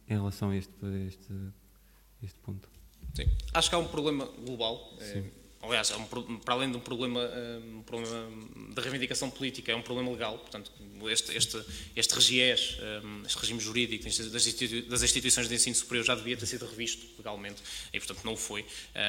em 0.08 0.14
relação 0.14 0.50
a 0.50 0.56
este, 0.56 0.72
a 0.82 1.06
este, 1.06 1.32
a 1.32 2.24
este 2.24 2.38
ponto? 2.40 2.68
Sim. 3.14 3.26
Acho 3.52 3.68
que 3.68 3.74
há 3.74 3.78
um 3.78 3.88
problema 3.88 4.26
global. 4.46 4.96
Sim. 4.98 5.18
É 5.18 5.37
aliás, 5.60 5.90
é 5.90 5.96
um, 5.96 6.04
para 6.38 6.54
além 6.54 6.70
de 6.70 6.76
um 6.76 6.80
problema, 6.80 7.20
eh, 7.20 7.58
um 7.74 7.82
problema 7.82 8.30
de 8.74 8.80
reivindicação 8.80 9.28
política, 9.28 9.72
é 9.72 9.76
um 9.76 9.82
problema 9.82 10.10
legal, 10.10 10.38
portanto, 10.38 10.70
este, 11.06 11.36
este, 11.36 11.60
este 11.96 12.14
regiés, 12.14 12.78
eh, 12.80 13.00
este 13.26 13.38
regime 13.38 13.60
jurídico 13.60 14.04
das 14.04 15.02
instituições 15.02 15.48
de 15.48 15.54
ensino 15.54 15.74
superior 15.74 16.04
já 16.04 16.14
devia 16.14 16.36
ter 16.36 16.46
sido 16.46 16.64
revisto 16.64 17.06
legalmente 17.18 17.60
e, 17.92 17.98
portanto, 17.98 18.24
não 18.24 18.34
o 18.34 18.36
foi. 18.36 18.64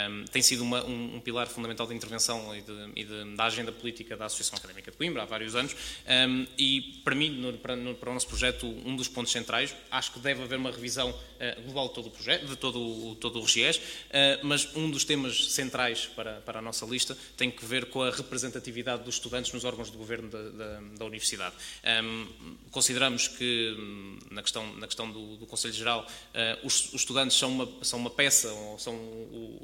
Um, 0.10 0.26
tem 0.26 0.42
sido 0.42 0.64
uma, 0.64 0.84
um, 0.84 1.16
um, 1.16 1.20
pilar 1.20 1.48
fundamental 1.48 1.86
de 1.86 1.94
intervenção 1.94 2.56
e, 2.56 2.62
de, 2.62 2.92
e 2.96 3.06
de, 3.06 3.36
da 3.36 3.46
agenda 3.46 3.72
política 3.72 4.18
da 4.18 4.26
Associação 4.26 4.58
Académica 4.58 4.92
de 4.92 4.98
Coimbra 4.98 5.24
há 5.24 5.26
vários 5.26 5.56
anos 5.56 5.76
e, 6.58 7.02
para 7.04 7.16
mim, 7.16 7.30
no, 7.30 7.54
para, 7.54 7.76
no, 7.76 7.96
para, 7.96 8.10
o 8.10 8.14
nosso 8.14 8.28
projeto, 8.28 8.66
um 8.68 8.96
dos 8.96 9.08
pontos 9.08 9.32
centrais, 9.32 9.76
acho 9.92 10.12
que 10.12 10.20
deve 10.20 10.44
haver 10.44 10.58
uma 10.58 10.72
revisão 10.72 11.14
global 11.64 11.90
de 11.90 11.94
todo 11.94 12.08
o 12.08 12.12
projeto, 12.12 12.46
de 12.46 12.56
todo, 12.56 13.16
todo 13.16 13.40
o 13.40 13.42
regiés, 13.44 13.80
mas 14.44 14.76
um 14.76 14.90
dos 14.90 15.04
temas 15.04 15.52
centrais 15.52 16.06
para, 16.08 16.39
para 16.40 16.60
a 16.60 16.62
nossa 16.62 16.86
lista 16.86 17.18
tem 17.38 17.52
que 17.52 17.66
ver 17.66 17.86
com 17.86 18.02
a 18.02 18.12
representatividade 18.12 19.04
dos 19.04 19.16
estudantes 19.16 19.52
nos 19.52 19.64
órgãos 19.64 19.92
de 19.92 19.98
governo 19.98 20.30
da, 20.30 20.50
da, 20.50 20.80
da 20.98 21.06
Universidade. 21.06 21.56
Um, 22.04 22.28
consideramos 22.72 23.28
que, 23.28 23.76
na 24.32 24.42
questão, 24.42 24.76
na 24.76 24.88
questão 24.88 25.12
do, 25.12 25.38
do 25.38 25.46
Conselho 25.46 25.74
Geral, 25.74 26.06
uh, 26.06 26.66
os, 26.66 26.94
os, 26.94 27.02
estudantes 27.02 27.38
são 27.38 27.52
uma, 27.52 27.70
são 27.84 28.00
uma 28.00 28.10
peça, 28.10 28.52
ou 28.52 28.80
são 28.80 28.96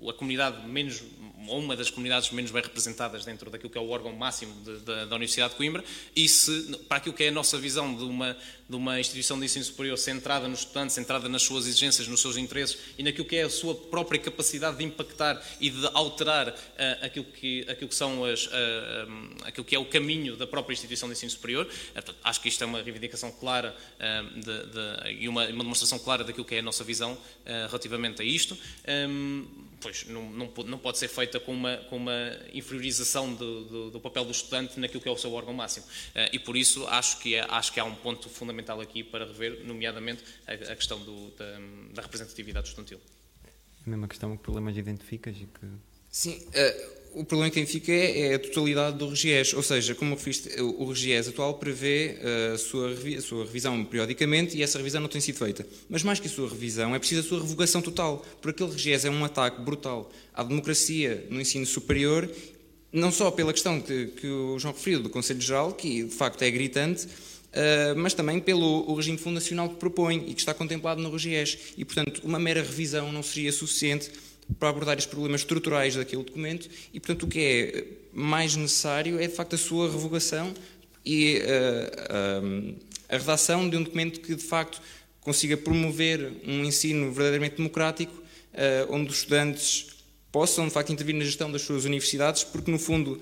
a 0.10 0.14
comunidade 0.14 0.66
menos, 0.68 1.02
ou 1.48 1.60
uma 1.60 1.76
das 1.76 1.90
comunidades 1.90 2.32
menos 2.32 2.52
bem 2.52 2.62
representadas 2.62 3.26
dentro 3.26 3.50
daquilo 3.50 3.70
que 3.70 3.78
é 3.78 3.82
o 3.82 3.90
órgão 3.90 4.14
máximo 4.14 4.54
de, 4.64 4.80
de, 4.80 5.06
da 5.06 5.16
Universidade 5.16 5.52
de 5.52 5.58
Coimbra, 5.58 5.84
e 6.16 6.28
se, 6.28 6.78
para 6.88 6.98
aquilo 6.98 7.16
que 7.16 7.24
é 7.24 7.28
a 7.30 7.32
nossa 7.32 7.58
visão 7.58 7.96
de 7.96 8.04
uma, 8.04 8.38
de 8.68 8.76
uma 8.76 9.00
instituição 9.00 9.40
de 9.40 9.46
ensino 9.46 9.64
superior 9.64 9.98
centrada 9.98 10.48
nos 10.48 10.60
estudantes, 10.60 10.96
centrada 10.96 11.30
nas 11.30 11.44
suas 11.44 11.68
exigências, 11.68 12.08
nos 12.08 12.22
seus 12.22 12.38
interesses 12.38 12.78
e 12.98 13.04
naquilo 13.04 13.26
que 13.26 13.36
é 13.36 13.44
a 13.44 13.50
sua 13.50 13.76
própria 13.76 14.20
capacidade 14.20 14.78
de 14.78 14.84
impactar 14.84 15.42
e 15.60 15.70
de 15.70 15.88
alterar 15.94 16.50
uh, 16.50 16.56
aquilo, 17.06 17.26
que, 17.26 17.66
aquilo 17.70 17.90
que 17.90 17.96
são 17.96 18.26
as, 18.26 18.48
uh, 18.48 18.50
um, 19.08 19.30
aquilo 19.44 19.66
que 19.66 19.76
é 19.76 19.80
o 19.80 19.86
caminho 19.86 20.36
da 20.36 20.48
própria 20.48 20.74
instituição 20.74 21.08
de 21.08 21.14
ensino 21.14 21.32
superior. 21.32 21.66
Uh, 21.66 22.16
acho 22.24 22.42
que 22.42 22.50
isto 22.50 22.64
é 22.64 22.68
uma 22.68 22.82
reivindicação 22.82 23.32
clara 23.32 23.76
de, 24.36 25.20
e 25.20 25.28
uma, 25.28 25.46
uma, 25.48 25.64
demonstração 25.64 26.00
clara 26.00 26.24
daquilo 26.24 26.46
que 26.46 26.56
é 26.56 26.60
a 26.60 26.62
nossa 26.62 26.84
visão 26.84 27.18
relativamente 27.46 28.22
a 28.22 28.26
isto. 28.26 28.58
Um, 29.10 29.46
pois 29.82 30.06
não, 30.08 30.30
não, 30.30 30.52
não, 30.66 30.78
pode 30.78 30.98
ser 30.98 31.08
feita 31.08 31.40
com 31.40 31.54
uma, 31.54 31.78
com 31.90 31.98
uma 31.98 32.38
inferiorização 32.54 33.34
do, 33.34 33.66
do, 33.66 33.92
do, 33.92 34.00
papel 34.00 34.26
do 34.26 34.32
estudante 34.32 34.80
naquilo 34.80 35.02
que 35.02 35.10
é 35.10 35.12
o 35.12 35.18
seu 35.18 35.34
órgão 35.34 35.54
máximo. 35.54 35.86
e 36.32 36.40
por 36.40 36.56
isso 36.56 36.86
acho 36.88 37.20
que, 37.20 37.36
é, 37.36 37.46
acho 37.50 37.74
que 37.74 37.80
há 37.80 37.86
um 37.86 37.96
ponto 37.96 38.30
fundamental 38.30 38.80
aqui 38.82 39.04
para 39.04 39.26
rever, 39.26 39.64
nomeadamente, 39.66 40.24
a, 40.48 40.54
a 40.54 40.76
questão 40.76 41.00
do, 41.00 41.32
da, 41.32 41.46
da, 41.94 42.02
representatividade 42.02 42.68
estudantil. 42.68 43.00
A 43.86 43.90
mesma 43.90 44.08
questão, 44.08 44.36
que 44.36 44.44
problemas 44.44 44.76
identificas 44.78 45.36
e 45.38 45.46
que... 45.46 45.68
Sim, 46.10 46.38
uh, 46.38 47.05
o 47.16 47.24
problema 47.24 47.50
que 47.50 47.60
identifica 47.60 47.92
é, 47.92 48.20
é, 48.20 48.36
a 48.36 48.40
totalidade 48.40 48.98
do 48.98 49.08
RGES, 49.08 49.54
ou 49.54 49.64
seja, 49.64 49.96
como 49.96 50.16
o 50.16 50.92
RGES 50.92 51.30
atual 51.30 51.54
prevê 51.56 52.18
uh, 52.20 52.54
a 52.54 52.58
sua, 52.58 52.92
a 52.92 53.22
sua 53.22 53.46
revisão 53.46 53.84
periodicamente 53.86 54.58
e 54.58 54.62
essa 54.62 54.78
revisão 54.78 55.02
não 55.02 55.08
tem 55.08 55.22
sido 55.22 55.38
feita. 55.38 55.66
Mas 55.90 56.04
mais 56.04 56.20
que 56.20 56.28
a 56.28 56.30
sua 56.30 56.50
revisão, 56.50 56.94
é 56.94 57.00
preciso 57.00 57.22
a 57.22 57.24
sua 57.24 57.40
revogação 57.40 57.82
total, 57.82 58.24
porque 58.42 58.64
aquele 58.64 58.76
RGES 58.76 59.06
é 59.06 59.10
um 59.10 59.24
ataque 59.24 59.62
brutal 59.62 60.12
à 60.34 60.44
democracia 60.44 61.26
no 61.30 61.40
ensino 61.40 61.66
superior, 61.66 62.30
não 62.92 63.12
só 63.12 63.32
pela 63.32 63.54
questão 63.54 63.82
que, 63.82 64.08
que 64.08 64.28
o 64.28 64.60
João 64.60 64.74
referiu 64.74 65.02
do 65.02 65.10
Conselho 65.10 65.42
Geral, 65.42 65.74
que 65.74 66.04
de 66.04 66.14
facto 66.14 66.42
é 66.42 66.52
gritante, 66.52 67.08
Uh, 67.56 67.96
mas 67.96 68.14
também 68.14 68.38
pelo 68.38 68.94
regime 68.96 69.18
fundacional 69.18 69.70
que 69.70 69.76
propõe 69.76 70.26
e 70.28 70.34
que 70.34 70.42
está 70.42 70.54
contemplado 70.54 71.02
no 71.02 71.10
RGES. 71.10 71.58
E, 71.78 71.86
portanto, 71.86 72.20
uma 72.26 72.38
mera 72.38 72.62
revisão 72.62 73.14
não 73.14 73.24
seria 73.24 73.50
suficiente 73.50 74.12
para 74.60 74.70
abordar 74.70 74.98
os 74.98 75.06
problemas 75.06 75.42
estruturais 75.42 75.96
daquele 75.96 76.24
documento 76.24 76.70
e, 76.94 77.00
portanto, 77.00 77.24
o 77.24 77.28
que 77.28 77.40
é 77.40 77.86
mais 78.14 78.56
necessário 78.56 79.20
é, 79.20 79.28
de 79.28 79.34
facto, 79.34 79.56
a 79.56 79.58
sua 79.58 79.90
revogação 79.90 80.54
e 81.06 81.40
uh, 81.40 82.44
uh, 82.44 82.76
a 83.10 83.18
redação 83.18 83.70
de 83.70 83.78
um 83.78 83.84
documento 83.84 84.20
que, 84.20 84.36
de 84.36 84.44
facto, 84.44 84.82
consiga 85.22 85.58
promover 85.58 86.34
um 86.46 86.64
ensino 86.64 87.12
verdadeiramente 87.12 87.58
democrático, 87.58 88.24
onde 88.90 89.10
os 89.10 89.18
estudantes 89.18 89.88
possam, 90.32 90.68
de 90.68 90.74
facto, 90.74 90.92
intervir 90.92 91.16
na 91.16 91.26
gestão 91.26 91.52
das 91.52 91.62
suas 91.62 91.86
universidades, 91.86 92.44
porque, 92.44 92.70
no 92.70 92.78
fundo, 92.78 93.22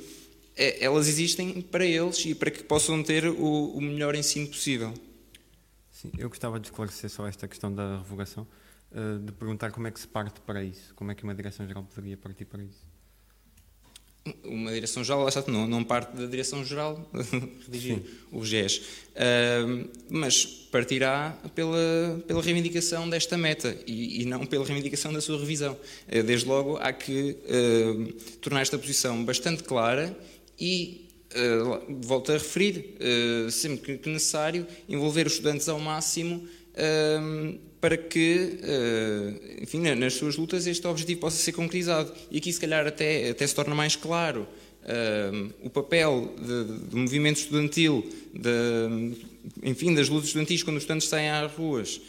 é, 0.56 0.84
elas 0.84 1.08
existem 1.08 1.62
para 1.62 1.86
eles 1.86 2.26
e 2.26 2.36
para 2.36 2.52
que 2.52 2.64
possam 2.64 3.02
ter 3.04 3.26
o, 3.26 3.76
o, 3.76 3.82
melhor 3.82 4.16
ensino 4.16 4.48
possível. 4.48 4.94
Sim, 5.92 6.12
eu 6.18 6.30
gostava 6.30 6.60
de 6.60 6.68
esclarecer 6.68 7.10
só 7.10 7.28
esta 7.28 7.48
questão 7.48 7.74
da 7.74 7.98
revogação, 7.98 8.48
uh, 8.94 9.20
de 9.20 9.32
perguntar 9.34 9.72
como 9.72 9.88
é 9.88 9.92
que 9.92 10.00
se 10.00 10.08
parte 10.08 10.40
para 10.42 10.64
isso, 10.64 10.94
como 10.96 11.12
é 11.12 11.16
que 11.16 11.24
uma 11.24 11.34
direção-geral 11.34 11.84
poderia 11.84 12.18
partir 12.18 12.46
para 12.46 12.64
isso. 12.64 12.94
Uma 14.46 14.72
direção-geral, 14.72 15.28
não, 15.48 15.68
não 15.68 15.84
parte 15.84 16.16
da 16.16 16.26
direção-geral 16.26 17.10
redigir 17.66 18.02
o 18.32 18.46
GES, 18.46 18.78
uh, 18.78 19.90
mas 20.10 20.46
partirá 20.46 21.38
pela, 21.54 22.24
pela 22.26 22.42
reivindicação 22.42 23.10
desta 23.10 23.38
meta 23.38 23.78
e, 23.86 24.22
e, 24.22 24.26
não 24.26 24.46
pela 24.46 24.66
reivindicação 24.66 25.12
da 25.12 25.20
sua 25.20 25.38
revisão. 25.38 25.74
Uh, 26.08 26.24
desde 26.24 26.48
logo, 26.48 26.78
há 26.78 26.94
que 26.94 27.38
tornar 28.40 28.62
esta 28.62 28.78
posição 28.78 29.26
bastante 29.26 29.64
clara 29.64 30.18
e, 30.60 31.04
uh, 31.34 32.02
volto 32.02 32.32
a 32.32 32.36
referir, 32.36 32.96
uh, 33.00 33.52
sempre 33.52 33.98
que 33.98 34.10
necessário, 34.10 34.66
envolver 34.88 35.28
os 35.28 35.34
estudantes 35.34 35.68
ao 35.68 35.80
máximo 35.80 36.48
uh, 36.74 37.60
para 37.80 37.98
que, 37.98 38.60
enfim, 39.62 39.80
nas 39.80 40.14
suas 40.14 40.38
lutas, 40.38 40.66
este 40.66 40.88
objetivo 40.88 41.20
possa 41.20 41.36
ser 41.36 41.52
concretizado. 41.52 42.14
E 42.32 42.38
aqui, 42.38 42.54
se 42.54 42.58
calhar, 42.58 42.88
até, 42.88 43.32
até 43.32 43.46
se 43.46 43.54
torna 43.54 43.76
mais 43.76 43.94
claro 43.94 44.48
o 45.62 45.70
papel 45.70 46.34
do 46.90 46.96
movimento 46.98 47.40
estudantil, 47.40 48.10
de, 48.34 49.18
enfim, 49.62 49.94
das 49.94 50.08
lutas 50.08 50.28
estudantis 50.28 50.64
quando 50.64 50.78
os 50.78 50.84
estudantes 50.84 51.10
saem 51.10 51.30
às 51.30 51.52
ruas, 51.52 52.00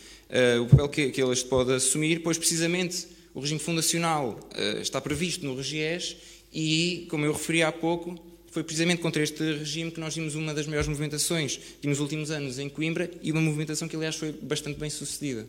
o 0.62 0.66
papel 0.66 0.88
que, 0.88 1.10
que 1.10 1.44
podem 1.48 1.74
assumir, 1.74 2.20
pois 2.20 2.38
precisamente 2.38 3.08
o 3.34 3.40
regime 3.40 3.58
fundacional 3.58 4.38
está 4.80 5.00
previsto 5.00 5.44
no 5.44 5.58
RGES 5.58 6.16
e, 6.52 7.08
como 7.10 7.24
eu 7.24 7.32
referi 7.32 7.64
há 7.64 7.72
pouco, 7.72 8.14
foi 8.54 8.62
precisamente 8.62 9.02
contra 9.02 9.20
este 9.20 9.42
regime 9.42 9.90
que 9.90 9.98
nós 9.98 10.14
vimos 10.14 10.36
uma 10.36 10.54
das 10.54 10.64
maiores 10.68 10.86
movimentações 10.86 11.58
e 11.82 11.88
nos 11.88 11.98
últimos 11.98 12.30
anos 12.30 12.56
em 12.60 12.68
Coimbra 12.68 13.10
e 13.20 13.32
uma 13.32 13.40
movimentação 13.40 13.88
que, 13.88 13.96
aliás, 13.96 14.14
foi 14.14 14.30
bastante 14.30 14.78
bem 14.78 14.88
sucedida. 14.88 15.44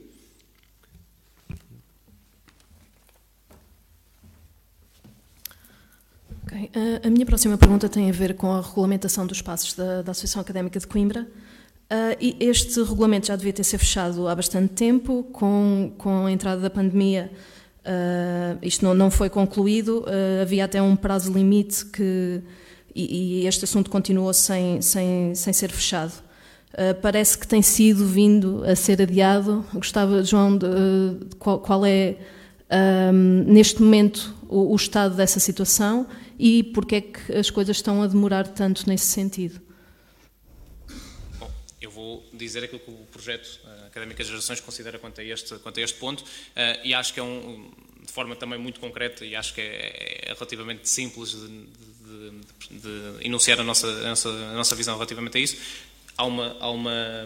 Uh, 6.51 7.05
a 7.05 7.09
minha 7.11 7.27
próxima 7.27 7.55
pergunta 7.59 7.87
tem 7.87 8.09
a 8.09 8.11
ver 8.11 8.33
com 8.33 8.51
a 8.51 8.59
regulamentação 8.59 9.27
dos 9.27 9.37
espaços 9.37 9.75
da, 9.75 10.01
da 10.01 10.11
Associação 10.11 10.41
Académica 10.41 10.79
de 10.79 10.87
Coimbra. 10.87 11.27
Uh, 11.91 12.17
e 12.19 12.37
este 12.39 12.81
regulamento 12.81 13.27
já 13.27 13.35
devia 13.35 13.53
ter 13.53 13.63
sido 13.63 13.81
fechado 13.81 14.27
há 14.27 14.33
bastante 14.33 14.73
tempo, 14.73 15.21
com, 15.31 15.93
com 15.99 16.25
a 16.25 16.31
entrada 16.31 16.59
da 16.59 16.71
pandemia, 16.71 17.31
uh, 17.81 18.57
isto 18.63 18.83
não, 18.83 18.95
não 18.95 19.11
foi 19.11 19.29
concluído, 19.29 20.03
havia 20.41 20.65
até 20.65 20.81
um 20.81 20.95
prazo 20.95 21.31
limite 21.31 21.85
que, 21.85 22.41
e, 22.95 23.41
e 23.41 23.47
este 23.47 23.65
assunto 23.65 23.89
continuou 23.89 24.34
sem, 24.34 24.81
sem, 24.81 25.36
sem 25.36 25.53
ser 25.53 25.69
fechado. 25.69 26.13
parece 27.01 27.38
que 27.38 27.47
tem 27.47 27.62
sido 27.62 28.08
vindo 28.08 28.63
a 28.63 28.75
ser 28.75 29.01
adiado. 29.01 29.65
Gostava, 29.73 30.23
João, 30.23 30.58
de, 30.58 30.67
de 31.25 31.36
qual, 31.36 31.60
qual, 31.60 31.86
é, 31.86 32.17
um, 32.71 33.43
neste 33.51 33.81
momento, 33.81 34.36
o, 34.47 34.71
o 34.73 34.75
estado 34.75 35.15
dessa 35.15 35.39
situação 35.39 36.08
e 36.38 36.63
porque 36.63 36.95
é 36.95 37.01
que 37.01 37.34
as 37.34 37.49
coisas 37.49 37.77
estão 37.77 38.01
a 38.01 38.08
demorar 38.08 38.47
tanto 38.47 38.88
nesse 38.88 39.05
sentido? 39.05 39.62
Bom, 41.39 41.51
eu 41.79 41.91
vou 41.91 42.23
dizer 42.34 42.63
aquilo 42.63 42.79
que 42.79 42.91
o 42.91 43.05
projeto 43.12 43.60
uh, 43.63 43.86
Académica 43.88 44.23
de 44.23 44.29
Gerações 44.29 44.60
considera 44.60 44.99
quanto 44.99 45.21
a 45.21 45.23
este, 45.23 45.55
quanto 45.60 45.79
a 45.79 45.84
este 45.84 45.97
ponto 45.99 46.21
uh, 46.21 46.25
e 46.84 46.93
acho 46.93 47.13
que 47.13 47.19
é 47.19 47.23
um, 47.23 47.71
de 48.05 48.12
forma 48.12 48.36
também 48.36 48.60
muito 48.60 48.79
concreta 48.79 49.25
e 49.25 49.36
acho 49.36 49.53
que 49.53 49.62
é, 49.62 50.29
é 50.29 50.34
relativamente 50.34 50.89
simples 50.89 51.31
de, 51.31 51.47
de, 51.47 51.94
de, 52.15 52.80
de 52.80 53.25
enunciar 53.25 53.60
a 53.60 53.63
nossa, 53.63 53.88
a 53.88 54.10
nossa, 54.10 54.30
a 54.30 54.54
nossa 54.54 54.75
visão 54.75 54.95
relativamente 54.95 55.38
a 55.38 55.41
isso. 55.41 55.58
Há 56.17 56.25
uma, 56.25 56.56
há 56.60 56.69
uma 56.69 57.17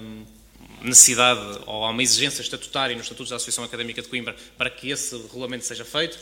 necessidade 0.81 1.59
ou 1.65 1.83
há 1.83 1.89
uma 1.89 2.01
exigência 2.01 2.41
estatutária 2.41 2.95
nos 2.95 3.05
estatutos 3.05 3.29
da 3.29 3.35
Associação 3.35 3.63
Académica 3.63 4.01
de 4.01 4.07
Coimbra 4.07 4.35
para 4.57 4.69
que 4.69 4.89
esse 4.89 5.15
regulamento 5.15 5.65
seja 5.65 5.83
feito 5.83 6.17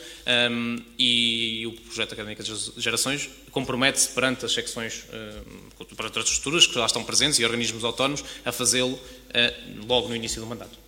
um, 0.51 0.77
e 0.97 1.65
o 1.67 1.73
projeto 1.81 2.13
Académica 2.13 2.43
de 2.43 2.53
Gerações 2.77 3.29
compromete-se 3.51 4.09
perante 4.09 4.45
as 4.45 4.51
secções, 4.53 5.05
um, 5.13 5.95
perante 5.95 6.19
as 6.19 6.25
estruturas 6.25 6.65
que 6.65 6.77
lá 6.77 6.85
estão 6.85 7.03
presentes 7.03 7.39
e 7.39 7.45
organismos 7.45 7.83
autónomos 7.83 8.23
a 8.43 8.51
fazê-lo 8.51 8.93
uh, 8.93 9.85
logo 9.87 10.07
no 10.07 10.15
início 10.15 10.41
do 10.41 10.47
mandato. 10.47 10.86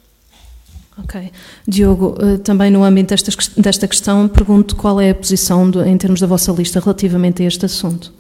Ok. 1.03 1.31
Diogo, 1.67 2.15
uh, 2.21 2.37
também 2.39 2.69
no 2.69 2.83
âmbito 2.83 3.09
desta, 3.09 3.31
desta 3.57 3.87
questão, 3.87 4.27
pergunto 4.27 4.75
qual 4.75 4.99
é 4.99 5.11
a 5.11 5.15
posição 5.15 5.69
em 5.85 5.97
termos 5.97 6.19
da 6.19 6.27
vossa 6.27 6.51
lista 6.51 6.79
relativamente 6.79 7.43
a 7.43 7.45
este 7.45 7.65
assunto. 7.65 8.13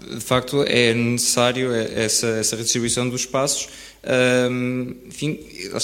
De 0.00 0.20
facto, 0.20 0.64
é 0.66 0.92
necessário 0.92 1.72
essa, 1.72 2.26
essa 2.26 2.56
redistribuição 2.56 3.08
dos 3.08 3.22
espaços 3.22 3.68
um, 4.04 4.94
enfim, 5.06 5.38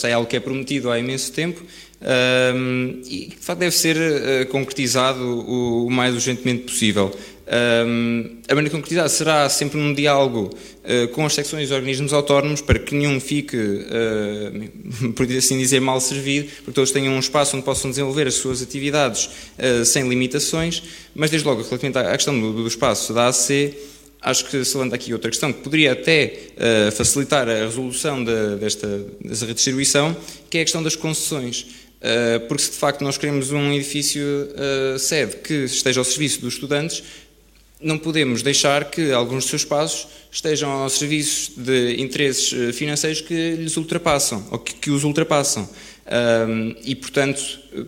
é 0.04 0.12
algo 0.12 0.28
que 0.28 0.36
é 0.36 0.40
prometido 0.40 0.90
há 0.90 0.98
imenso 0.98 1.32
tempo 1.32 1.62
um, 2.02 3.00
e 3.06 3.28
de 3.28 3.36
facto 3.36 3.60
deve 3.60 3.76
ser 3.76 3.96
uh, 3.96 4.46
concretizado 4.50 5.22
o, 5.22 5.86
o, 5.86 5.90
mais 5.90 6.14
urgentemente 6.14 6.64
possível. 6.64 7.16
Um, 7.50 8.40
a 8.46 8.54
maneira 8.54 8.70
concretizada 8.70 9.08
será 9.08 9.48
sempre 9.48 9.78
num 9.78 9.94
diálogo 9.94 10.50
uh, 10.84 11.08
com 11.08 11.24
as 11.24 11.32
secções 11.32 11.70
e 11.70 11.72
organismos 11.72 12.12
autónomos 12.12 12.60
para 12.60 12.78
que 12.78 12.94
nenhum 12.94 13.18
fique, 13.18 13.56
uh, 13.56 15.12
por 15.16 15.24
assim 15.32 15.56
dizer, 15.56 15.80
mal 15.80 15.98
servido, 16.00 16.48
porque 16.56 16.72
todos 16.72 16.90
tenham 16.90 17.14
um 17.14 17.18
espaço 17.18 17.56
onde 17.56 17.64
possam 17.64 17.90
desenvolver 17.90 18.26
as 18.26 18.34
suas 18.34 18.60
atividades 18.60 19.30
sem 19.86 20.08
limitações, 20.08 20.82
mas 21.14 21.30
desde 21.30 21.48
logo, 21.48 21.62
relativamente 21.62 21.98
à 21.98 22.12
questão 22.12 22.38
do, 22.38 22.52
do 22.52 22.66
espaço 22.68 23.12
da 23.14 23.28
AC, 23.28 23.74
Acho 24.20 24.46
que 24.46 24.56
levanta 24.56 24.96
aqui 24.96 25.12
outra 25.12 25.30
questão 25.30 25.52
que 25.52 25.60
poderia 25.60 25.92
até 25.92 26.32
uh, 26.56 26.92
facilitar 26.92 27.48
a 27.48 27.66
resolução 27.66 28.22
de, 28.24 28.56
desta, 28.56 29.06
desta 29.24 29.46
redistribuição, 29.46 30.16
que 30.50 30.58
é 30.58 30.62
a 30.62 30.64
questão 30.64 30.82
das 30.82 30.96
concessões. 30.96 31.66
Uh, 31.98 32.40
porque 32.48 32.62
se 32.62 32.70
de 32.70 32.76
facto 32.76 33.02
nós 33.02 33.16
queremos 33.16 33.52
um 33.52 33.72
edifício 33.72 34.22
uh, 34.24 34.98
sede 34.98 35.36
que 35.36 35.64
esteja 35.64 36.00
ao 36.00 36.04
serviço 36.04 36.40
dos 36.40 36.54
estudantes, 36.54 37.02
não 37.80 37.98
podemos 37.98 38.42
deixar 38.42 38.90
que 38.90 39.12
alguns 39.12 39.44
dos 39.44 39.50
seus 39.50 39.62
espaços 39.62 40.08
estejam 40.30 40.70
ao 40.70 40.90
serviço 40.90 41.52
de 41.56 42.00
interesses 42.00 42.76
financeiros 42.76 43.20
que 43.20 43.52
lhes 43.52 43.76
ultrapassam, 43.76 44.46
ou 44.50 44.58
que, 44.58 44.74
que 44.74 44.90
os 44.90 45.04
ultrapassam. 45.04 45.68
e, 46.84 46.94
portanto, 46.94 47.40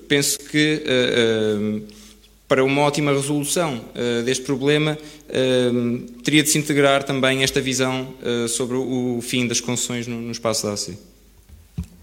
penso 0.09 0.38
que 0.38 0.83
para 2.50 2.64
uma 2.64 2.81
ótima 2.81 3.12
resolução 3.12 3.76
uh, 3.76 4.24
deste 4.24 4.42
problema, 4.42 4.98
uh, 4.98 5.98
teria 6.24 6.42
de 6.42 6.48
se 6.48 6.59
integrar 6.59 7.05
também 7.05 7.44
esta 7.44 7.61
visão 7.61 8.12
uh, 8.20 8.48
sobre 8.48 8.76
o 8.76 9.20
fim 9.22 9.46
das 9.46 9.61
concessões 9.61 10.09
no, 10.09 10.20
no 10.20 10.33
espaço 10.33 10.66
da 10.66 10.72
AC. 10.72 10.98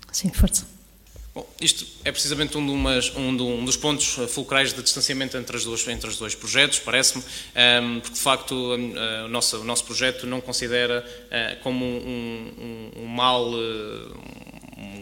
Sim, 0.10 0.30
força. 0.30 0.66
Bom, 1.38 1.48
isto 1.62 1.86
é 2.04 2.12
precisamente 2.12 2.58
um, 2.58 2.66
de 2.66 2.72
umas, 2.72 3.16
um, 3.16 3.38
de 3.38 3.44
um, 3.44 3.64
dos 3.64 3.78
pontos 3.78 4.18
fulcrais 4.28 4.74
de 4.74 4.82
distanciamento 4.82 5.38
entre, 5.38 5.56
as 5.56 5.64
duas, 5.64 5.88
entre 5.88 6.10
os 6.10 6.18
dois 6.18 6.34
projetos, 6.34 6.80
parece-me, 6.80 7.24
ehm, 7.54 8.00
porque 8.00 8.16
de 8.16 8.20
facto 8.20 8.56
o, 8.56 9.28
nosso, 9.28 9.60
o 9.60 9.64
nosso 9.64 9.84
projeto 9.84 10.26
não 10.26 10.42
considera 10.42 11.06
como 11.62 11.86
um, 11.86 12.92
um 12.98 13.06
mal, 13.06 13.52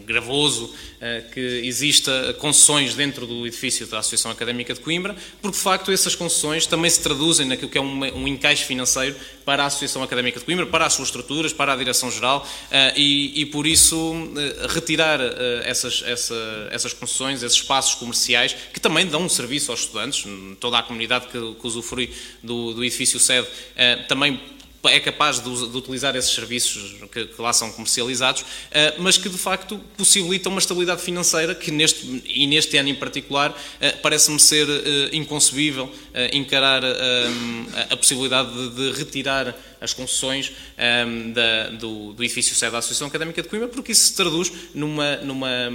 gravoso 0.06 0.72
eh, 1.00 1.24
que 1.34 1.40
exista 1.40 2.34
concessões 2.38 2.94
dentro 2.94 3.26
do 3.26 3.46
edifício 3.46 3.86
da 3.86 3.98
Associação 3.98 4.30
Académica 4.30 4.72
de 4.72 4.80
Coimbra, 4.80 5.14
porque 5.42 5.56
de 5.56 5.62
facto 5.62 5.90
essas 5.90 6.14
concessões 6.14 6.64
também 6.66 6.88
se 6.88 7.00
traduzem 7.00 7.46
naquilo 7.46 7.68
que 7.68 7.76
é 7.76 7.80
um, 7.80 8.04
um 8.16 8.28
encaixe 8.28 8.64
financeiro 8.64 9.14
para 9.44 9.64
a 9.64 9.66
Associação 9.66 10.02
Académica 10.02 10.38
de 10.38 10.46
Coimbra, 10.46 10.66
para 10.66 10.86
as 10.86 10.94
suas 10.94 11.08
estruturas, 11.08 11.52
para 11.52 11.72
a 11.72 11.76
Direção-Geral 11.76 12.48
eh, 12.70 12.94
e, 12.96 13.42
e, 13.42 13.46
por 13.46 13.66
isso 13.66 14.14
eh, 14.36 14.66
retirar 14.68 15.20
essas, 15.64 16.02
essa, 16.06 16.68
essas 16.70 16.92
concessões, 16.92 17.42
esses 17.42 17.58
espaços 17.58 17.94
comerciais 17.96 18.56
que 18.72 18.80
também 18.80 19.06
dão 19.06 19.22
um 19.22 19.28
serviço 19.28 19.70
aos 19.70 19.80
estudantes, 19.80 20.24
toda 20.60 20.78
a 20.78 20.82
comunidade 20.82 21.26
que, 21.26 21.32
que 21.32 21.66
usufrui 21.66 22.12
do, 22.42 22.72
do 22.74 22.84
edifício 22.84 23.18
sede 23.18 23.48
também 24.08 24.40
é 24.88 25.00
capaz 25.00 25.40
de, 25.40 25.50
de 25.70 25.76
utilizar 25.76 26.14
esses 26.16 26.32
serviços 26.32 26.94
que, 27.12 27.26
que, 27.26 27.42
lá 27.42 27.52
são 27.52 27.70
comercializados, 27.72 28.42
uh, 28.42 28.44
mas 28.98 29.18
que 29.18 29.28
de 29.28 29.38
facto 29.38 29.78
possibilitam 29.96 30.52
uma 30.52 30.58
estabilidade 30.58 31.02
financeira 31.02 31.54
que 31.54 31.70
neste, 31.70 32.22
e 32.26 32.46
neste 32.46 32.76
ano 32.76 32.88
em 32.88 32.94
particular 32.94 33.50
uh, 33.50 34.00
parece-me 34.02 34.38
ser 34.38 34.68
uh, 34.68 34.82
inconcebível 35.12 35.90
encarar 36.32 36.82
a, 36.82 37.92
a 37.92 37.96
possibilidade 37.96 38.50
de, 38.50 38.70
de 38.70 38.98
retirar 38.98 39.54
as 39.80 39.92
concessões 39.92 40.52
um, 41.06 41.32
da, 41.32 41.70
do, 41.70 42.12
do, 42.12 42.24
edifício 42.24 42.54
sede 42.54 42.72
da 42.72 42.78
Associação 42.78 43.08
Académica 43.08 43.42
de 43.42 43.48
Coimbra, 43.48 43.68
porque 43.68 43.92
isso 43.92 44.06
se 44.08 44.14
traduz 44.14 44.52
numa, 44.74 45.16
numa, 45.16 45.70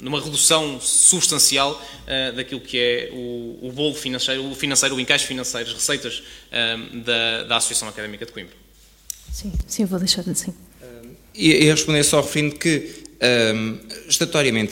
numa 0.00 0.20
redução 0.20 0.80
substancial 0.80 1.72
uh, 1.72 2.36
daquilo 2.36 2.60
que 2.60 2.78
é 2.78 3.10
o, 3.12 3.58
o 3.62 3.72
bolo 3.72 3.94
financeiro, 3.94 4.50
o 4.50 4.54
financeiro, 4.54 4.94
o 4.94 5.00
encaixe 5.00 5.26
financeiro, 5.26 5.68
as 5.68 5.74
receitas 5.74 6.22
um, 6.52 7.00
da, 7.00 7.44
da 7.44 7.56
Associação 7.56 7.88
Académica 7.88 8.24
de 8.26 8.32
Coimbra. 8.32 8.54
Sim, 9.32 9.52
sim, 9.66 9.84
vou 9.84 9.98
deixar 9.98 10.28
assim. 10.28 10.54
E, 11.34 11.52
e 11.52 11.70
responder 11.70 12.02
só 12.02 12.20
referindo 12.20 12.56
que 12.56 13.09
um, 13.22 13.78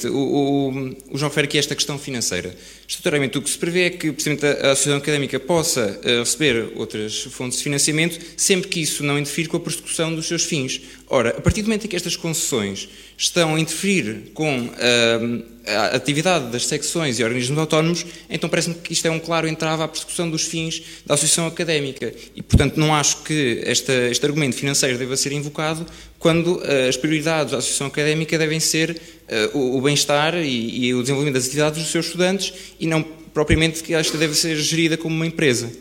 o, 0.09 0.17
o, 0.17 0.71
o, 1.11 1.19
João 1.19 1.29
refere 1.29 1.47
aqui 1.47 1.59
esta 1.59 1.75
questão 1.75 1.99
financeira. 1.99 2.55
Estatutoriamente, 2.87 3.37
o 3.37 3.43
que 3.43 3.51
se 3.51 3.59
prevê 3.59 3.83
é 3.83 3.91
que 3.91 4.11
precisamente 4.11 4.47
a 4.47 4.73
Associação 4.73 4.97
Académica 4.97 5.39
possa 5.39 6.01
uh, 6.03 6.21
receber 6.21 6.73
outras 6.77 7.25
fontes 7.25 7.59
de 7.59 7.65
financiamento 7.65 8.19
sempre 8.37 8.69
que 8.69 8.81
isso 8.81 9.05
não 9.05 9.19
interfira 9.19 9.51
com 9.51 9.59
a 9.59 9.61
persecução 9.61 10.15
dos 10.15 10.27
seus 10.27 10.45
fins. 10.45 10.81
Ora, 11.11 11.31
a 11.31 11.41
partir 11.41 11.63
do 11.63 11.67
momento 11.67 11.87
em 11.87 11.89
que 11.89 11.97
estas 11.97 12.17
concessões 12.17 12.87
estão 13.17 13.55
a 13.55 13.61
interferir 13.61 14.31
com 14.35 14.67
uh, 14.67 15.45
a 15.67 15.97
atividade 15.97 16.51
das 16.53 16.67
secções 16.67 17.19
e 17.19 17.25
organismos 17.25 17.59
autónomos, 17.59 18.05
então 18.29 18.49
parece-me 18.49 18.75
que 18.75 18.93
isto 18.93 19.07
é 19.07 19.11
um 19.11 19.19
claro 19.19 19.49
entrave 19.49 19.83
à 19.83 19.89
persecução 19.89 20.31
dos 20.31 20.43
fins 20.43 20.83
da 21.07 21.15
associação 21.15 21.47
académica. 21.47 22.13
E, 22.37 22.43
portanto, 22.43 22.77
não 22.77 22.95
acho 22.95 23.23
que 23.23 23.63
esta, 23.65 23.93
este 24.11 24.25
argumento 24.27 24.55
financeiro 24.55 24.99
deva 24.99 25.17
ser 25.17 25.33
invocado 25.33 25.87
quando 26.19 26.57
uh, 26.57 26.89
as 26.89 26.97
prioridades 26.97 27.53
da 27.53 27.59
associação 27.59 27.87
académica 27.87 28.37
devem 28.37 28.61
ser 28.61 28.91
uh, 28.91 29.59
o, 29.59 29.79
o 29.79 29.81
bem-estar 29.81 30.35
e, 30.37 30.89
e 30.89 30.95
o 30.95 31.01
desenvolvimento 31.01 31.35
das 31.35 31.45
atividades 31.45 31.83
dos 31.83 31.91
seus 31.91 32.05
estudantes 32.05 32.53
e 32.79 32.87
não 32.87 33.03
propriamente 33.03 33.83
que 33.83 33.95
esta 33.95 34.19
deve 34.19 34.35
ser 34.35 34.57
gerida 34.57 34.99
como 34.99 35.15
uma 35.15 35.27
empresa. 35.27 35.73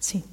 Sim. 0.00 0.24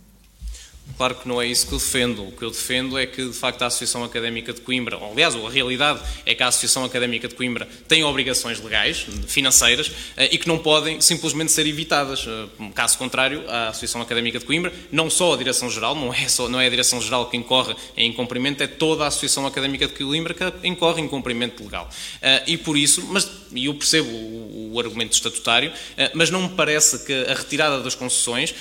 Claro 0.95 1.15
que 1.15 1.27
não 1.27 1.41
é 1.41 1.45
isso 1.45 1.67
que 1.67 1.73
eu 1.73 1.77
defendo. 1.77 2.27
O 2.27 2.31
que 2.31 2.43
eu 2.43 2.49
defendo 2.49 2.97
é 2.97 3.05
que, 3.05 3.23
de 3.23 3.33
facto, 3.33 3.61
a 3.61 3.67
Associação 3.67 4.03
Académica 4.03 4.53
de 4.53 4.61
Coimbra, 4.61 4.97
ou, 4.97 5.11
aliás, 5.11 5.35
a 5.35 5.49
realidade 5.49 6.01
é 6.25 6.33
que 6.33 6.41
a 6.41 6.47
Associação 6.47 6.83
Académica 6.83 7.27
de 7.27 7.35
Coimbra 7.35 7.67
tem 7.87 8.03
obrigações 8.03 8.59
legais, 8.59 9.05
financeiras, 9.27 9.91
eh, 10.15 10.29
e 10.31 10.37
que 10.37 10.47
não 10.47 10.57
podem 10.57 10.99
simplesmente 11.01 11.51
ser 11.51 11.67
evitadas. 11.67 12.25
Eh, 12.27 12.71
caso 12.73 12.97
contrário, 12.97 13.43
a 13.47 13.69
Associação 13.69 14.01
Académica 14.01 14.39
de 14.39 14.45
Coimbra, 14.45 14.73
não 14.91 15.09
só 15.09 15.33
a 15.33 15.37
Direção-Geral, 15.37 15.93
não, 15.93 16.13
é 16.13 16.27
só, 16.27 16.49
não 16.49 16.59
é 16.59 16.65
a 16.65 16.69
Direção-Geral 16.69 17.29
que 17.29 17.37
incorre 17.37 17.75
em 17.95 18.09
incumprimento, 18.09 18.63
é 18.63 18.67
toda 18.67 19.03
a 19.03 19.07
Associação 19.07 19.45
Académica 19.45 19.87
de 19.87 19.93
Coimbra 19.93 20.33
que 20.33 20.67
incorre 20.67 21.01
em 21.01 21.05
incumprimento 21.05 21.63
legal. 21.63 21.89
Eh, 22.21 22.43
e 22.47 22.57
por 22.57 22.77
isso, 22.77 23.05
mas 23.11 23.29
eu 23.53 23.73
percebo 23.75 24.09
o 24.09 24.47
o 24.77 24.79
argumento 24.79 25.13
estatutário, 25.13 25.71
mas 26.13 26.29
não 26.29 26.43
me 26.43 26.49
parece 26.49 26.99
que 27.05 27.13
a 27.13 27.33
retirada 27.33 27.81
das 27.81 27.95
concessões 27.95 28.53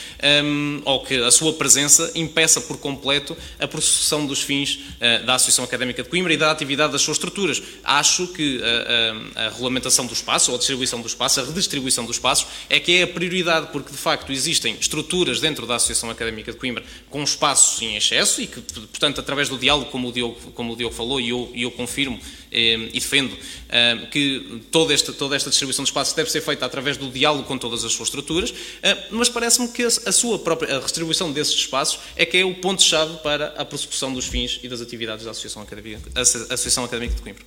um, 0.44 0.80
ou 0.84 1.04
que 1.04 1.14
a 1.22 1.30
sua 1.30 1.52
presença 1.52 2.10
impeça 2.16 2.60
por 2.60 2.78
completo 2.78 3.36
a 3.58 3.68
prossecução 3.68 4.26
dos 4.26 4.42
fins 4.42 4.80
da 5.24 5.34
Associação 5.34 5.64
Académica 5.64 6.02
de 6.02 6.08
Coimbra 6.08 6.32
e 6.32 6.36
da 6.36 6.50
atividade 6.50 6.92
das 6.92 7.02
suas 7.02 7.16
estruturas. 7.16 7.62
Acho 7.84 8.26
que 8.28 8.60
a, 8.62 9.42
a, 9.42 9.46
a 9.46 9.48
regulamentação 9.50 10.06
do 10.06 10.12
espaço, 10.12 10.50
ou 10.50 10.56
a 10.56 10.58
distribuição 10.58 11.00
do 11.00 11.06
espaço, 11.06 11.40
a 11.40 11.44
redistribuição 11.44 12.04
do 12.04 12.12
espaço, 12.12 12.46
é 12.68 12.80
que 12.80 12.98
é 12.98 13.02
a 13.02 13.06
prioridade, 13.06 13.68
porque 13.72 13.90
de 13.90 13.96
facto 13.96 14.32
existem 14.32 14.76
estruturas 14.80 15.40
dentro 15.40 15.66
da 15.66 15.76
Associação 15.76 16.10
Académica 16.10 16.52
de 16.52 16.58
Coimbra 16.58 16.84
com 17.10 17.22
espaços 17.22 17.80
em 17.82 17.96
excesso 17.96 18.40
e 18.40 18.46
que, 18.46 18.60
portanto, 18.60 19.20
através 19.20 19.48
do 19.48 19.58
diálogo, 19.58 19.90
como 19.90 20.08
o 20.08 20.12
Diogo, 20.12 20.36
como 20.52 20.72
o 20.72 20.76
Diogo 20.76 20.94
falou, 20.94 21.20
e 21.20 21.30
eu, 21.30 21.50
eu 21.54 21.70
confirmo 21.70 22.18
eh, 22.45 22.45
e 22.56 22.90
defendo 22.94 23.36
eh, 23.68 24.08
que 24.10 24.62
toda 24.70 24.94
esta, 24.94 25.12
toda 25.12 25.36
esta 25.36 25.50
distribuição 25.50 25.84
de 25.84 25.90
espaços 25.90 26.14
deve 26.14 26.30
ser 26.30 26.40
feita 26.40 26.64
através 26.64 26.96
do 26.96 27.10
diálogo 27.10 27.44
com 27.44 27.58
todas 27.58 27.84
as 27.84 27.92
suas 27.92 28.08
estruturas, 28.08 28.54
eh, 28.82 29.08
mas 29.10 29.28
parece-me 29.28 29.68
que 29.68 29.82
a, 29.82 30.12
sua 30.12 30.38
própria 30.38 30.78
a 30.78 30.80
distribuição 30.80 31.30
desses 31.32 31.54
espaços 31.54 32.00
é 32.16 32.24
que 32.24 32.38
é 32.38 32.44
o 32.44 32.54
ponto-chave 32.54 33.18
para 33.18 33.48
a 33.58 33.64
prossecução 33.64 34.12
dos 34.12 34.26
fins 34.26 34.58
e 34.62 34.68
das 34.68 34.80
atividades 34.80 35.24
da 35.24 35.30
Associação 35.32 35.62
Académica, 35.62 36.10
Associação 36.18 36.84
Académica 36.84 37.16
de 37.16 37.22
Coimbra. 37.22 37.44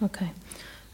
Ok. 0.00 0.26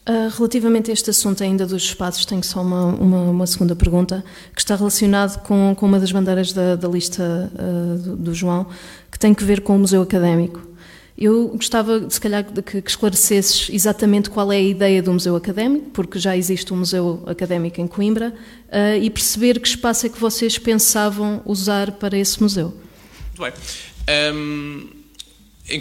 Uh, 0.07 0.29
relativamente 0.37 0.91
a 0.91 0.93
este 0.93 1.09
assunto 1.09 1.43
ainda 1.43 1.67
dos 1.67 1.83
espaços, 1.83 2.27
tenho 2.27 2.45
só 2.45 2.61
uma, 2.61 2.85
uma, 2.85 3.23
uma 3.23 3.47
segunda 3.47 3.75
pergunta 3.75 4.23
que 4.55 4.61
está 4.61 4.77
relacionado 4.77 5.41
com, 5.43 5.75
com 5.75 5.87
uma 5.87 5.99
das 5.99 6.13
bandeiras 6.13 6.53
da, 6.53 6.77
da 6.77 6.87
lista 6.87 7.51
uh, 7.55 7.99
do, 7.99 8.17
do, 8.17 8.35
João, 8.35 8.67
que 9.11 9.19
tem 9.19 9.33
que 9.33 9.43
ver 9.43 9.63
com 9.63 9.75
o 9.77 9.79
Museu 9.79 10.03
Académico. 10.03 10.74
Eu 11.17 11.49
gostava, 11.49 12.11
se 12.11 12.21
calhar, 12.21 12.43
de 12.43 12.61
que, 12.61 12.83
que 12.83 12.91
esclarecesses 12.91 13.69
exatamente 13.71 14.29
qual 14.31 14.53
é 14.53 14.57
a 14.57 14.63
ideia 14.63 15.01
do 15.01 15.13
Museu 15.13 15.37
Académico, 15.37 15.91
porque 15.91 16.19
já 16.19 16.37
existe 16.37 16.73
um 16.75 16.79
Museu 16.79 17.23
Académico 17.27 17.81
em 17.81 17.87
Coimbra, 17.87 18.35
uh, 18.69 19.01
e 19.01 19.09
perceber 19.11 19.61
que 19.61 19.69
espaço 19.69 20.07
é 20.07 20.09
que 20.09 20.19
vocês 20.19 20.59
pensavam 20.59 21.41
usar 21.45 21.93
para 21.93 22.19
esse 22.19 22.43
museu. 22.43 22.75
Muito 23.37 23.43
bem. 23.43 23.53
Um 24.35 25.05
eh, 25.67 25.79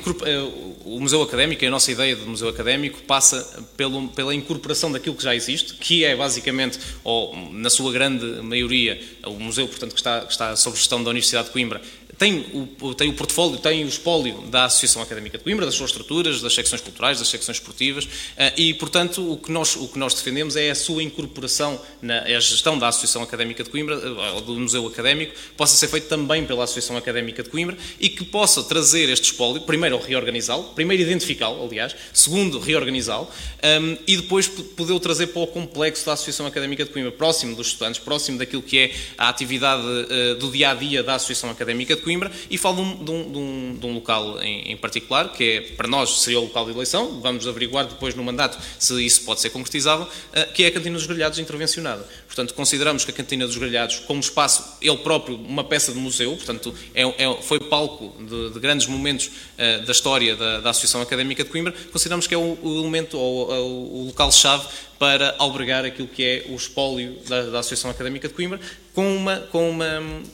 o 0.86 0.98
Museu 1.02 1.22
Académico, 1.22 1.65
a 1.65 1.69
nossa 1.69 1.91
ideia 1.91 2.15
do 2.15 2.26
Museu 2.26 2.48
Académico 2.48 3.02
passa 3.02 3.65
pelo, 3.76 4.08
pela 4.10 4.34
incorporação 4.34 4.89
daquilo 4.89 5.13
que 5.13 5.24
já 5.24 5.36
existe, 5.36 5.74
que 5.74 6.06
é 6.06 6.15
basicamente, 6.15 6.80
ou 7.04 7.36
na 7.52 7.69
sua 7.69 7.91
grande 7.91 8.26
maioria, 8.41 9.02
o 9.26 9.34
museu 9.34 9.67
portanto, 9.67 9.91
que, 9.91 10.00
está, 10.00 10.22
que 10.22 10.32
está 10.32 10.56
sob 10.56 10.78
gestão 10.78 11.04
da 11.04 11.10
Universidade 11.10 11.48
de 11.48 11.54
Coimbra, 11.54 11.82
tem 12.23 12.45
o, 12.79 12.95
tem 12.95 13.09
o 13.09 13.13
portfólio, 13.13 13.57
tem 13.57 13.83
o 13.83 13.88
espólio 13.88 14.43
da 14.43 14.63
Associação 14.63 15.01
Académica 15.01 15.38
de 15.38 15.43
Coimbra, 15.43 15.65
das 15.65 15.75
suas 15.75 15.89
estruturas, 15.89 16.41
das 16.41 16.55
secções 16.55 16.79
culturais, 16.79 17.19
das 17.19 17.27
secções 17.27 17.57
esportivas, 17.57 18.07
eh, 18.38 18.53
e, 18.55 18.73
portanto, 18.75 19.29
o 19.29 19.36
que 19.36 19.51
nós, 19.51 19.75
o 19.75 19.89
que 19.89 19.99
nós 19.99 20.13
defendemos 20.13 20.55
é 20.55 20.71
a 20.71 20.75
sua 20.75 21.03
incorporação 21.03 21.81
na 22.01 22.21
a 22.23 22.39
gestão 22.39 22.79
da 22.79 22.88
Associação 22.88 23.21
Académica 23.23 23.62
de 23.62 23.69
Coimbra, 23.69 23.95
eh, 23.95 24.41
do 24.41 24.57
Museu 24.57 24.88
Académico, 24.88 25.33
possa 25.57 25.75
ser 25.75 25.89
feito 25.89 26.07
também 26.07 26.45
pela 26.45 26.63
Associação 26.63 26.95
Académica 26.95 27.43
de 27.43 27.49
Coimbra 27.49 27.77
e 27.99 28.07
que 28.07 28.23
possa 28.23 28.63
trazer 28.63 29.09
este 29.09 29.25
espólio, 29.25 29.62
primeiro 29.63 29.97
reorganizá-lo, 29.97 30.63
primeiro 30.75 31.03
identificá-lo, 31.03 31.62
aliás, 31.62 31.93
segundo 32.13 32.57
reorganizá-lo, 32.57 33.27
ehm, 33.62 33.97
e 34.07 34.15
depois 34.15 34.47
poder 34.47 34.93
o 34.93 34.99
trazer 34.99 35.27
para 35.27 35.41
o 35.41 35.47
complexo 35.47 36.05
da 36.05 36.13
Associação 36.13 36.45
Académica 36.45 36.86
de 36.86 36.91
Coimbra, 36.91 37.12
próximo 37.12 37.53
dos 37.53 37.67
estudantes, 37.67 37.99
próximo 37.99 38.38
daquilo 38.38 38.62
que 38.62 38.79
é 38.79 38.95
a 39.17 39.27
atividade 39.27 39.83
uh, 39.83 40.36
do 40.36 40.49
dia 40.49 40.71
a 40.71 40.73
dia 40.73 41.03
da 41.03 41.15
Associação 41.15 41.49
Académica 41.49 41.97
de 41.97 42.01
Coimbra 42.01 42.12
e 42.49 42.58
falo 42.58 42.76
de 42.76 42.82
um, 42.82 43.32
de 43.32 43.38
um, 43.38 43.78
de 43.80 43.86
um 43.86 43.93
local 43.93 44.41
em, 44.41 44.71
em, 44.71 44.78
particular, 44.78 45.32
que 45.32 45.43
é, 45.43 45.62
para 45.62 45.88
nós 45.88 46.21
seria 46.21 46.39
o 46.39 46.43
local 46.43 46.65
de 46.65 46.71
eleição, 46.71 47.19
vamos 47.21 47.47
averiguar 47.47 47.86
depois 47.86 48.15
no 48.15 48.23
mandato 48.23 48.58
se 48.78 49.06
isso 49.06 49.23
pode 49.23 49.41
ser 49.41 49.49
concretizável, 49.49 50.06
uh, 50.06 50.54
que 50.54 50.63
é 50.63 50.67
a 50.67 50.71
Cantina 50.71 50.95
dos 50.95 51.06
Grelhados 51.06 51.39
intervencionada. 51.39 52.06
Portanto, 52.26 52.54
consideramos 52.54 53.06
que 53.06 53.12
a 53.12 53.13
Cantina 53.13 53.45
dos 53.45 53.58
Grelhados, 53.58 53.99
como 53.99 54.19
espaço, 54.19 54.78
ele 54.82 54.97
próprio, 54.97 55.36
uma 55.36 55.63
peça 55.63 55.91
de 55.91 55.99
museu, 55.99 56.36
portanto, 56.36 56.73
é, 56.93 57.04
é, 57.04 57.41
foi 57.41 57.60
palco 57.60 58.15
de, 58.23 58.52
de 58.52 58.60
grandes 58.60 58.88
momentos 58.88 59.28
uh, 59.28 59.86
da 59.86 59.91
história 59.91 60.36
da, 60.36 60.60
da, 60.60 60.69
Associação 60.69 61.02
Académica 61.02 61.43
de 61.43 61.49
Coimbra, 61.49 61.73
consideramos 61.91 62.28
que 62.28 62.34
é 62.34 62.38
o, 62.38 62.58
o 62.62 62.80
elemento 62.80 63.17
ou 63.17 64.02
o 64.02 64.06
local-chave 64.08 64.65
para 65.03 65.35
albergar 65.37 65.83
aquilo 65.83 66.07
que 66.07 66.23
é 66.23 66.45
o 66.49 66.55
espólio 66.55 67.17
da, 67.27 67.41
da 67.49 67.59
Associação 67.59 67.91
Académica 67.91 68.25
de 68.29 68.33
Coimbra, 68.33 68.57
com 68.95 69.17
uma, 69.17 69.35
com, 69.35 69.69
uma, 69.69 69.85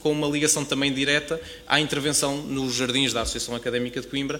com 0.04 0.12
uma 0.12 0.28
ligação 0.28 0.64
também 0.64 0.94
direta 0.94 1.42
à 1.68 1.80
intervenção 1.80 2.38
nos 2.44 2.76
jardins 2.76 3.12
da 3.12 3.22
Associação 3.22 3.56
Académica 3.56 4.00
de 4.00 4.06
Coimbra, 4.06 4.40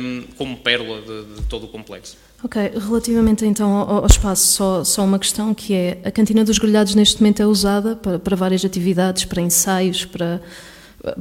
um, 0.00 0.22
como 0.38 0.56
pérola 0.58 1.00
de, 1.00 1.24
de, 1.34 1.42
todo 1.48 1.64
o 1.64 1.68
complexo. 1.68 2.16
Ok, 2.44 2.70
relativamente 2.86 3.44
então 3.44 3.68
ao, 3.72 3.96
ao, 3.96 4.06
espaço, 4.06 4.46
só, 4.46 4.84
só 4.84 5.02
uma 5.02 5.18
questão 5.18 5.52
que 5.52 5.74
é, 5.74 5.98
a 6.04 6.10
Cantina 6.12 6.44
dos 6.44 6.56
Grelhados 6.56 6.94
neste 6.94 7.20
momento 7.20 7.42
é 7.42 7.46
usada 7.46 7.96
para, 7.96 8.20
para 8.20 8.36
várias 8.36 8.64
atividades, 8.64 9.24
para 9.24 9.42
ensaios, 9.42 10.04
para 10.04 10.40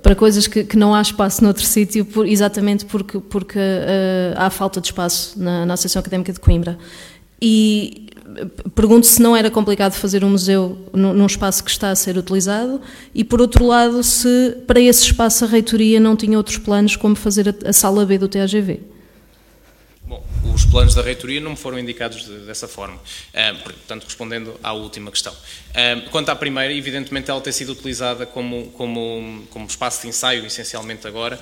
para 0.02 0.16
coisas 0.16 0.48
que, 0.48 0.64
que, 0.64 0.78
não 0.78 0.96
há 0.96 1.02
espaço 1.02 1.44
noutro 1.44 1.66
sítio, 1.66 2.06
por, 2.06 2.26
exatamente 2.26 2.86
porque, 2.86 3.20
porque 3.20 3.60
uh, 3.60 4.34
há 4.38 4.50
falta 4.50 4.80
de 4.80 4.88
espaço 4.88 5.38
na, 5.38 5.66
na 5.66 5.74
Associação 5.74 6.00
Académica 6.00 6.32
de 6.32 6.40
Coimbra. 6.40 6.78
E 7.42 8.04
pergunto 8.74 9.06
se 9.06 9.22
não 9.22 9.36
era 9.36 9.50
complicado 9.50 9.94
fazer 9.94 10.24
um 10.24 10.30
museu 10.30 10.78
num 10.94 11.26
espaço 11.26 11.64
que 11.64 11.72
está 11.72 11.90
a 11.90 11.96
ser 11.96 12.18
utilizado. 12.18 12.80
E, 13.14 13.24
por 13.24 13.42
outro 13.42 13.66
lado, 13.66 14.04
se 14.04 14.58
para 14.68 14.80
esse 14.80 15.04
espaço 15.04 15.46
a 15.46 15.48
reitoria 15.48 16.00
não 16.00 16.16
tinha 16.16 16.38
outros 16.38 16.58
planos 16.58 16.96
como 16.96 17.16
fazer 17.16 17.56
a, 17.66 17.74
sala 17.74 18.06
B 18.06 18.18
do 18.18 18.28
TAGV 18.28 18.93
os 20.54 20.66
planos 20.66 20.94
da 20.94 21.02
reitoria 21.02 21.40
não 21.40 21.52
me 21.52 21.58
foram 21.58 21.80
indicados 21.80 22.26
de, 22.26 22.40
dessa 22.40 22.68
forma, 22.68 22.96
um, 22.96 23.58
portanto, 23.60 24.04
respondendo 24.04 24.60
à 24.64 24.74
última 24.74 25.10
questão. 25.12 25.34
Um, 25.34 26.10
quanto 26.10 26.30
à 26.30 26.36
primeira, 26.36 26.74
evidentemente 26.74 27.32
ela 27.32 27.42
tem 27.42 27.54
sido 27.54 27.72
utilizada 27.72 28.26
como, 28.26 28.68
como, 28.72 29.48
como 29.50 29.66
espaço 29.66 30.02
de 30.02 30.08
ensaio, 30.10 30.46
essencialmente 30.46 31.08
agora, 31.08 31.40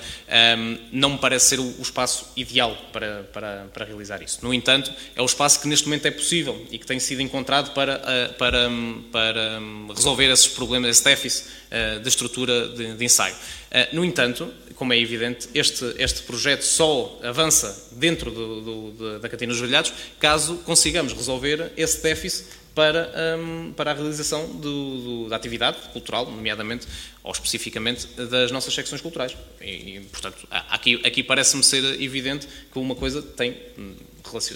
um, 0.58 0.78
não 0.92 1.10
me 1.10 1.18
parece 1.18 1.46
ser 1.46 1.60
o, 1.60 1.64
o 1.64 1.82
espaço 1.82 2.30
ideal 2.36 2.76
para, 2.92 3.24
para, 3.32 3.66
para, 3.72 3.84
realizar 3.84 4.22
isso. 4.22 4.38
No 4.42 4.54
entanto, 4.54 4.92
é 5.14 5.22
o 5.22 5.26
espaço 5.26 5.60
que 5.60 5.68
neste 5.68 5.86
momento 5.86 6.06
é 6.06 6.10
possível 6.10 6.66
e 6.70 6.78
que 6.78 6.86
tem 6.86 6.98
sido 6.98 7.20
encontrado 7.20 7.72
para, 7.72 7.98
para, 8.38 8.70
para 9.10 9.60
resolver 9.94 10.30
esses 10.30 10.48
problemas, 10.48 10.90
esse 10.90 11.04
déficit 11.04 11.62
de 12.02 12.08
estrutura 12.08 12.68
de, 12.68 12.94
de 12.94 13.04
ensaio. 13.04 13.34
Uh, 13.72 13.96
no 13.96 14.04
entanto, 14.04 14.52
como 14.74 14.92
é 14.92 14.98
evidente, 14.98 15.48
este, 15.54 15.94
este 15.96 16.22
projeto 16.22 16.62
só 16.62 17.18
avança 17.22 17.88
dentro 17.92 18.30
do, 18.30 18.90
do, 18.92 19.18
da 19.18 19.28
Cantina 19.30 19.50
dos 19.50 19.60
Velhados 19.60 19.92
caso 20.20 20.56
consigamos 20.58 21.14
resolver 21.14 21.72
esse 21.74 22.02
déficit 22.02 22.44
para, 22.74 23.10
um, 23.38 23.72
para 23.72 23.92
a 23.92 23.94
realização 23.94 24.46
do, 24.46 25.28
da 25.28 25.36
atividade 25.36 25.78
cultural, 25.92 26.30
nomeadamente 26.30 26.86
ou 27.22 27.32
especificamente 27.32 28.06
das 28.08 28.50
nossas 28.50 28.74
secções 28.74 29.00
culturais. 29.00 29.36
E, 29.60 29.96
e 29.96 30.00
portanto, 30.10 30.46
aqui, 30.50 31.00
aqui 31.04 31.22
parece-me 31.22 31.62
ser 31.62 32.00
evidente 32.00 32.46
que 32.72 32.78
uma 32.78 32.94
coisa 32.94 33.22
tem, 33.22 33.56
hum, 33.78 33.94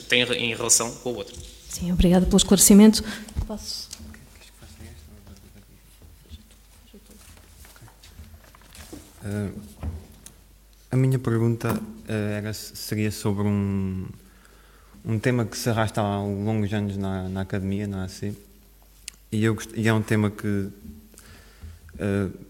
tem 0.09 0.22
em 0.22 0.55
relação 0.55 0.92
com 0.96 1.11
a 1.11 1.12
outra. 1.12 1.35
Sim, 1.68 1.92
obrigada 1.92 2.26
pelo 2.26 2.37
esclarecimento. 2.37 3.05
Posso... 3.46 3.88
Uh, 9.26 9.50
a 10.88 10.96
minha 10.96 11.18
pergunta 11.18 11.74
uh, 11.74 12.12
era, 12.32 12.52
seria 12.52 13.10
sobre 13.10 13.42
um, 13.42 14.06
um 15.04 15.18
tema 15.18 15.44
que 15.44 15.58
se 15.58 15.68
arrasta 15.68 16.00
há 16.00 16.22
longos 16.22 16.72
anos 16.72 16.96
na, 16.96 17.28
na 17.28 17.40
academia, 17.40 17.88
na 17.88 18.04
AC, 18.04 18.32
e, 19.32 19.44
eu, 19.44 19.58
e 19.74 19.88
é 19.88 19.92
um 19.92 20.00
tema 20.00 20.30
que 20.30 20.46
uh, 20.46 20.70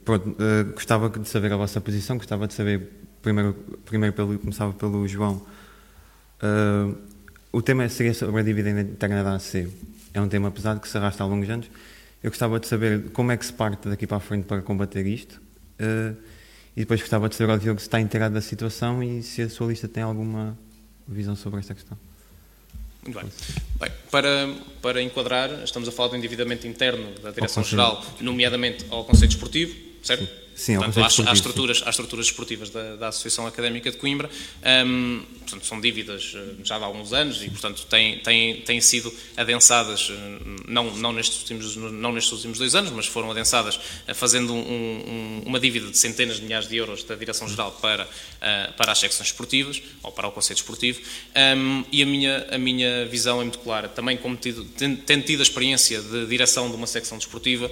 pronto, 0.05 0.29
uh, 0.29 0.73
gostava 0.75 1.09
de 1.09 1.27
saber 1.27 1.51
a 1.55 1.57
vossa 1.57 1.81
posição, 1.81 2.19
gostava 2.19 2.47
de 2.47 2.53
saber, 2.53 2.93
primeiro, 3.23 3.55
primeiro 3.87 4.15
pelo, 4.15 4.39
começava 4.39 4.75
pelo 4.75 5.09
João, 5.09 5.41
o 7.51 7.63
tema 7.63 7.89
seria 7.89 8.13
sobre 8.13 8.43
a 8.43 8.45
dívida 8.45 8.69
interna 8.69 9.25
da 9.25 9.37
AC. 9.37 9.67
É 10.13 10.21
um 10.21 10.29
tema 10.29 10.51
pesado 10.51 10.79
que 10.79 10.89
se 10.89 10.99
arrasta 10.99 11.25
há 11.25 11.27
longos 11.27 11.49
anos. 11.49 11.71
Eu 12.23 12.31
gostava 12.31 12.61
de 12.61 12.67
saber 12.67 13.11
como 13.13 13.33
é 13.33 13.37
que 13.39 13.47
se 13.47 13.53
parte 13.53 13.89
daqui 13.89 14.07
para 14.07 14.19
a 14.19 14.21
frente 14.21 14.45
para 14.45 14.61
combater 14.61 15.07
isto. 15.07 15.41
E 16.77 16.81
depois 16.81 17.01
gostava 17.01 17.29
de 17.29 17.35
saber 17.35 17.53
ao 17.53 17.59
Diogo 17.59 17.81
se 17.81 17.87
está 17.87 17.99
inteirado 18.01 18.35
da 18.35 18.41
situação 18.41 19.03
e 19.03 19.23
se 19.23 19.43
a 19.43 19.49
sua 19.49 19.69
lista 19.69 19.89
tem 19.89 20.03
alguma 20.03 20.57
visão 21.09 21.35
sobre 21.35 21.61
esta 21.61 21.75
questão. 21.75 21.97
Muito 23.03 23.19
bem. 23.19 23.31
bem 23.81 23.91
para, 24.11 24.55
para 24.83 25.03
enquadrar, 25.03 25.51
estamos 25.65 25.89
a 25.89 25.93
falar 25.93 26.09
do 26.09 26.17
endividamento 26.17 26.67
interno 26.67 27.13
da 27.23 27.31
Direção-Geral, 27.31 28.05
nomeadamente 28.21 28.85
ao 28.91 29.05
Conselho 29.05 29.29
Desportivo, 29.29 29.75
certo? 30.07 30.47
Sim, 30.57 30.77
portanto, 30.77 31.01
há, 31.01 31.31
há, 31.31 31.33
estruturas, 31.35 31.83
há 31.85 31.91
estruturas 31.91 32.27
esportivas 32.27 32.71
da, 32.71 32.97
da 32.97 33.09
Associação 33.09 33.47
Académica 33.47 33.91
de 33.91 33.99
Coimbra, 33.99 34.31
um, 34.87 35.23
portanto, 35.41 35.67
são 35.67 35.79
dívidas 35.79 36.33
eh, 36.35 36.55
já 36.65 36.77
há 36.77 36.85
alguns 36.85 37.13
anos 37.13 37.43
e, 37.43 37.51
portanto, 37.51 37.85
têm, 37.85 38.21
têm, 38.21 38.63
têm 38.63 38.81
sido 38.81 39.13
adensadas, 39.37 40.11
eh, 40.11 40.15
não, 40.67 40.97
não, 40.97 41.13
nestes 41.13 41.41
últimos, 41.41 41.77
não 41.77 42.11
nestes 42.11 42.33
últimos 42.33 42.59
dois 42.59 42.75
anos, 42.75 42.91
mas 42.91 43.07
foram 43.07 43.31
adensadas 43.31 43.79
eh, 44.07 44.15
fazendo 44.15 44.55
um, 44.55 44.59
um, 44.59 45.43
uma 45.45 45.61
dívida 45.61 45.91
de 45.91 45.99
centenas 45.99 46.37
de 46.37 46.43
milhares 46.45 46.67
de 46.67 46.75
euros 46.75 47.05
da 47.05 47.15
Direção-Geral 47.15 47.73
para, 47.73 48.05
uh, 48.05 48.73
para 48.79 48.93
as 48.93 48.99
secções 48.99 49.27
esportivas, 49.27 49.83
ou 50.03 50.11
para 50.11 50.27
o 50.27 50.33
Conselho 50.33 50.57
Esportivo, 50.57 51.01
um, 51.37 51.85
e 51.93 52.03
a 52.03 52.07
minha, 52.07 52.47
a 52.51 52.57
minha 52.57 53.05
visão 53.05 53.41
é 53.41 53.45
muito 53.45 53.59
clara. 53.59 53.89
Também, 53.89 54.17
como 54.17 54.37
tido, 54.37 54.65
tendo 54.65 55.23
tido 55.23 55.41
a 55.41 55.43
experiência 55.43 56.01
de 56.01 56.27
direção 56.27 56.71
de 56.71 56.77
uma 56.77 56.87
secção 56.87 57.19
desportiva, 57.19 57.71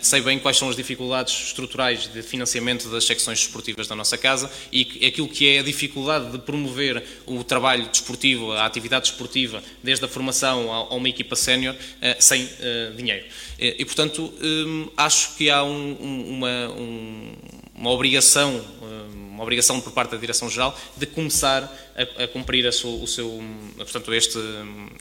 sei 0.00 0.20
bem 0.20 0.38
quais 0.38 0.56
são 0.56 0.68
as 0.68 0.76
dificuldades 0.76 1.34
estruturais 1.46 1.61
de 1.66 2.22
financiamento 2.22 2.88
das 2.88 3.04
secções 3.04 3.40
desportivas 3.40 3.86
da 3.86 3.94
nossa 3.94 4.16
casa 4.18 4.50
e 4.70 5.06
aquilo 5.06 5.28
que 5.28 5.48
é 5.48 5.58
a 5.60 5.62
dificuldade 5.62 6.30
de 6.30 6.38
promover 6.38 7.02
o 7.26 7.42
trabalho 7.44 7.88
desportivo, 7.88 8.52
a 8.52 8.66
atividade 8.66 9.08
desportiva, 9.08 9.62
desde 9.82 10.04
a 10.04 10.08
formação 10.08 10.72
a 10.72 10.94
uma 10.94 11.08
equipa 11.08 11.36
sénior, 11.36 11.74
eh, 12.00 12.16
sem 12.18 12.48
eh, 12.60 12.92
dinheiro. 12.96 13.24
E, 13.58 13.84
portanto, 13.84 14.32
hum, 14.42 14.88
acho 14.96 15.36
que 15.36 15.48
há 15.48 15.62
um, 15.62 15.94
uma, 16.00 16.68
um, 16.70 17.32
uma 17.74 17.90
obrigação 17.90 18.64
hum, 18.82 19.22
uma 19.32 19.42
obrigação 19.42 19.80
por 19.80 19.92
parte 19.92 20.10
da 20.10 20.18
Direção-Geral 20.18 20.78
de 20.96 21.06
começar 21.06 21.91
a, 21.96 22.24
a 22.24 22.28
cumprir 22.28 22.66
a 22.66 22.70
o 22.70 23.06
seu, 23.06 23.42
portanto, 23.76 24.12
este, 24.14 24.38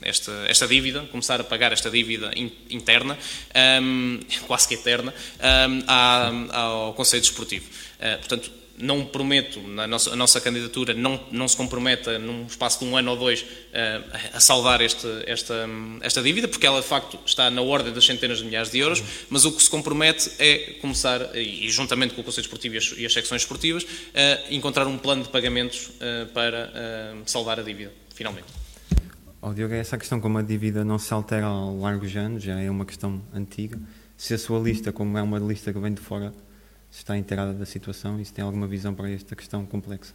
esta, 0.02 0.32
esta 0.48 0.68
dívida, 0.68 1.02
começar 1.12 1.40
a 1.40 1.44
pagar 1.44 1.72
esta 1.72 1.90
dívida 1.90 2.32
in, 2.36 2.52
interna, 2.70 3.18
um, 3.82 4.20
quase 4.48 4.68
que 4.68 4.76
eterna, 4.76 5.14
um, 5.40 6.52
ao 6.52 6.94
Conselho 6.94 7.22
Desportivo. 7.22 7.66
Uh, 8.00 8.18
portanto, 8.20 8.62
não 8.82 9.06
prometo, 9.06 9.62
na 9.62 9.88
nossa, 9.88 10.12
a 10.12 10.16
nossa 10.16 10.42
candidatura 10.42 10.94
não, 10.94 11.20
não 11.32 11.48
se 11.48 11.56
comprometa 11.56 12.18
num 12.18 12.46
espaço 12.48 12.80
de 12.80 12.86
um 12.86 12.98
ano 12.98 13.12
ou 13.12 13.18
dois 13.18 13.42
uh, 13.42 14.34
a 14.34 14.40
saldar 14.40 14.82
este, 14.82 15.08
esta, 15.26 15.70
esta 16.02 16.22
dívida, 16.22 16.48
porque 16.48 16.66
ela 16.66 16.82
de 16.82 16.88
facto 16.88 17.20
está 17.26 17.50
na 17.50 17.62
ordem 17.62 17.94
das 17.94 18.06
centenas 18.06 18.40
de 18.40 18.46
milhares 18.46 18.72
de 18.72 18.80
euros, 18.80 19.04
mas 19.30 19.46
o 19.46 19.52
que 19.52 19.62
se 19.62 19.70
compromete 19.70 20.32
é 20.40 20.76
começar, 20.82 21.36
e 21.36 21.70
juntamente 21.70 22.14
com 22.14 22.22
o 22.22 22.24
Conselho 22.24 22.46
Esportivo 22.46 22.76
e 22.76 22.78
as, 22.78 22.94
e 22.98 23.06
as 23.06 23.14
secções 23.14 23.44
esportivas, 23.44 23.84
uh, 23.84 23.88
encontrar 24.50 24.88
um 24.88 24.98
plano 24.98 25.24
de 25.24 25.30
pagamentos 25.30 25.92
uh, 26.82 27.18
para 27.18 27.28
saldar 27.28 27.60
a 27.60 27.64
dívida, 27.64 27.92
finalmente. 28.14 28.48
Oh, 29.42 29.54
Diogo, 29.54 29.74
essa 29.74 29.98
questão 29.98 30.20
como 30.22 30.38
a 30.38 30.42
dívida 30.44 30.86
não 30.86 31.00
se 31.00 31.12
altera 31.12 31.48
ao 31.48 31.76
largo 31.80 32.06
de 32.06 32.18
anos, 32.18 32.44
já 32.44 32.60
é 32.60 32.70
uma 32.70 32.86
questão 32.86 33.22
antiga. 33.34 33.80
Se 34.16 34.36
a 34.36 34.38
sua 34.38 34.60
lista, 34.60 34.92
como 34.92 35.18
é 35.18 35.22
uma 35.22 35.40
lista 35.40 35.74
que 35.74 35.80
vem 35.80 35.94
de 35.94 36.00
fora, 36.00 36.32
se 36.92 37.00
está 37.00 37.18
inteirada 37.18 37.54
da 37.54 37.66
situação 37.66 38.20
e 38.20 38.26
se 38.26 38.32
tem 38.32 38.44
alguma 38.44 38.68
visão 38.68 38.94
para 38.94 39.10
esta 39.10 39.36
questão 39.36 39.66
complexa. 39.66 40.14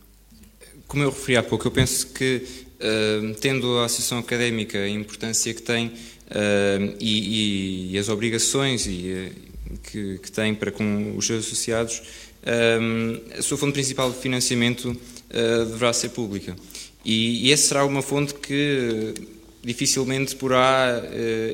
Como 0.86 1.02
eu 1.02 1.10
referi 1.10 1.38
há 1.38 1.42
pouco, 1.42 1.66
eu 1.66 1.72
penso 1.72 2.12
que, 2.12 2.46
uh, 2.78 3.34
tendo 3.40 3.78
a 3.78 3.86
Associação 3.86 4.18
Académica 4.18 4.78
a 4.78 4.88
importância 4.88 5.52
que 5.52 5.62
tem 5.62 5.88
uh, 5.88 6.96
e, 7.00 7.94
e, 7.94 7.98
as 7.98 8.08
obrigações 8.08 8.86
e, 8.86 9.32
uh, 9.72 9.78
que, 9.80 10.18
que, 10.18 10.30
tem 10.30 10.54
para 10.54 10.70
com 10.70 11.16
os 11.16 11.26
seus 11.26 11.46
associados, 11.46 12.02
a 13.36 13.42
sua 13.42 13.58
fonte 13.58 13.72
principal 13.72 14.08
de 14.08 14.18
financiamento 14.18 14.96
deverá 15.31 15.93
ser 15.93 16.11
pública. 16.11 16.57
E, 17.05 17.49
e 17.49 17.53
essa 17.53 17.68
será 17.68 17.85
uma 17.85 18.03
fonte 18.03 18.35
que 18.35 19.14
dificilmente 19.62 20.37
porá 20.37 21.03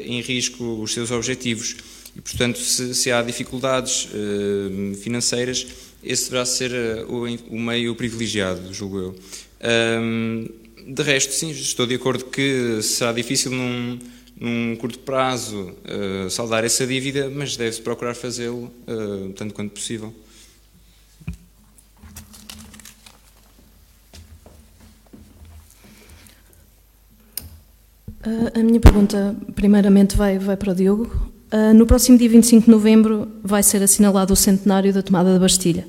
em 0.05 0.21
risco 0.21 0.83
os 0.83 0.93
seus 0.93 1.11
objetivos. 1.11 1.77
E, 2.17 2.21
portanto, 2.21 2.59
se, 2.59 2.95
se 2.95 3.11
há 3.11 3.23
dificuldades 3.23 4.07
uh, 4.07 4.95
financeiras, 4.97 5.67
esse 6.05 6.25
deverá 6.25 6.45
ser 6.45 6.71
uh, 6.71 7.13
o, 7.13 7.57
o, 7.57 7.61
meio 7.61 7.95
privilegiado, 7.95 8.73
julgo 8.73 8.99
eu. 8.99 9.15
Um, 10.01 10.49
de 10.87 11.03
resto, 11.03 11.33
sim, 11.33 11.51
estou 11.51 11.87
de 11.87 11.95
acordo 11.95 12.25
que 12.27 12.83
será 12.83 13.13
difícil 13.13 13.51
num, 13.53 13.99
num 14.39 14.77
curto 14.77 14.99
prazo 14.99 15.75
uh, 15.85 16.29
saldar 16.29 16.65
essa 16.65 16.87
dívida, 16.87 17.31
mas 17.31 17.57
deve-se 17.57 17.81
procurar 17.81 18.15
fazê-lo 18.15 18.71
tanto 19.37 19.55
quanto 19.55 19.71
possível. 19.71 20.13
A 28.55 28.63
minha 28.63 28.79
pergunta, 28.79 29.35
primeiramente, 29.55 30.17
vai, 30.17 30.39
vai 30.39 30.57
para 30.57 30.71
o 30.71 30.75
Diogo. 30.75 31.11
Uh, 31.53 31.75
no 31.75 31.85
próximo 31.85 32.17
dia 32.17 32.29
25 32.29 32.67
de 32.67 32.71
novembro 32.71 33.29
vai 33.43 33.63
ser 33.63 33.83
assinalado 33.83 34.33
o 34.33 34.37
centenário 34.37 34.93
da 34.93 35.03
tomada 35.03 35.33
da 35.33 35.41
Bastilha. 35.41 35.87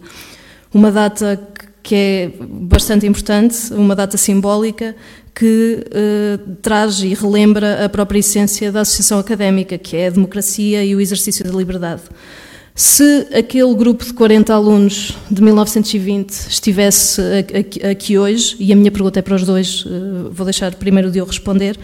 Uma 0.74 0.92
data 0.92 1.40
que 1.84 1.96
é 1.96 2.32
bastante 2.42 3.06
importante, 3.06 3.72
uma 3.74 3.96
data 3.96 4.18
simbólica 4.18 4.96
que 5.36 5.86
uh, 5.86 6.56
traz 6.62 7.02
e 7.02 7.14
relembra 7.14 7.86
a 7.86 7.90
própria 7.90 8.20
essência 8.20 8.72
da 8.72 8.82
associação 8.82 9.20
académica, 9.20 9.78
que 9.78 9.96
é 9.96 10.08
a 10.08 10.10
democracia 10.10 10.84
e 10.84 10.96
o 10.96 11.02
exercício 11.02 11.46
da 11.46 11.56
liberdade. 11.56 12.02
Se 12.76 13.28
aquele 13.32 13.76
grupo 13.76 14.04
de 14.04 14.14
40 14.14 14.52
alunos 14.52 15.16
de 15.30 15.42
1920 15.42 16.32
estivesse 16.32 17.22
aqui, 17.90 18.18
hoje, 18.18 18.56
e 18.60 18.74
a 18.74 18.76
minha 18.76 18.92
pergunta 18.92 19.20
é 19.20 19.22
para 19.22 19.36
os 19.36 19.44
dois, 19.44 19.86
vou 20.32 20.44
deixar 20.44 20.74
primeiro 20.74 21.10
o 21.10 21.12
Diogo 21.12 21.30
responder, 21.30 21.78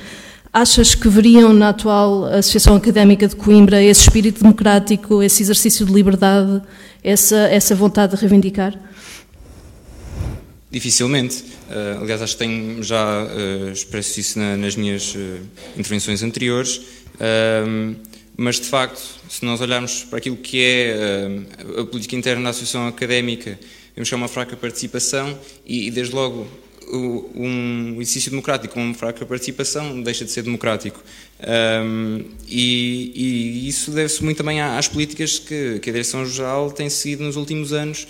Achas 0.51 0.95
que 0.95 1.07
veriam 1.07 1.53
na 1.53 1.69
atual 1.69 2.25
Associação 2.25 2.75
Académica 2.75 3.27
de 3.27 3.35
Coimbra 3.35 3.83
esse 3.83 4.01
espírito 4.01 4.41
democrático, 4.41 5.21
esse 5.21 5.43
exercício 5.43 5.85
de 5.85 5.93
liberdade, 5.93 6.63
essa, 7.03 7.37
essa 7.49 7.75
vontade 7.75 8.15
de 8.15 8.21
reivindicar? 8.21 8.73
Dificilmente. 10.71 11.43
Uh, 11.69 12.01
aliás, 12.01 12.23
acho 12.23 12.33
que 12.33 12.39
tenho 12.39 12.81
já 12.81 13.25
uh, 13.25 13.71
expresso 13.71 14.19
isso 14.19 14.39
na, 14.39 14.57
nas 14.57 14.75
minhas 14.75 15.13
uh, 15.13 15.39
intervenções 15.77 16.23
anteriores. 16.23 16.81
mas, 18.35 18.55
de 18.55 18.65
facto, 18.65 18.99
se 19.29 19.45
nós 19.45 19.61
olharmos 19.61 20.03
para 20.05 20.17
aquilo 20.17 20.37
que 20.37 20.63
é 20.63 21.43
a 21.77 21.85
política 21.85 22.15
interna 22.15 22.45
da 22.45 22.49
Associação 22.49 22.87
Académica, 22.87 23.59
vemos 23.95 24.09
que 24.09 24.15
é 24.15 24.17
uma 24.17 24.27
fraca 24.27 24.55
participação 24.55 25.37
e, 25.63 25.87
e 25.87 25.91
desde 25.91 26.15
logo, 26.15 26.47
um 26.95 27.93
exercício 27.95 28.31
democrático 28.31 28.73
com 28.73 28.93
fraca 28.93 29.25
participação 29.25 30.01
deixa 30.01 30.25
de 30.25 30.31
ser 30.31 30.43
democrático. 30.43 31.01
Um, 31.39 32.25
e, 32.47 33.11
e, 33.15 33.67
isso 33.67 33.91
deve-se 33.91 34.23
muito 34.23 34.37
também 34.37 34.59
às 34.61 34.87
políticas 34.87 35.39
que, 35.39 35.79
que 35.79 35.89
a 35.89 35.93
Direção-Geral 35.93 36.71
tem 36.71 36.89
seguido 36.89 37.23
nos 37.23 37.35
últimos 37.35 37.73
anos, 37.73 38.07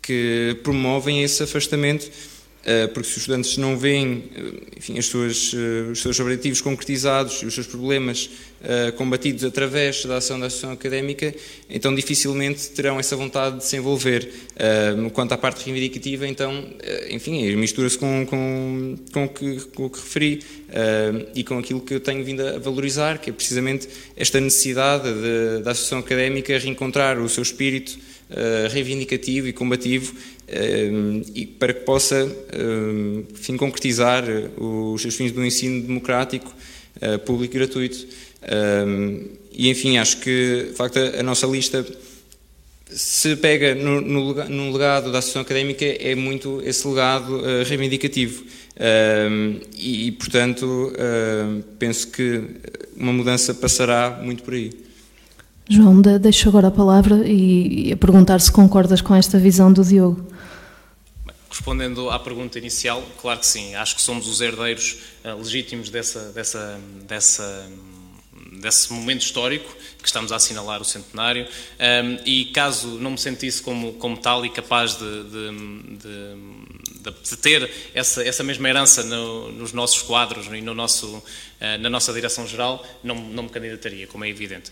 que 0.00 0.58
promovem 0.62 1.22
esse 1.22 1.42
afastamento 1.42 2.10
eh, 2.64 2.86
porque 2.86 3.08
se 3.08 3.16
os 3.16 3.22
estudantes 3.22 3.56
não 3.56 3.76
veem 3.76 4.24
eh, 4.36 4.52
enfim, 4.76 5.00
suas, 5.02 5.52
eh, 5.52 5.90
os 5.90 6.00
seus 6.00 6.18
objetivos 6.20 6.60
concretizados 6.60 7.42
e 7.42 7.46
os 7.46 7.54
seus 7.54 7.66
problemas 7.66 8.30
combatidos 8.96 9.44
através 9.44 10.04
da 10.04 10.16
ação 10.16 10.38
da 10.38 10.46
associação 10.46 10.72
académica, 10.72 11.34
então 11.68 11.94
dificilmente 11.94 12.70
terão 12.70 12.98
essa 12.98 13.16
vontade 13.16 13.58
de 13.58 13.64
se 13.64 13.76
envolver. 13.76 14.28
Quanto 15.12 15.32
à 15.32 15.38
parte 15.38 15.64
reivindicativa, 15.64 16.26
então, 16.26 16.64
enfim, 17.10 17.54
mistura-se 17.56 17.98
com, 17.98 18.26
com, 18.26 18.96
com, 19.12 19.28
com 19.74 19.86
o 19.86 19.90
que 19.90 19.98
referi 19.98 20.40
e 21.34 21.42
com 21.42 21.58
aquilo 21.58 21.80
que 21.80 21.94
eu 21.94 22.00
tenho 22.00 22.24
vindo 22.24 22.46
a 22.46 22.58
valorizar, 22.58 23.18
que 23.18 23.30
é 23.30 23.32
precisamente 23.32 23.88
esta 24.16 24.40
necessidade 24.40 25.04
de, 25.04 25.62
da 25.62 25.72
associação 25.72 25.98
académica 25.98 26.56
reencontrar 26.58 27.18
o 27.18 27.28
seu 27.28 27.42
espírito 27.42 27.98
reivindicativo 28.70 29.48
e 29.48 29.52
combativo 29.52 30.14
e 31.34 31.46
para 31.46 31.72
que 31.72 31.80
possa 31.80 32.28
enfim, 33.32 33.56
concretizar 33.56 34.24
os 34.56 35.00
seus 35.00 35.14
fins 35.14 35.32
do 35.32 35.44
ensino 35.44 35.82
democrático, 35.82 36.52
eh, 37.00 37.18
público 37.18 37.56
e 37.56 37.58
gratuito. 37.58 38.06
E 39.52 39.68
enfim, 39.68 39.98
acho 39.98 40.18
que 40.18 40.66
de 40.70 40.74
facto 40.74 40.98
a 40.98 41.22
nossa 41.22 41.46
lista 41.46 41.84
se 42.88 43.36
pega 43.36 43.74
no, 43.74 44.00
no, 44.00 44.34
no 44.48 44.72
legado 44.72 45.10
da 45.10 45.18
Associação 45.18 45.42
Académica 45.42 45.84
é 45.84 46.14
muito 46.14 46.60
esse 46.64 46.86
legado 46.86 47.38
uh, 47.38 47.64
reivindicativo 47.64 48.44
e, 49.74 50.08
e, 50.08 50.12
portanto 50.12 50.64
uh, 50.64 51.62
penso 51.78 52.08
que 52.08 52.42
uma 52.96 53.12
mudança 53.12 53.54
passará 53.54 54.20
muito 54.22 54.42
por 54.42 54.54
aí. 54.54 54.72
João, 55.68 56.00
deixo 56.02 56.48
agora 56.48 56.68
a 56.68 56.70
palavra 56.70 57.26
e, 57.26 57.88
e 57.88 57.92
a 57.92 57.96
perguntar 57.96 58.40
se 58.40 58.50
concordas 58.50 59.00
com 59.00 59.14
esta 59.14 59.38
visão 59.38 59.72
do 59.72 59.84
Diogo. 59.84 60.26
Respondendo 61.48 62.10
à 62.10 62.18
pergunta 62.18 62.58
inicial, 62.58 63.02
claro 63.20 63.40
que 63.40 63.46
sim, 63.46 63.74
acho 63.74 63.94
que 63.94 64.02
somos 64.02 64.26
os 64.26 64.40
herdeiros 64.40 64.98
uh, 65.24 65.36
legítimos 65.36 65.90
dessa, 65.90 66.32
dessa, 66.32 66.80
dessa, 67.06 67.66
desse 68.62 68.92
momento 68.92 69.22
histórico 69.22 69.76
que 70.00 70.06
estamos 70.06 70.32
a 70.32 70.36
assinalar 70.36 70.80
o 70.80 70.84
centenário 70.84 71.46
um, 71.46 72.18
e 72.24 72.46
caso 72.46 72.98
não 72.98 73.12
me 73.12 73.18
sentisse 73.18 73.60
como, 73.60 73.92
como 73.94 74.16
tal 74.16 74.46
e 74.46 74.50
capaz 74.50 74.96
de, 74.96 75.24
de, 75.24 75.96
de 75.98 76.82
de 77.02 77.36
ter 77.36 77.68
essa, 77.94 78.22
essa 78.22 78.44
mesma 78.44 78.68
herança 78.68 79.02
no, 79.02 79.50
nos 79.50 79.72
nossos 79.72 80.02
quadros 80.02 80.46
e 80.46 80.60
no 80.60 80.72
nosso, 80.72 81.20
na 81.80 81.90
nossa 81.90 82.12
direção-geral, 82.12 82.86
não, 83.02 83.16
não 83.16 83.42
me 83.44 83.48
candidataria, 83.48 84.06
como 84.06 84.24
é 84.24 84.28
evidente. 84.28 84.70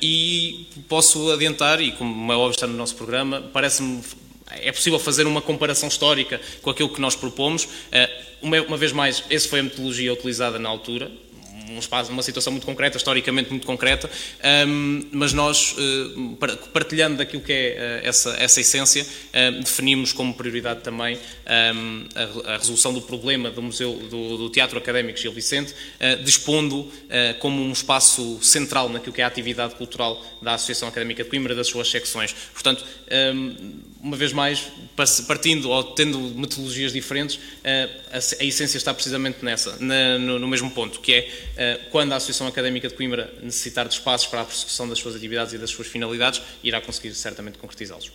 e 0.00 0.68
posso 0.88 1.32
adiantar, 1.32 1.80
e 1.80 1.92
como 1.92 2.32
é 2.32 2.36
óbvio 2.36 2.52
está 2.52 2.66
no 2.66 2.76
nosso 2.76 2.94
programa, 2.94 3.42
parece-me 3.52 4.02
é 4.50 4.72
possível 4.72 4.98
fazer 4.98 5.26
uma 5.26 5.42
comparação 5.42 5.88
histórica 5.88 6.40
com 6.62 6.70
aquilo 6.70 6.88
que 6.88 7.00
nós 7.00 7.14
propomos. 7.14 7.68
Uma, 8.40 8.60
uma 8.62 8.76
vez 8.76 8.92
mais, 8.92 9.22
essa 9.28 9.48
foi 9.48 9.60
a 9.60 9.62
metodologia 9.62 10.12
utilizada 10.12 10.58
na 10.58 10.68
altura, 10.68 11.10
um 11.70 11.78
espaço, 11.78 12.10
uma 12.10 12.22
situação 12.22 12.52
muito 12.52 12.64
concreta, 12.64 12.96
historicamente 12.96 13.50
muito 13.50 13.66
concreta, 13.66 14.10
um, 14.66 15.00
mas 15.12 15.32
nós, 15.32 15.74
uh, 15.78 16.36
partilhando 16.72 17.18
daquilo 17.18 17.42
que 17.42 17.52
é 17.52 18.00
uh, 18.04 18.08
essa, 18.08 18.36
essa 18.38 18.60
essência, 18.60 19.02
uh, 19.04 19.60
definimos 19.62 20.12
como 20.12 20.34
prioridade 20.34 20.80
também 20.80 21.16
um, 21.16 22.06
a, 22.14 22.54
a, 22.54 22.56
resolução 22.58 22.92
do 22.92 23.02
problema 23.02 23.50
do 23.50 23.62
Museu 23.62 23.94
do, 24.10 24.36
do 24.36 24.50
Teatro 24.50 24.78
Académico 24.78 25.18
Gil 25.18 25.32
Vicente, 25.32 25.74
dispondo 26.24 26.90
como 27.40 27.62
um 27.62 27.72
espaço 27.72 28.38
central 28.42 28.88
naquilo 28.88 29.12
que 29.12 29.20
é 29.20 29.24
a 29.24 29.26
atividade 29.26 29.74
cultural 29.74 30.22
da 30.42 30.54
Associação 30.54 30.88
Académica 30.88 31.24
de 31.24 31.30
Coimbra, 31.30 31.54
das 31.54 31.68
suas 31.68 31.90
secções. 31.90 32.34
Portanto, 32.52 32.84
um, 33.34 33.80
uma 34.00 34.16
vez 34.16 34.32
mais, 34.32 34.64
partindo 35.26 35.70
ou 35.70 35.84
tendo 35.84 36.18
metodologias 36.18 36.92
diferentes, 36.92 37.38
a, 38.12 38.44
essência 38.44 38.76
está 38.76 38.92
precisamente 38.92 39.44
nessa, 39.44 39.76
no, 40.18 40.48
mesmo 40.48 40.70
ponto, 40.70 41.00
que 41.00 41.12
é 41.12 41.28
eh, 41.56 41.80
quando 41.90 42.12
a 42.12 42.16
Associação 42.16 42.46
Académica 42.46 42.88
de 42.88 42.94
Coimbra 42.94 43.32
necessitar 43.42 43.86
de 43.86 43.94
espaços 43.94 44.26
para 44.26 44.40
a 44.40 44.44
persecução 44.44 44.88
das 44.88 44.98
suas 44.98 45.14
atividades 45.14 45.52
e 45.54 45.58
das 45.58 45.70
suas 45.70 45.86
finalidades, 45.86 46.40
irá 46.62 46.80
conseguir 46.80 47.14
certamente 47.14 47.58
concretizá-los. 47.58 48.10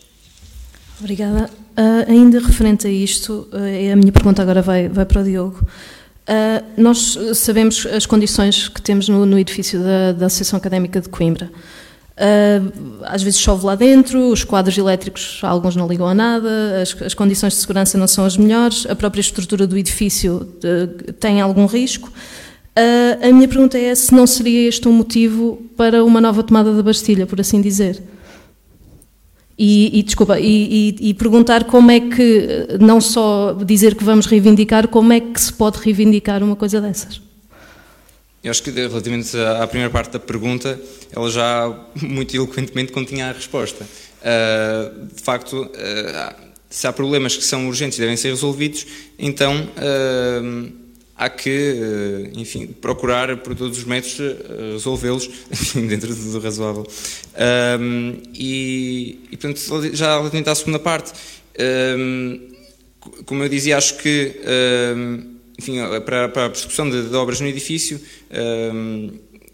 Obrigada. 1.00 1.50
Uh, 1.78 2.12
ainda 2.12 2.40
referente 2.40 2.88
a 2.88 2.90
isto, 2.90 3.50
uh, 3.52 3.92
a 3.92 3.96
minha 3.96 4.12
pergunta 4.12 4.42
agora 4.42 4.62
vai, 4.62 4.88
vai 4.88 5.06
para 5.06 5.22
o 5.22 5.24
Diogo. 5.24 5.68
Uh, 6.24 6.82
nós 6.82 7.18
sabemos 7.34 7.86
as 7.86 8.06
condições 8.06 8.70
que 8.70 8.82
temos 8.82 9.10
no, 9.10 9.26
no 9.26 9.38
edifício 9.38 9.82
da, 9.82 10.14
da, 10.14 10.26
Associação 10.28 10.58
Académica 10.58 11.02
de 11.02 11.10
Coimbra. 11.10 11.52
Às 13.04 13.24
vezes 13.24 13.40
chove 13.40 13.66
lá 13.66 13.76
dentro, 13.76 14.30
os 14.30 14.44
quadros 14.44 14.78
elétricos, 14.78 15.40
alguns 15.42 15.76
não 15.76 15.88
ligam 15.88 16.08
a 16.08 16.14
nada, 16.14 16.82
as, 16.82 17.02
as 17.02 17.14
condições 17.14 17.54
de 17.54 17.60
segurança 17.60 17.98
não 17.98 18.08
são 18.08 18.24
as 18.24 18.38
melhores, 18.38 18.86
a 18.88 18.96
própria 18.96 19.22
estrutura 19.22 19.66
do 19.66 19.78
edifício 19.78 20.48
tem 21.20 21.42
algum 21.42 21.66
risco. 21.66 22.12
Uh, 22.76 23.30
a 23.30 23.32
minha 23.32 23.48
pergunta 23.48 23.78
é 23.78 23.94
se 23.94 24.14
não 24.16 24.26
seria 24.26 24.68
este 24.68 24.88
um 24.88 24.94
motivo 24.94 25.62
para 25.78 26.04
uma 26.04 26.20
nova 26.20 26.42
tomada 26.42 26.74
da 26.74 26.82
Bastilha, 26.82 27.28
por 27.28 27.40
assim 27.40 27.62
dizer. 27.62 28.02
E, 29.58 30.00
e 30.00 30.02
desculpa, 30.02 30.40
e, 30.40 30.96
e, 31.00 31.10
e, 31.10 31.14
perguntar 31.14 31.66
como 31.66 31.92
é 31.92 32.00
que, 32.00 32.68
não 32.80 33.00
só 33.00 33.54
dizer 33.54 33.94
que 33.94 34.04
vamos 34.04 34.26
reivindicar, 34.26 34.88
como 34.88 35.14
é 35.14 35.20
que 35.20 35.40
se 35.40 35.54
pode 35.54 35.78
reivindicar 35.78 36.44
uma 36.44 36.56
coisa 36.56 36.82
dessas? 36.82 37.22
Eu 38.44 38.52
acho 38.52 38.62
que 38.62 38.72
relativamente 38.72 39.38
à 39.38 39.66
primeira 39.66 39.90
parte 39.90 40.12
da 40.12 40.20
pergunta, 40.20 40.80
ela 41.12 41.32
já 41.32 41.74
muito 41.96 42.36
eloquentemente 42.36 42.92
continha 42.92 43.30
a 43.30 43.32
resposta. 43.32 43.88
Uh, 44.24 45.06
de 45.14 45.22
facto, 45.22 45.64
uh, 45.64 46.36
se 46.70 46.86
há 46.86 46.92
problemas 46.92 47.38
que 47.38 47.44
são 47.44 47.68
urgentes 47.68 47.98
e 47.98 48.02
devem 48.02 48.18
ser 48.18 48.30
resolvidos, 48.30 48.86
então 49.18 49.56
uh, 49.56 50.72
há 51.16 51.30
que, 51.30 52.32
enfim, 52.36 52.68
procurar 52.68 53.38
por 53.38 53.56
todos 53.56 53.78
os 53.78 53.86
métodos 53.86 54.18
resolvê-los, 54.74 55.30
dentro 55.88 56.14
do 56.14 56.40
razoável. 56.40 56.86
E, 58.34 59.20
e, 59.32 59.38
portanto, 59.38 59.96
já 59.96 60.18
relativamente 60.18 60.50
à 60.50 60.56
segunda 60.56 60.80
parte, 60.80 61.14
como 63.26 63.44
eu 63.44 63.50
dizia, 63.50 63.78
acho 63.78 63.98
que, 63.98 64.36
enfim, 65.60 65.78
para, 66.06 66.28
para 66.30 66.46
a 66.46 66.50
persecução 66.50 66.90
de, 66.90 67.08
de, 67.08 67.16
obras 67.16 67.40
no 67.40 67.48
edifício 67.48 68.02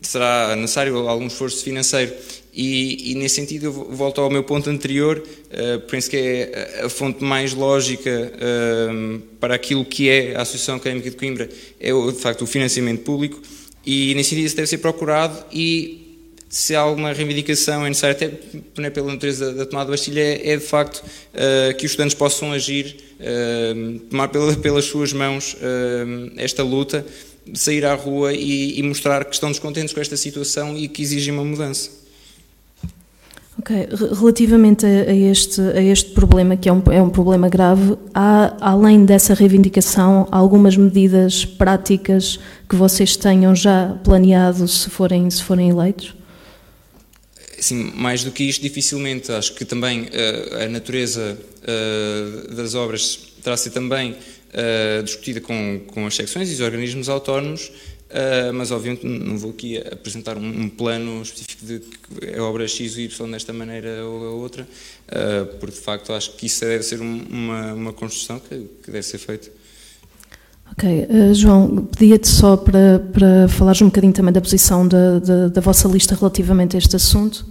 será 0.02 0.56
necessário 0.56 1.08
algum 1.08 1.28
esforço 1.28 1.64
financeiro. 1.64 2.14
E, 2.54 3.12
e, 3.12 3.16
nesse 3.16 3.36
sentido 3.36 3.68
eu 3.68 3.72
volto 3.72 4.20
ao 4.20 4.30
meu 4.30 4.44
ponto 4.44 4.70
anterior, 4.70 5.18
uh, 5.18 5.80
penso 5.88 6.10
que 6.10 6.18
é 6.18 6.82
a 6.84 6.90
fonte 6.90 7.24
mais 7.24 7.54
lógica 7.54 8.10
uh, 8.10 9.20
para 9.40 9.56
aquilo 9.56 9.86
que 9.86 10.10
é 10.10 10.36
a 10.36 10.42
Associação 10.42 10.76
Académica 10.76 11.10
de 11.10 11.16
Coimbra, 11.16 11.48
é 11.80 11.92
de 11.92 12.20
facto 12.20 12.42
o 12.42 12.48
financiamento 12.48 13.04
público. 13.04 13.40
E 13.86 14.14
nesse 14.16 14.32
sentido 14.32 14.46
isso 14.46 14.56
deve 14.56 14.68
ser 14.68 14.80
procurado 14.80 15.46
e 15.54 16.06
se 16.50 16.76
há 16.76 16.80
alguma 16.80 17.14
reivindicação 17.14 17.86
é 17.86 17.90
necessário, 17.90 18.16
até 18.16 18.32
é 18.84 18.90
pela 18.90 19.14
natureza 19.14 19.54
da 19.54 19.68
tomada 19.68 19.86
de 19.86 19.92
Bastilha, 19.92 20.20
é, 20.20 20.50
é 20.50 20.58
de 20.58 20.66
facto 20.66 20.98
uh, 20.98 21.78
que 21.78 21.86
os 21.86 21.92
estudantes 21.92 22.16
possam 22.16 22.52
agir, 22.52 22.98
tomar 24.10 24.30
pela, 24.30 24.56
pelas 24.56 24.86
suas 24.86 25.12
mãos 25.12 25.56
esta 26.38 26.64
luta, 26.64 27.06
sair 27.54 27.86
à 27.86 27.96
rua 27.96 28.34
e, 28.34 28.80
e 28.80 28.84
mostrar 28.84 29.26
que 29.26 29.34
estão 29.34 29.50
descontentes 29.50 29.94
com 29.94 30.00
esta 30.00 30.18
situação 30.18 30.78
e 30.78 30.88
que 30.88 31.02
exigem 31.02 31.34
uma 31.34 31.44
mudança. 31.44 32.00
Ok, 33.60 33.76
relativamente 34.18 34.86
a, 34.86 35.14
este, 35.14 35.60
a 35.60 35.82
este 35.82 36.12
problema, 36.12 36.56
que 36.56 36.70
é 36.70 36.74
um, 36.74 36.82
é 36.92 37.02
um 37.02 37.10
problema 37.10 37.50
grave, 37.50 37.98
há, 38.14 38.56
além 38.62 39.04
dessa 39.04 39.34
reivindicação, 39.34 40.26
algumas 40.32 40.78
medidas 40.78 41.44
práticas 41.44 42.40
que 42.70 42.76
vocês 42.78 43.18
tenham 43.18 43.54
já 43.54 44.00
planeado 44.02 44.66
se 44.66 44.90
forem, 44.90 45.30
se 45.30 45.44
forem 45.44 45.70
eleitos? 45.70 46.16
Sim, 47.60 47.92
mais 47.96 48.24
do 48.24 48.32
que 48.32 48.46
isto, 48.46 48.62
dificilmente. 48.62 49.30
Acho 49.30 49.54
que 49.54 49.66
também 49.66 50.04
uh, 50.04 50.64
a 50.64 50.70
natureza 50.70 51.38
uh, 51.38 52.56
das 52.56 52.76
obras 52.76 53.20
terá 53.44 53.58
ser 53.58 53.72
também 53.72 54.16
uh, 54.50 55.04
discutida 55.04 55.42
com, 55.42 55.82
com 55.88 56.06
as 56.06 56.16
secções 56.16 56.50
e 56.50 56.54
os 56.54 56.60
organismos 56.60 57.10
autónomos 57.10 57.72
Uh, 58.10 58.52
mas 58.54 58.72
obviamente 58.72 59.06
não 59.06 59.38
vou 59.38 59.52
aqui 59.52 59.78
apresentar 59.78 60.36
um, 60.36 60.62
um, 60.62 60.68
plano 60.68 61.22
específico 61.22 61.64
de 61.64 61.80
que 61.80 62.26
é 62.26 62.42
obra 62.42 62.68
X 62.68 62.96
ou 62.96 63.02
Y 63.02 63.32
desta 63.32 63.54
maneira 63.54 64.04
ou 64.04 64.42
outra, 64.42 64.64
uh, 64.64 65.46
porque 65.60 65.76
de 65.76 65.82
facto 65.82 66.12
acho 66.12 66.32
que 66.36 66.48
isso 66.48 66.62
deve 66.62 66.82
ser 66.82 67.00
uma, 67.02 67.74
uma 67.74 67.94
construção 67.94 68.40
que, 68.40 68.68
que 68.84 68.90
deve 68.90 69.04
ser 69.04 69.20
feita. 69.20 69.52
Ok, 70.72 71.06
uh, 71.08 71.34
João, 71.36 71.86
pedia-te 71.86 72.28
só 72.28 72.58
para, 72.58 72.98
para 73.14 73.48
falares 73.48 73.80
um 73.84 73.86
bocadinho 73.86 74.14
também 74.14 74.34
da 74.34 74.42
posição 74.42 74.88
da, 74.88 75.20
da, 75.20 75.48
da 75.50 75.62
vossa 75.62 75.88
lista 75.88 76.16
relativamente 76.16 76.76
a 76.76 76.80
este 76.80 76.96
assunto. 76.96 77.46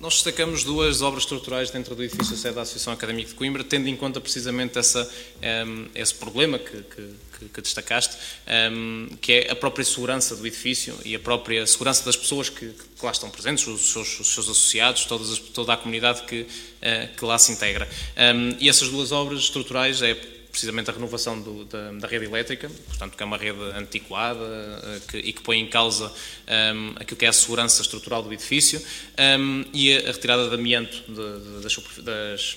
Nós 0.00 0.14
destacamos 0.14 0.62
duas 0.62 1.02
obras 1.02 1.24
estruturais 1.24 1.70
dentro 1.70 1.92
do 1.92 2.04
edifício 2.04 2.36
sede 2.36 2.54
da 2.54 2.62
Associação 2.62 2.92
Académica 2.92 3.30
de 3.30 3.34
Coimbra, 3.34 3.64
tendo 3.64 3.88
em 3.88 3.96
conta 3.96 4.20
precisamente 4.20 4.78
essa, 4.78 5.02
um, 5.02 5.08
ehm, 5.42 5.86
esse 5.92 6.14
problema 6.14 6.56
que, 6.56 6.84
que, 6.84 7.48
que 7.48 7.60
destacaste, 7.60 8.16
um, 8.46 9.08
ehm, 9.08 9.16
que 9.20 9.32
é 9.32 9.50
a 9.50 9.56
própria 9.56 9.84
segurança 9.84 10.36
do 10.36 10.46
edifício 10.46 10.96
e 11.04 11.16
a 11.16 11.18
própria 11.18 11.66
segurança 11.66 12.04
das 12.04 12.14
pessoas 12.14 12.48
que, 12.48 12.68
que 12.68 13.04
lá 13.04 13.10
estão 13.10 13.28
presentes, 13.28 13.66
os 13.66 13.90
seus, 13.90 14.20
os 14.20 14.28
seus 14.28 14.48
associados, 14.48 15.04
todas 15.04 15.32
as, 15.32 15.38
toda 15.40 15.72
a 15.72 15.76
comunidade 15.76 16.22
que, 16.22 16.42
uh, 16.42 17.16
que 17.16 17.24
lá 17.24 17.36
se 17.36 17.50
integra. 17.50 17.88
Um, 18.16 18.20
ehm, 18.22 18.56
e 18.60 18.68
essas 18.68 18.88
duas 18.90 19.10
obras 19.10 19.40
estruturais 19.40 20.00
é 20.00 20.16
precisamente 20.58 20.90
a 20.90 20.92
renovação 20.92 21.40
do, 21.40 21.64
da, 21.66 21.92
da, 21.92 22.08
rede 22.08 22.24
elétrica, 22.24 22.68
portanto, 22.88 23.16
que 23.16 23.22
é 23.22 23.26
uma 23.26 23.36
rede 23.36 23.60
antiquada 23.76 24.40
uh, 24.40 25.00
que, 25.06 25.16
e 25.18 25.32
que 25.32 25.40
põe 25.40 25.60
em 25.60 25.68
causa 25.68 26.06
um, 26.06 26.12
ehm, 26.48 26.92
aquilo 26.96 27.16
que 27.16 27.24
é 27.24 27.28
a 27.28 27.32
segurança 27.32 27.80
estrutural 27.80 28.24
do 28.24 28.32
edifício 28.32 28.80
um, 28.80 29.62
ehm, 29.62 29.64
e 29.72 29.96
a, 29.96 30.00
a, 30.00 30.12
retirada 30.12 30.48
de 30.48 30.54
amianto 30.56 30.96
de, 31.06 31.14
de, 31.14 31.62
das, 31.62 31.76
das, 32.02 32.56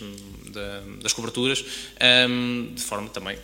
das, 1.04 1.14
coberturas, 1.14 1.62
um, 1.62 1.66
ehm, 2.00 2.74
de 2.74 2.82
forma 2.82 3.08
também 3.10 3.38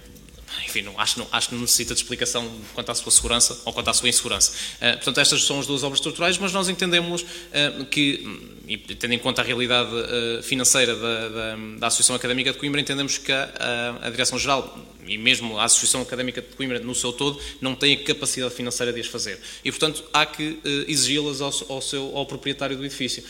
enfim, 0.66 0.82
não, 0.82 1.00
acho, 1.00 1.20
não, 1.20 1.28
acho 1.32 1.50
que 1.50 1.56
não 1.56 1.62
necessita 1.62 1.94
de 1.94 2.02
explicação 2.02 2.50
quanto 2.74 2.90
à 2.92 2.96
sua 2.96 3.12
segurança 3.12 3.62
ou 3.66 3.74
quanto 3.74 3.90
à 3.90 3.94
sua 3.94 4.10
insegurança. 4.10 4.54
Uh, 4.78 4.96
portanto, 4.96 5.20
estas 5.20 5.44
são 5.44 5.60
as 5.60 5.68
duas 5.68 5.84
obras 5.84 6.00
estruturais, 6.00 6.38
mas 6.38 6.54
nós 6.54 6.70
entendemos 6.70 7.22
uh, 7.22 7.86
que, 7.86 8.26
e 8.68 8.78
tendo 8.78 9.14
em 9.14 9.20
conta 9.20 9.42
a 9.42 9.46
realidade 9.46 9.90
uh, 9.90 10.44
financeira 10.44 10.96
da, 10.96 11.30
da, 11.30 11.56
da, 11.80 11.88
Associação 11.88 12.16
Académica 12.16 12.52
de 12.52 12.58
Coimbra, 12.58 12.82
entendemos 12.82 13.18
que 13.18 13.32
a, 13.32 14.00
a 14.02 14.10
Direção-Geral 14.10 14.78
e 15.08 15.18
mesmo 15.18 15.58
a 15.58 15.64
Associação 15.64 16.02
Académica 16.02 16.42
de 16.42 16.50
Coimbra 16.50 16.80
no 16.80 16.94
seu 16.94 17.14
todo 17.14 17.40
não 17.62 17.74
tem 17.74 17.94
a 17.94 18.04
capacidade 18.04 18.54
financeira 18.54 18.92
de 18.92 19.00
as 19.00 19.08
fazer. 19.08 19.40
E, 19.64 19.72
portanto, 19.72 20.04
há 20.12 20.26
que 20.26 20.60
exigi-las 20.86 21.40
ao, 21.40 21.54
ao, 21.70 21.82
seu, 21.82 22.12
ao 22.14 22.26
proprietário 22.26 22.76
do 22.76 22.84
edifício. 22.84 23.24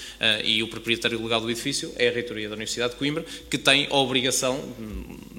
e 0.43 0.63
o 0.63 0.67
proprietário 0.67 1.21
legal 1.21 1.39
do 1.39 1.51
edifício 1.51 1.93
é 1.95 2.07
a 2.07 2.11
Reitoria 2.11 2.49
da 2.49 2.55
Universidade 2.55 2.93
de 2.93 2.99
Coimbra, 2.99 3.23
que 3.47 3.59
tem 3.59 3.87
a 3.91 3.95
obrigação 3.95 4.59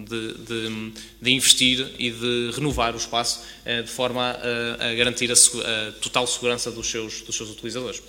de, 0.08 0.34
de, 0.34 0.92
de, 1.20 1.30
investir 1.32 1.86
e 1.98 2.10
de 2.10 2.50
renovar 2.54 2.94
o 2.94 2.98
espaço 2.98 3.42
eh, 3.64 3.82
de 3.82 3.90
forma 3.90 4.22
a, 4.22 4.88
a 4.90 4.94
garantir 4.94 5.30
a, 5.30 5.34
a, 5.34 5.92
total 6.00 6.26
segurança 6.26 6.70
dos 6.70 6.88
seus, 6.88 7.20
dos 7.20 7.36
seus 7.36 7.50
utilizadores. 7.50 8.02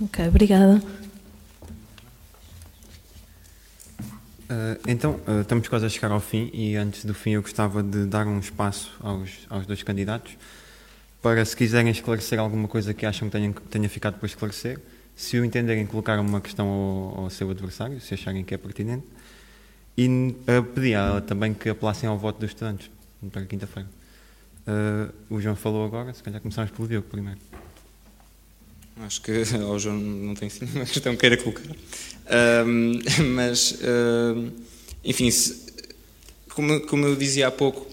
Ok, 0.00 0.28
obrigada. 0.28 0.80
Uh, 4.48 4.80
então, 4.86 5.20
uh, 5.26 5.42
estamos 5.42 5.68
quase 5.68 5.84
a 5.86 5.88
chegar 5.88 6.10
ao 6.10 6.20
fim 6.20 6.50
e 6.54 6.76
antes 6.76 7.04
do 7.04 7.12
fim 7.12 7.32
eu 7.32 7.42
gostava 7.42 7.82
de 7.82 8.06
dar 8.06 8.26
um 8.26 8.38
espaço 8.38 8.96
aos, 9.00 9.46
aos 9.50 9.66
dois 9.66 9.82
candidatos 9.82 10.38
para, 11.20 11.44
se 11.44 11.54
quiserem 11.54 11.90
esclarecer 11.90 12.38
alguma 12.38 12.68
coisa 12.68 12.94
que 12.94 13.04
acham 13.04 13.28
que 13.28 13.32
tenha, 13.32 13.52
tenha 13.70 13.88
ficado 13.88 14.18
por 14.18 14.26
esclarecer, 14.26 14.80
se 15.16 15.38
o 15.38 15.44
entenderem, 15.44 15.84
colocar 15.84 16.18
uma 16.20 16.40
questão 16.40 16.68
ao, 16.68 17.24
ao 17.24 17.30
seu 17.30 17.50
adversário, 17.50 18.00
se 18.00 18.14
acharem 18.14 18.44
que 18.44 18.54
é 18.54 18.56
pertinente, 18.56 19.04
e 19.96 20.06
uh, 20.08 21.20
também 21.22 21.52
que 21.52 21.68
apelassem 21.68 22.08
ao 22.08 22.16
voto 22.16 22.38
dos 22.38 22.50
estudantes 22.50 22.88
para 23.32 23.44
quinta-feira. 23.44 23.88
Uh, 24.66 25.34
o 25.34 25.40
João 25.40 25.56
falou 25.56 25.84
agora, 25.84 26.14
se 26.14 26.22
calhar 26.22 26.40
começamos 26.40 26.70
pelo 26.70 26.86
Diogo 26.86 27.08
primeiro. 27.08 27.40
Acho 29.00 29.22
que 29.22 29.32
ao 29.62 29.78
João 29.78 29.96
não 29.96 30.34
tem 30.34 30.48
assim 30.48 30.64
uma 30.74 30.84
questão 30.86 31.14
que 31.14 31.20
queira 31.20 31.36
colocar. 31.36 31.62
mas, 33.34 33.72
uh, 33.72 34.52
enfim, 35.04 35.30
se, 35.30 35.66
como, 36.50 36.80
como 36.82 37.06
eu 37.06 37.16
dizia 37.16 37.48
há 37.48 37.50
pouco, 37.50 37.86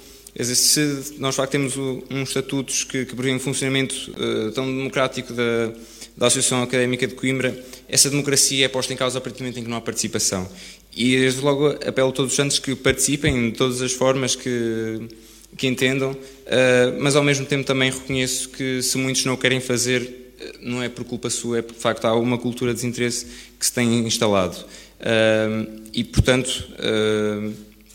se 0.43 1.13
nós 1.17 1.35
de 1.35 1.37
facto 1.37 1.51
temos 1.53 1.77
um 1.77 2.23
estatutos 2.23 2.83
que, 2.83 3.05
que 3.05 3.15
prevê 3.15 3.33
um 3.33 3.39
funcionamento 3.39 3.95
uh, 4.11 4.51
tão 4.51 4.65
democrático 4.65 5.31
da, 5.33 5.71
da 6.17 6.27
Associação 6.27 6.61
Académica 6.63 7.07
de 7.07 7.13
Coimbra, 7.13 7.57
essa 7.87 8.09
democracia 8.09 8.65
é 8.65 8.67
posta 8.67 8.91
em 8.91 8.97
causa 8.97 9.19
a 9.19 9.21
partir 9.21 9.37
do 9.37 9.43
momento 9.43 9.59
em 9.59 9.63
que 9.63 9.69
não 9.69 9.77
há 9.77 9.81
participação. 9.81 10.49
E 10.93 11.17
desde 11.17 11.41
logo 11.41 11.67
apelo 11.67 12.09
a 12.09 12.11
todos 12.11 12.31
os 12.31 12.35
santos 12.35 12.59
que 12.59 12.75
participem 12.75 13.51
de 13.51 13.57
todas 13.57 13.81
as 13.81 13.93
formas 13.93 14.35
que, 14.35 15.07
que 15.55 15.67
entendam, 15.67 16.11
uh, 16.11 16.99
mas 16.99 17.15
ao 17.15 17.23
mesmo 17.23 17.45
tempo 17.45 17.63
também 17.63 17.91
reconheço 17.91 18.49
que 18.49 18.81
se 18.81 18.97
muitos 18.97 19.23
não 19.23 19.35
o 19.35 19.37
querem 19.37 19.61
fazer, 19.61 20.24
não 20.61 20.81
é 20.81 20.89
por 20.89 21.03
culpa 21.03 21.29
sua, 21.29 21.59
é 21.59 21.61
porque 21.61 21.77
de 21.77 21.81
facto 21.81 22.05
há 22.05 22.15
uma 22.15 22.37
cultura 22.37 22.71
de 22.71 22.77
desinteresse 22.77 23.27
que 23.59 23.65
se 23.65 23.73
tem 23.73 23.99
instalado. 23.99 24.57
Uh, 24.99 25.81
e 25.93 26.03
portanto, 26.03 26.67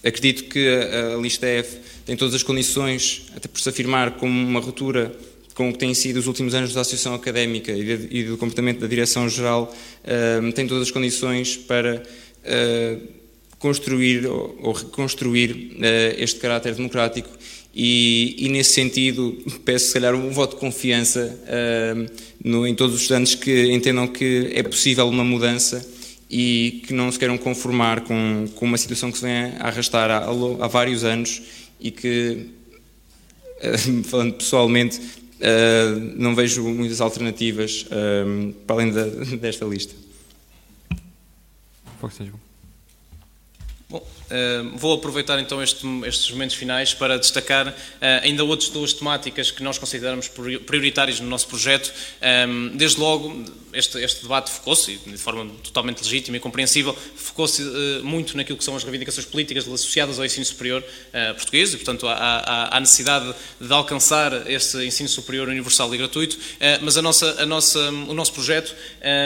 acredito 0.05 0.44
que 0.44 0.68
a, 0.68 1.14
a 1.14 1.16
lista 1.16 1.46
F 1.46 1.78
tem 2.05 2.16
todas 2.16 2.34
as 2.34 2.42
condições, 2.42 3.26
até 3.36 3.48
por 3.48 3.61
se 3.61 3.68
afirmar 3.68 4.12
como 4.12 4.32
uma 4.32 4.61
ruptura 4.61 5.12
com 5.55 5.68
o 5.68 5.72
que 5.72 5.78
têm 5.78 5.92
sido 5.92 6.16
os 6.16 6.26
últimos 6.26 6.55
anos 6.55 6.72
da 6.72 6.80
Associação 6.80 7.14
Académica 7.14 7.70
e, 7.70 7.84
de, 7.84 8.09
e 8.11 8.24
do 8.24 8.38
comportamento 8.38 8.80
da 8.80 8.86
Direção-Geral, 8.86 9.74
uh, 10.05 10.53
tem 10.53 10.66
todas 10.66 10.84
as 10.84 10.90
condições 10.90 11.57
para 11.57 12.03
uh, 12.03 13.09
construir 13.59 14.26
ou, 14.26 14.57
ou 14.62 14.72
reconstruir 14.72 15.76
uh, 15.76 16.16
este 16.16 16.40
caráter 16.40 16.74
democrático 16.74 17.28
e, 17.75 18.35
e, 18.39 18.49
nesse 18.49 18.73
sentido 18.73 19.37
peço 19.64 19.87
se 19.87 19.95
calhar 19.95 20.14
um 20.14 20.31
voto 20.31 20.55
de 20.55 20.61
confiança 20.61 21.39
no, 22.43 22.66
em 22.66 22.75
todos 22.75 22.97
os 22.97 23.03
estudantes 23.03 23.37
que 23.37 23.71
entendam 23.73 24.09
que 24.09 24.51
é 24.53 24.62
possível 24.62 25.09
uma 25.09 25.25
mudança 25.25 25.87
e 26.31 26.83
que 26.87 26.93
não 26.93 27.11
se 27.11 27.18
queiram 27.18 27.37
conformar 27.37 28.03
com, 28.03 28.47
com 28.55 28.64
uma 28.64 28.79
situação 28.79 29.11
que 29.11 29.18
se 29.18 29.25
vem 29.25 29.53
a 29.59 29.66
arrastar 29.66 30.11
há, 30.11 30.27
há 30.27 30.68
vários 30.68 31.03
anos 31.03 31.43
e 31.81 31.91
que, 31.91 32.47
eh, 33.61 33.77
falando 34.05 34.35
pessoalmente, 34.35 35.01
eh, 35.41 35.95
não 36.16 36.35
vejo 36.35 36.62
muitas 36.62 37.01
alternativas 37.01 37.85
para 38.66 38.77
além 38.77 38.93
desta 39.41 39.64
lista. 39.64 39.95
Força, 42.01 42.25
João. 42.25 42.49
Vou 44.74 44.95
aproveitar 44.95 45.39
então 45.41 45.62
este, 45.62 45.87
estes 46.07 46.31
momentos 46.31 46.55
finais 46.55 46.95
para 46.95 47.18
destacar 47.18 47.68
uh, 47.68 47.74
ainda 48.22 48.45
outras 48.45 48.70
duas 48.70 48.93
temáticas 48.93 49.51
que 49.51 49.62
nós 49.62 49.78
consideramos 49.78 50.28
prioritárias 50.28 51.20
no 51.20 51.28
nosso 51.28 51.49
projeto. 51.49 51.93
Um, 52.49 52.76
desde 52.76 53.01
logo, 53.01 53.45
este, 53.73 53.99
este 53.99 54.23
debate 54.23 54.51
focou-se, 54.51 54.99
de 55.07 55.16
forma 55.18 55.51
totalmente 55.62 56.03
legítima 56.03 56.37
e 56.37 56.41
compreensível, 56.41 56.97
focou-se 57.14 57.62
uh, 57.62 58.05
muito 58.05 58.37
naquilo 58.37 58.59
que 58.59 58.64
são 58.64 58.77
as 58.77 58.83
reivindicações 58.83 59.27
políticas 59.27 59.66
associadas 59.66 60.18
ao 60.18 60.25
ensino 60.25 60.45
superior 60.45 60.83
uh, 60.83 61.35
português 61.35 61.73
e, 61.73 61.77
portanto, 61.77 62.07
há, 62.09 62.79
necessidade 62.81 63.35
de 63.61 63.73
alcançar 63.73 64.51
esse 64.51 64.85
ensino 64.85 65.09
superior 65.09 65.49
universal 65.49 65.95
e 65.95 65.99
gratuito, 65.99 66.37
uh, 66.37 66.39
mas 66.83 66.97
a 66.97 67.03
nossa, 67.03 67.43
a 67.43 67.47
nossa, 67.47 67.79
o 67.91 68.14
nosso 68.14 68.33
projeto 68.33 68.75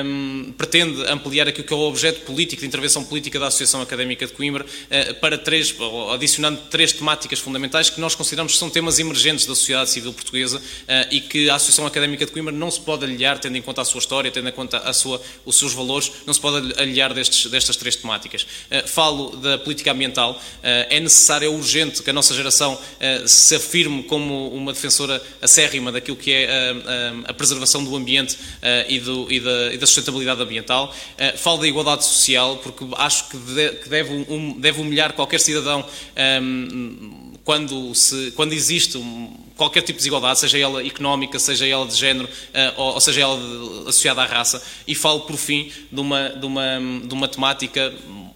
um, 0.05 0.53
pretende 0.57 1.03
ampliar 1.07 1.49
aquilo 1.49 1.67
que 1.67 1.73
é 1.73 1.77
o 1.77 1.81
objeto 1.81 2.21
político, 2.21 2.61
de 2.61 2.67
intervenção 2.67 3.05
política 3.05 3.39
da 3.39 3.47
Associação 3.47 3.81
Académica 3.81 4.27
de 4.27 4.33
Coimbra, 4.33 4.65
para 5.21 5.37
três, 5.37 5.75
adicionando 6.13 6.61
três 6.71 6.93
temáticas 6.93 7.39
fundamentais 7.39 7.91
que 7.91 8.01
nós 8.01 8.15
consideramos 8.15 8.53
que 8.53 8.59
são 8.59 8.71
temas 8.71 8.99
emergentes 8.99 9.47
da 9.47 9.55
sociedade 9.55 9.91
civil 9.91 10.13
portuguesa 10.13 10.61
e 11.11 11.21
que 11.21 11.51
a 11.51 11.57
Associação 11.57 11.87
Académica 11.87 12.25
de 12.25 12.33
Coimbra 12.33 12.53
não 12.53 12.71
se 12.71 12.81
pode 12.81 13.05
aliar, 13.05 13.39
tendo 13.39 13.57
em 13.57 13.63
conta 13.63 13.83
a 13.83 13.85
sua 13.85 13.99
história, 13.99 14.31
tendo 14.35 14.49
em 14.49 14.53
conta 14.53 14.79
a 14.79 14.93
sua, 14.93 15.23
os 15.45 15.57
seus 15.57 15.73
valores, 15.73 16.11
não 16.27 16.35
se 16.35 16.41
pode 16.41 16.75
aliar 16.81 17.15
destes, 17.15 17.47
destas 17.51 17.77
três 17.77 17.97
temáticas. 17.97 18.43
Uh, 18.43 18.87
falo 18.87 19.37
da 19.37 19.57
política 19.57 19.93
ambiental. 19.93 20.33
Uh, 20.33 20.41
é 20.63 21.01
necessário, 21.01 21.47
é 21.47 21.49
urgente 21.49 22.03
que 22.03 22.11
a 22.11 22.13
nossa 22.13 22.35
geração 22.35 22.75
uh, 22.75 23.29
se 23.29 23.55
afirme 23.55 24.03
como 24.03 24.49
uma 24.49 24.73
defensora 24.73 25.23
acérrima 25.41 25.93
daquilo 25.93 26.17
que 26.17 26.33
é 26.33 26.75
a 27.27 27.33
preservação 27.33 27.85
do 27.85 27.95
ambiente 27.95 28.37
e, 28.89 28.99
do, 28.99 29.31
e, 29.31 29.39
da, 29.39 29.75
e, 29.75 29.79
da, 29.79 29.87
sustentabilidade 29.87 30.43
ambiental. 30.43 30.95
falo 31.37 31.59
da 31.59 31.69
igualdade 31.69 32.05
social, 32.05 32.57
porque 32.59 32.85
acho 32.97 33.29
que, 33.29 33.37
de, 33.37 33.71
que 33.71 33.89
deve, 33.89 34.27
um, 34.29 34.59
deve 34.59 34.81
humilhar 34.81 35.13
qualquer 35.13 35.39
cidadão 35.39 35.85
um, 36.43 37.33
quando, 37.45 37.95
se, 37.95 38.33
quando 38.33 38.53
existe 38.53 38.97
um, 38.97 39.33
qualquer 39.57 39.81
tipo 39.81 39.93
de 39.93 39.99
desigualdade, 39.99 40.39
seja 40.39 40.59
ela 40.59 40.85
económica, 40.85 41.39
seja 41.39 41.67
ela 41.67 41.87
de 41.87 41.95
género, 41.95 42.29
uh, 42.29 42.81
ou, 42.81 43.01
seja 43.01 43.23
ela 43.23 43.39
associada 43.89 44.23
à 44.23 44.27
raça, 44.27 44.63
e 44.87 44.95
falo, 44.95 45.21
por 45.21 45.37
fim, 45.37 45.71
de 45.91 46.01
uma, 46.01 46.29
de 46.31 46.47
uma, 46.47 46.81
de 47.07 47.15
uma 47.15 47.29
temática 47.29 47.93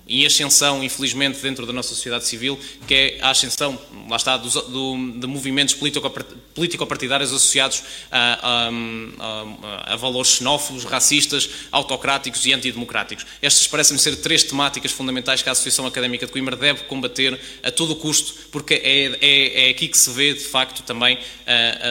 em 0.08 0.24
ascensão, 0.24 0.82
infelizmente, 0.82 1.38
dentro 1.40 1.66
da 1.66 1.72
nossa 1.72 1.90
sociedade 1.90 2.26
civil, 2.26 2.58
que 2.86 2.94
é 2.94 3.18
a 3.20 3.30
ascensão, 3.30 3.78
lá 4.08 4.16
está, 4.16 4.36
do, 4.36 4.48
do, 4.48 5.12
de 5.18 5.26
movimentos 5.26 5.74
político-partidários 5.74 7.32
associados 7.32 7.82
a, 8.10 8.68
a, 8.68 8.70
a, 9.20 9.92
a, 9.94 9.96
valores 9.96 10.32
xenófobos, 10.32 10.84
racistas, 10.84 11.48
autocráticos 11.70 12.46
e 12.46 12.52
antidemocráticos. 12.52 13.26
Estas 13.42 13.66
parecem 13.66 13.98
ser 13.98 14.16
três 14.16 14.42
temáticas 14.42 14.92
fundamentais 14.92 15.42
que 15.42 15.48
a 15.48 15.52
Associação 15.52 15.86
Académica 15.86 16.26
de 16.26 16.32
Coimbra 16.32 16.56
deve 16.56 16.84
combater 16.84 17.38
a 17.62 17.70
todo 17.70 17.94
custo, 17.96 18.34
porque 18.50 18.74
é, 18.74 19.18
é, 19.20 19.66
é 19.66 19.70
aqui 19.70 19.88
que 19.88 19.98
se 19.98 20.10
vê, 20.10 20.32
de 20.32 20.44
facto, 20.44 20.82
também 20.82 21.18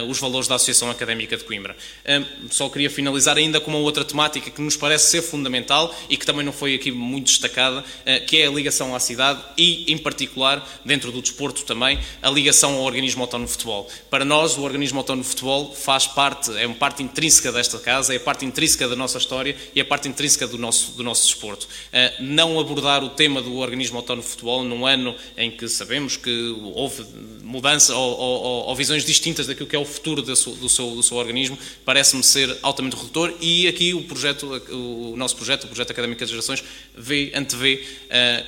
os 0.07 0.19
valores 0.19 0.47
da 0.47 0.55
Associação 0.55 0.89
Académica 0.89 1.35
de 1.35 1.43
Coimbra. 1.43 1.75
Uh, 2.05 2.47
só 2.49 2.69
queria 2.69 2.89
finalizar 2.89 3.37
ainda 3.37 3.59
com 3.59 3.71
uma 3.71 3.79
outra 3.79 4.05
temática 4.05 4.49
que 4.49 4.61
nos 4.61 4.75
parece 4.75 5.09
ser 5.11 5.21
fundamental 5.21 5.95
e 6.09 6.17
que 6.17 6.25
também 6.25 6.45
não 6.45 6.53
foi 6.53 6.75
aqui 6.75 6.91
muito 6.91 7.25
destacada, 7.25 7.83
que 8.25 8.37
é 8.41 8.47
a 8.47 8.51
ligação 8.51 8.95
à 8.95 8.99
cidade 8.99 9.41
e, 9.57 9.91
em 9.91 9.97
particular, 9.97 10.65
dentro 10.85 11.11
do 11.11 11.21
desporto 11.21 11.63
também, 11.63 11.99
a 12.21 12.29
ligação 12.29 12.75
ao 12.75 12.83
organismo 12.83 13.23
autónomo 13.23 13.47
de 13.47 13.51
futebol. 13.51 13.89
Para 14.09 14.23
nós, 14.23 14.57
o 14.57 14.61
organismo 14.61 14.99
autónomo 14.99 15.23
de 15.23 15.29
futebol 15.29 15.73
faz 15.73 16.07
parte, 16.07 16.51
é 16.57 16.65
uma 16.65 16.75
parte 16.75 17.03
intrínseca 17.03 17.51
desta 17.51 17.77
casa, 17.79 18.13
é 18.13 18.19
parte 18.19 18.45
intrínseca 18.45 18.87
da 18.87 18.95
nossa 18.95 19.17
história 19.17 19.55
e 19.75 19.79
é 19.79 19.83
parte 19.83 20.07
intrínseca 20.07 20.47
do 20.47 20.57
nosso, 20.57 20.91
do 20.91 21.03
nosso 21.03 21.25
desporto. 21.25 21.67
Eh, 21.91 22.13
não 22.19 22.59
abordar 22.59 23.03
o 23.03 23.09
tema 23.09 23.41
do 23.41 23.55
organismo 23.57 23.97
autónomo 23.97 24.23
de 24.23 24.29
futebol 24.29 24.63
num 24.63 24.85
ano 24.85 25.15
em 25.37 25.51
que 25.51 25.67
sabemos 25.67 26.17
que 26.17 26.55
houve 26.73 27.03
mudança 27.43 27.95
ou, 27.95 28.17
ou, 28.17 28.67
ou 28.67 28.75
visões 28.75 29.05
distintas 29.05 29.47
daquilo 29.47 29.67
que 29.67 29.75
é 29.75 29.79
o 29.79 29.85
futuro 29.85 30.21
do 30.21 30.35
seu, 30.35 30.53
do 30.55 30.69
seu, 30.69 30.91
do 30.91 31.03
seu 31.03 31.17
organismo, 31.17 31.57
parece-me 31.85 32.23
ser 32.23 32.57
altamente 32.61 32.95
redutor 32.95 33.33
e 33.41 33.67
aqui 33.67 33.93
o 33.93 34.03
projeto, 34.03 34.61
o 34.71 35.15
nosso 35.17 35.35
projeto, 35.35 35.65
o 35.65 35.67
projeto 35.67 35.91
Académico 35.91 36.19
das 36.19 36.29
Gerações, 36.29 36.63
vê, 36.95 37.31
antevê 37.35 37.83
eh, 37.83 37.96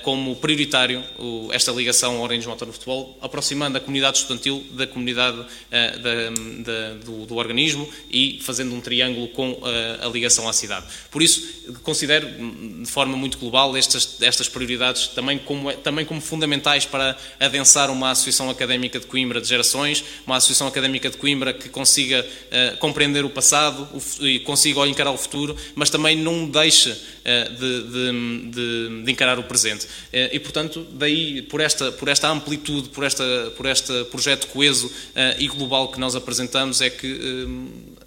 como 0.03 0.35
prioritário 0.37 1.03
esta 1.51 1.71
ligação 1.71 2.17
ao 2.17 2.23
autónomo 2.23 2.71
de 2.71 2.79
futebol, 2.79 3.17
aproximando 3.21 3.77
a 3.77 3.81
comunidade 3.81 4.19
estudantil 4.19 4.65
da 4.71 4.87
comunidade 4.87 5.45
eh, 5.71 5.97
da, 5.97 6.63
da, 6.63 6.93
do, 7.05 7.25
do, 7.25 7.35
organismo 7.35 7.89
e 8.09 8.39
fazendo 8.41 8.73
um 8.73 8.81
triângulo 8.81 9.27
com 9.29 9.59
a, 9.63 9.69
eh, 9.69 9.99
a 10.01 10.09
ligação 10.09 10.47
à 10.47 10.53
cidade. 10.53 10.85
Por 11.11 11.21
isso, 11.21 11.73
considero 11.83 12.27
de 12.27 12.89
forma 12.89 13.15
muito 13.17 13.37
global 13.37 13.75
estas, 13.75 14.21
estas 14.21 14.47
prioridades 14.47 15.07
também 15.07 15.37
como, 15.37 15.71
também 15.73 16.05
como 16.05 16.21
fundamentais 16.21 16.85
para 16.85 17.17
adensar 17.39 17.89
uma 17.89 18.11
associação 18.11 18.49
académica 18.49 18.99
de 18.99 19.05
Coimbra 19.05 19.41
de 19.41 19.47
gerações, 19.47 20.03
uma 20.25 20.37
associação 20.37 20.67
académica 20.67 21.09
de 21.09 21.17
Coimbra 21.17 21.53
que 21.53 21.69
consiga 21.69 22.25
uh, 22.25 22.77
compreender 22.77 23.25
o 23.25 23.29
passado 23.29 23.87
o, 23.93 24.25
e 24.25 24.39
consiga 24.39 24.87
encarar 24.87 25.11
o 25.11 25.17
futuro, 25.17 25.55
mas 25.75 25.89
também 25.89 26.15
não 26.15 26.47
deixe 26.47 26.91
uh, 26.91 27.53
de, 27.57 27.83
de, 27.83 28.49
de, 28.49 29.03
de 29.03 29.11
encarar 29.11 29.38
o 29.39 29.43
presente. 29.43 29.87
Eh, 30.11 30.35
e, 30.35 30.39
portanto, 30.39 30.85
daí, 30.91 31.41
por 31.43 31.61
esta, 31.61 31.91
por 31.91 32.07
esta 32.07 32.29
amplitude, 32.29 32.89
por, 32.89 33.03
esta, 33.03 33.23
por 33.55 33.65
este 33.65 34.05
projeto 34.05 34.47
coeso 34.47 34.91
eh, 35.15 35.37
e 35.39 35.47
global 35.47 35.91
que 35.91 35.99
nós 35.99 36.15
apresentamos, 36.15 36.81
é 36.81 36.89
que 36.89 37.07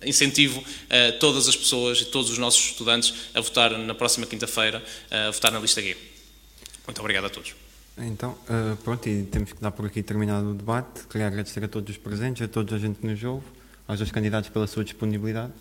eh, 0.03 0.09
incentivo 0.09 0.63
todas 1.21 1.49
as 1.49 1.57
pessoas 1.57 2.01
e 2.01 2.05
todos 2.07 2.31
os 2.31 2.39
nossos 2.39 2.71
estudantes 2.71 3.15
a 3.35 3.41
votar 3.41 3.71
na 3.79 3.95
próxima 3.95 4.27
quinta-feira, 4.27 4.83
a 5.11 5.31
votar 5.31 5.53
na 5.53 5.61
lista 5.61 5.81
G. 5.81 5.97
Muito 6.87 7.01
obrigado 7.01 7.27
a 7.27 7.31
todos. 7.31 7.55
Então, 7.97 8.37
pronto, 8.83 9.09
e 9.09 9.23
temos 9.23 9.53
que 9.53 9.61
dar 9.61 9.71
por 9.71 9.87
aqui 9.87 10.03
terminado 10.03 10.51
o 10.51 10.55
debate. 10.55 11.07
Queria 11.07 11.29
agradecer 11.29 11.65
a 11.65 11.69
todos 11.69 11.91
os 11.91 11.97
presentes, 11.97 12.43
a 12.43 12.49
toda 12.49 12.75
a 12.75 12.79
gente 12.79 12.99
que 12.99 13.07
nos 13.07 13.23
ouve, 13.23 13.47
aos 13.87 13.99
dois 13.99 14.11
candidatos 14.11 14.51
pela 14.51 14.67
sua 14.67 14.83
disponibilidade. 14.83 15.53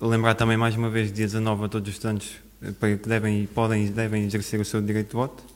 Lembrar 0.00 0.34
também 0.34 0.56
mais 0.56 0.76
uma 0.76 0.88
vez, 0.88 1.12
dia 1.12 1.26
19, 1.26 1.64
a 1.64 1.68
todos 1.68 1.88
os 1.88 1.94
estudantes 1.96 2.36
que 2.60 3.08
devem, 3.08 3.46
podem 3.46 3.86
devem 3.86 4.24
exercer 4.24 4.60
o 4.60 4.64
seu 4.64 4.82
direito 4.82 5.08
de 5.08 5.14
voto. 5.14 5.49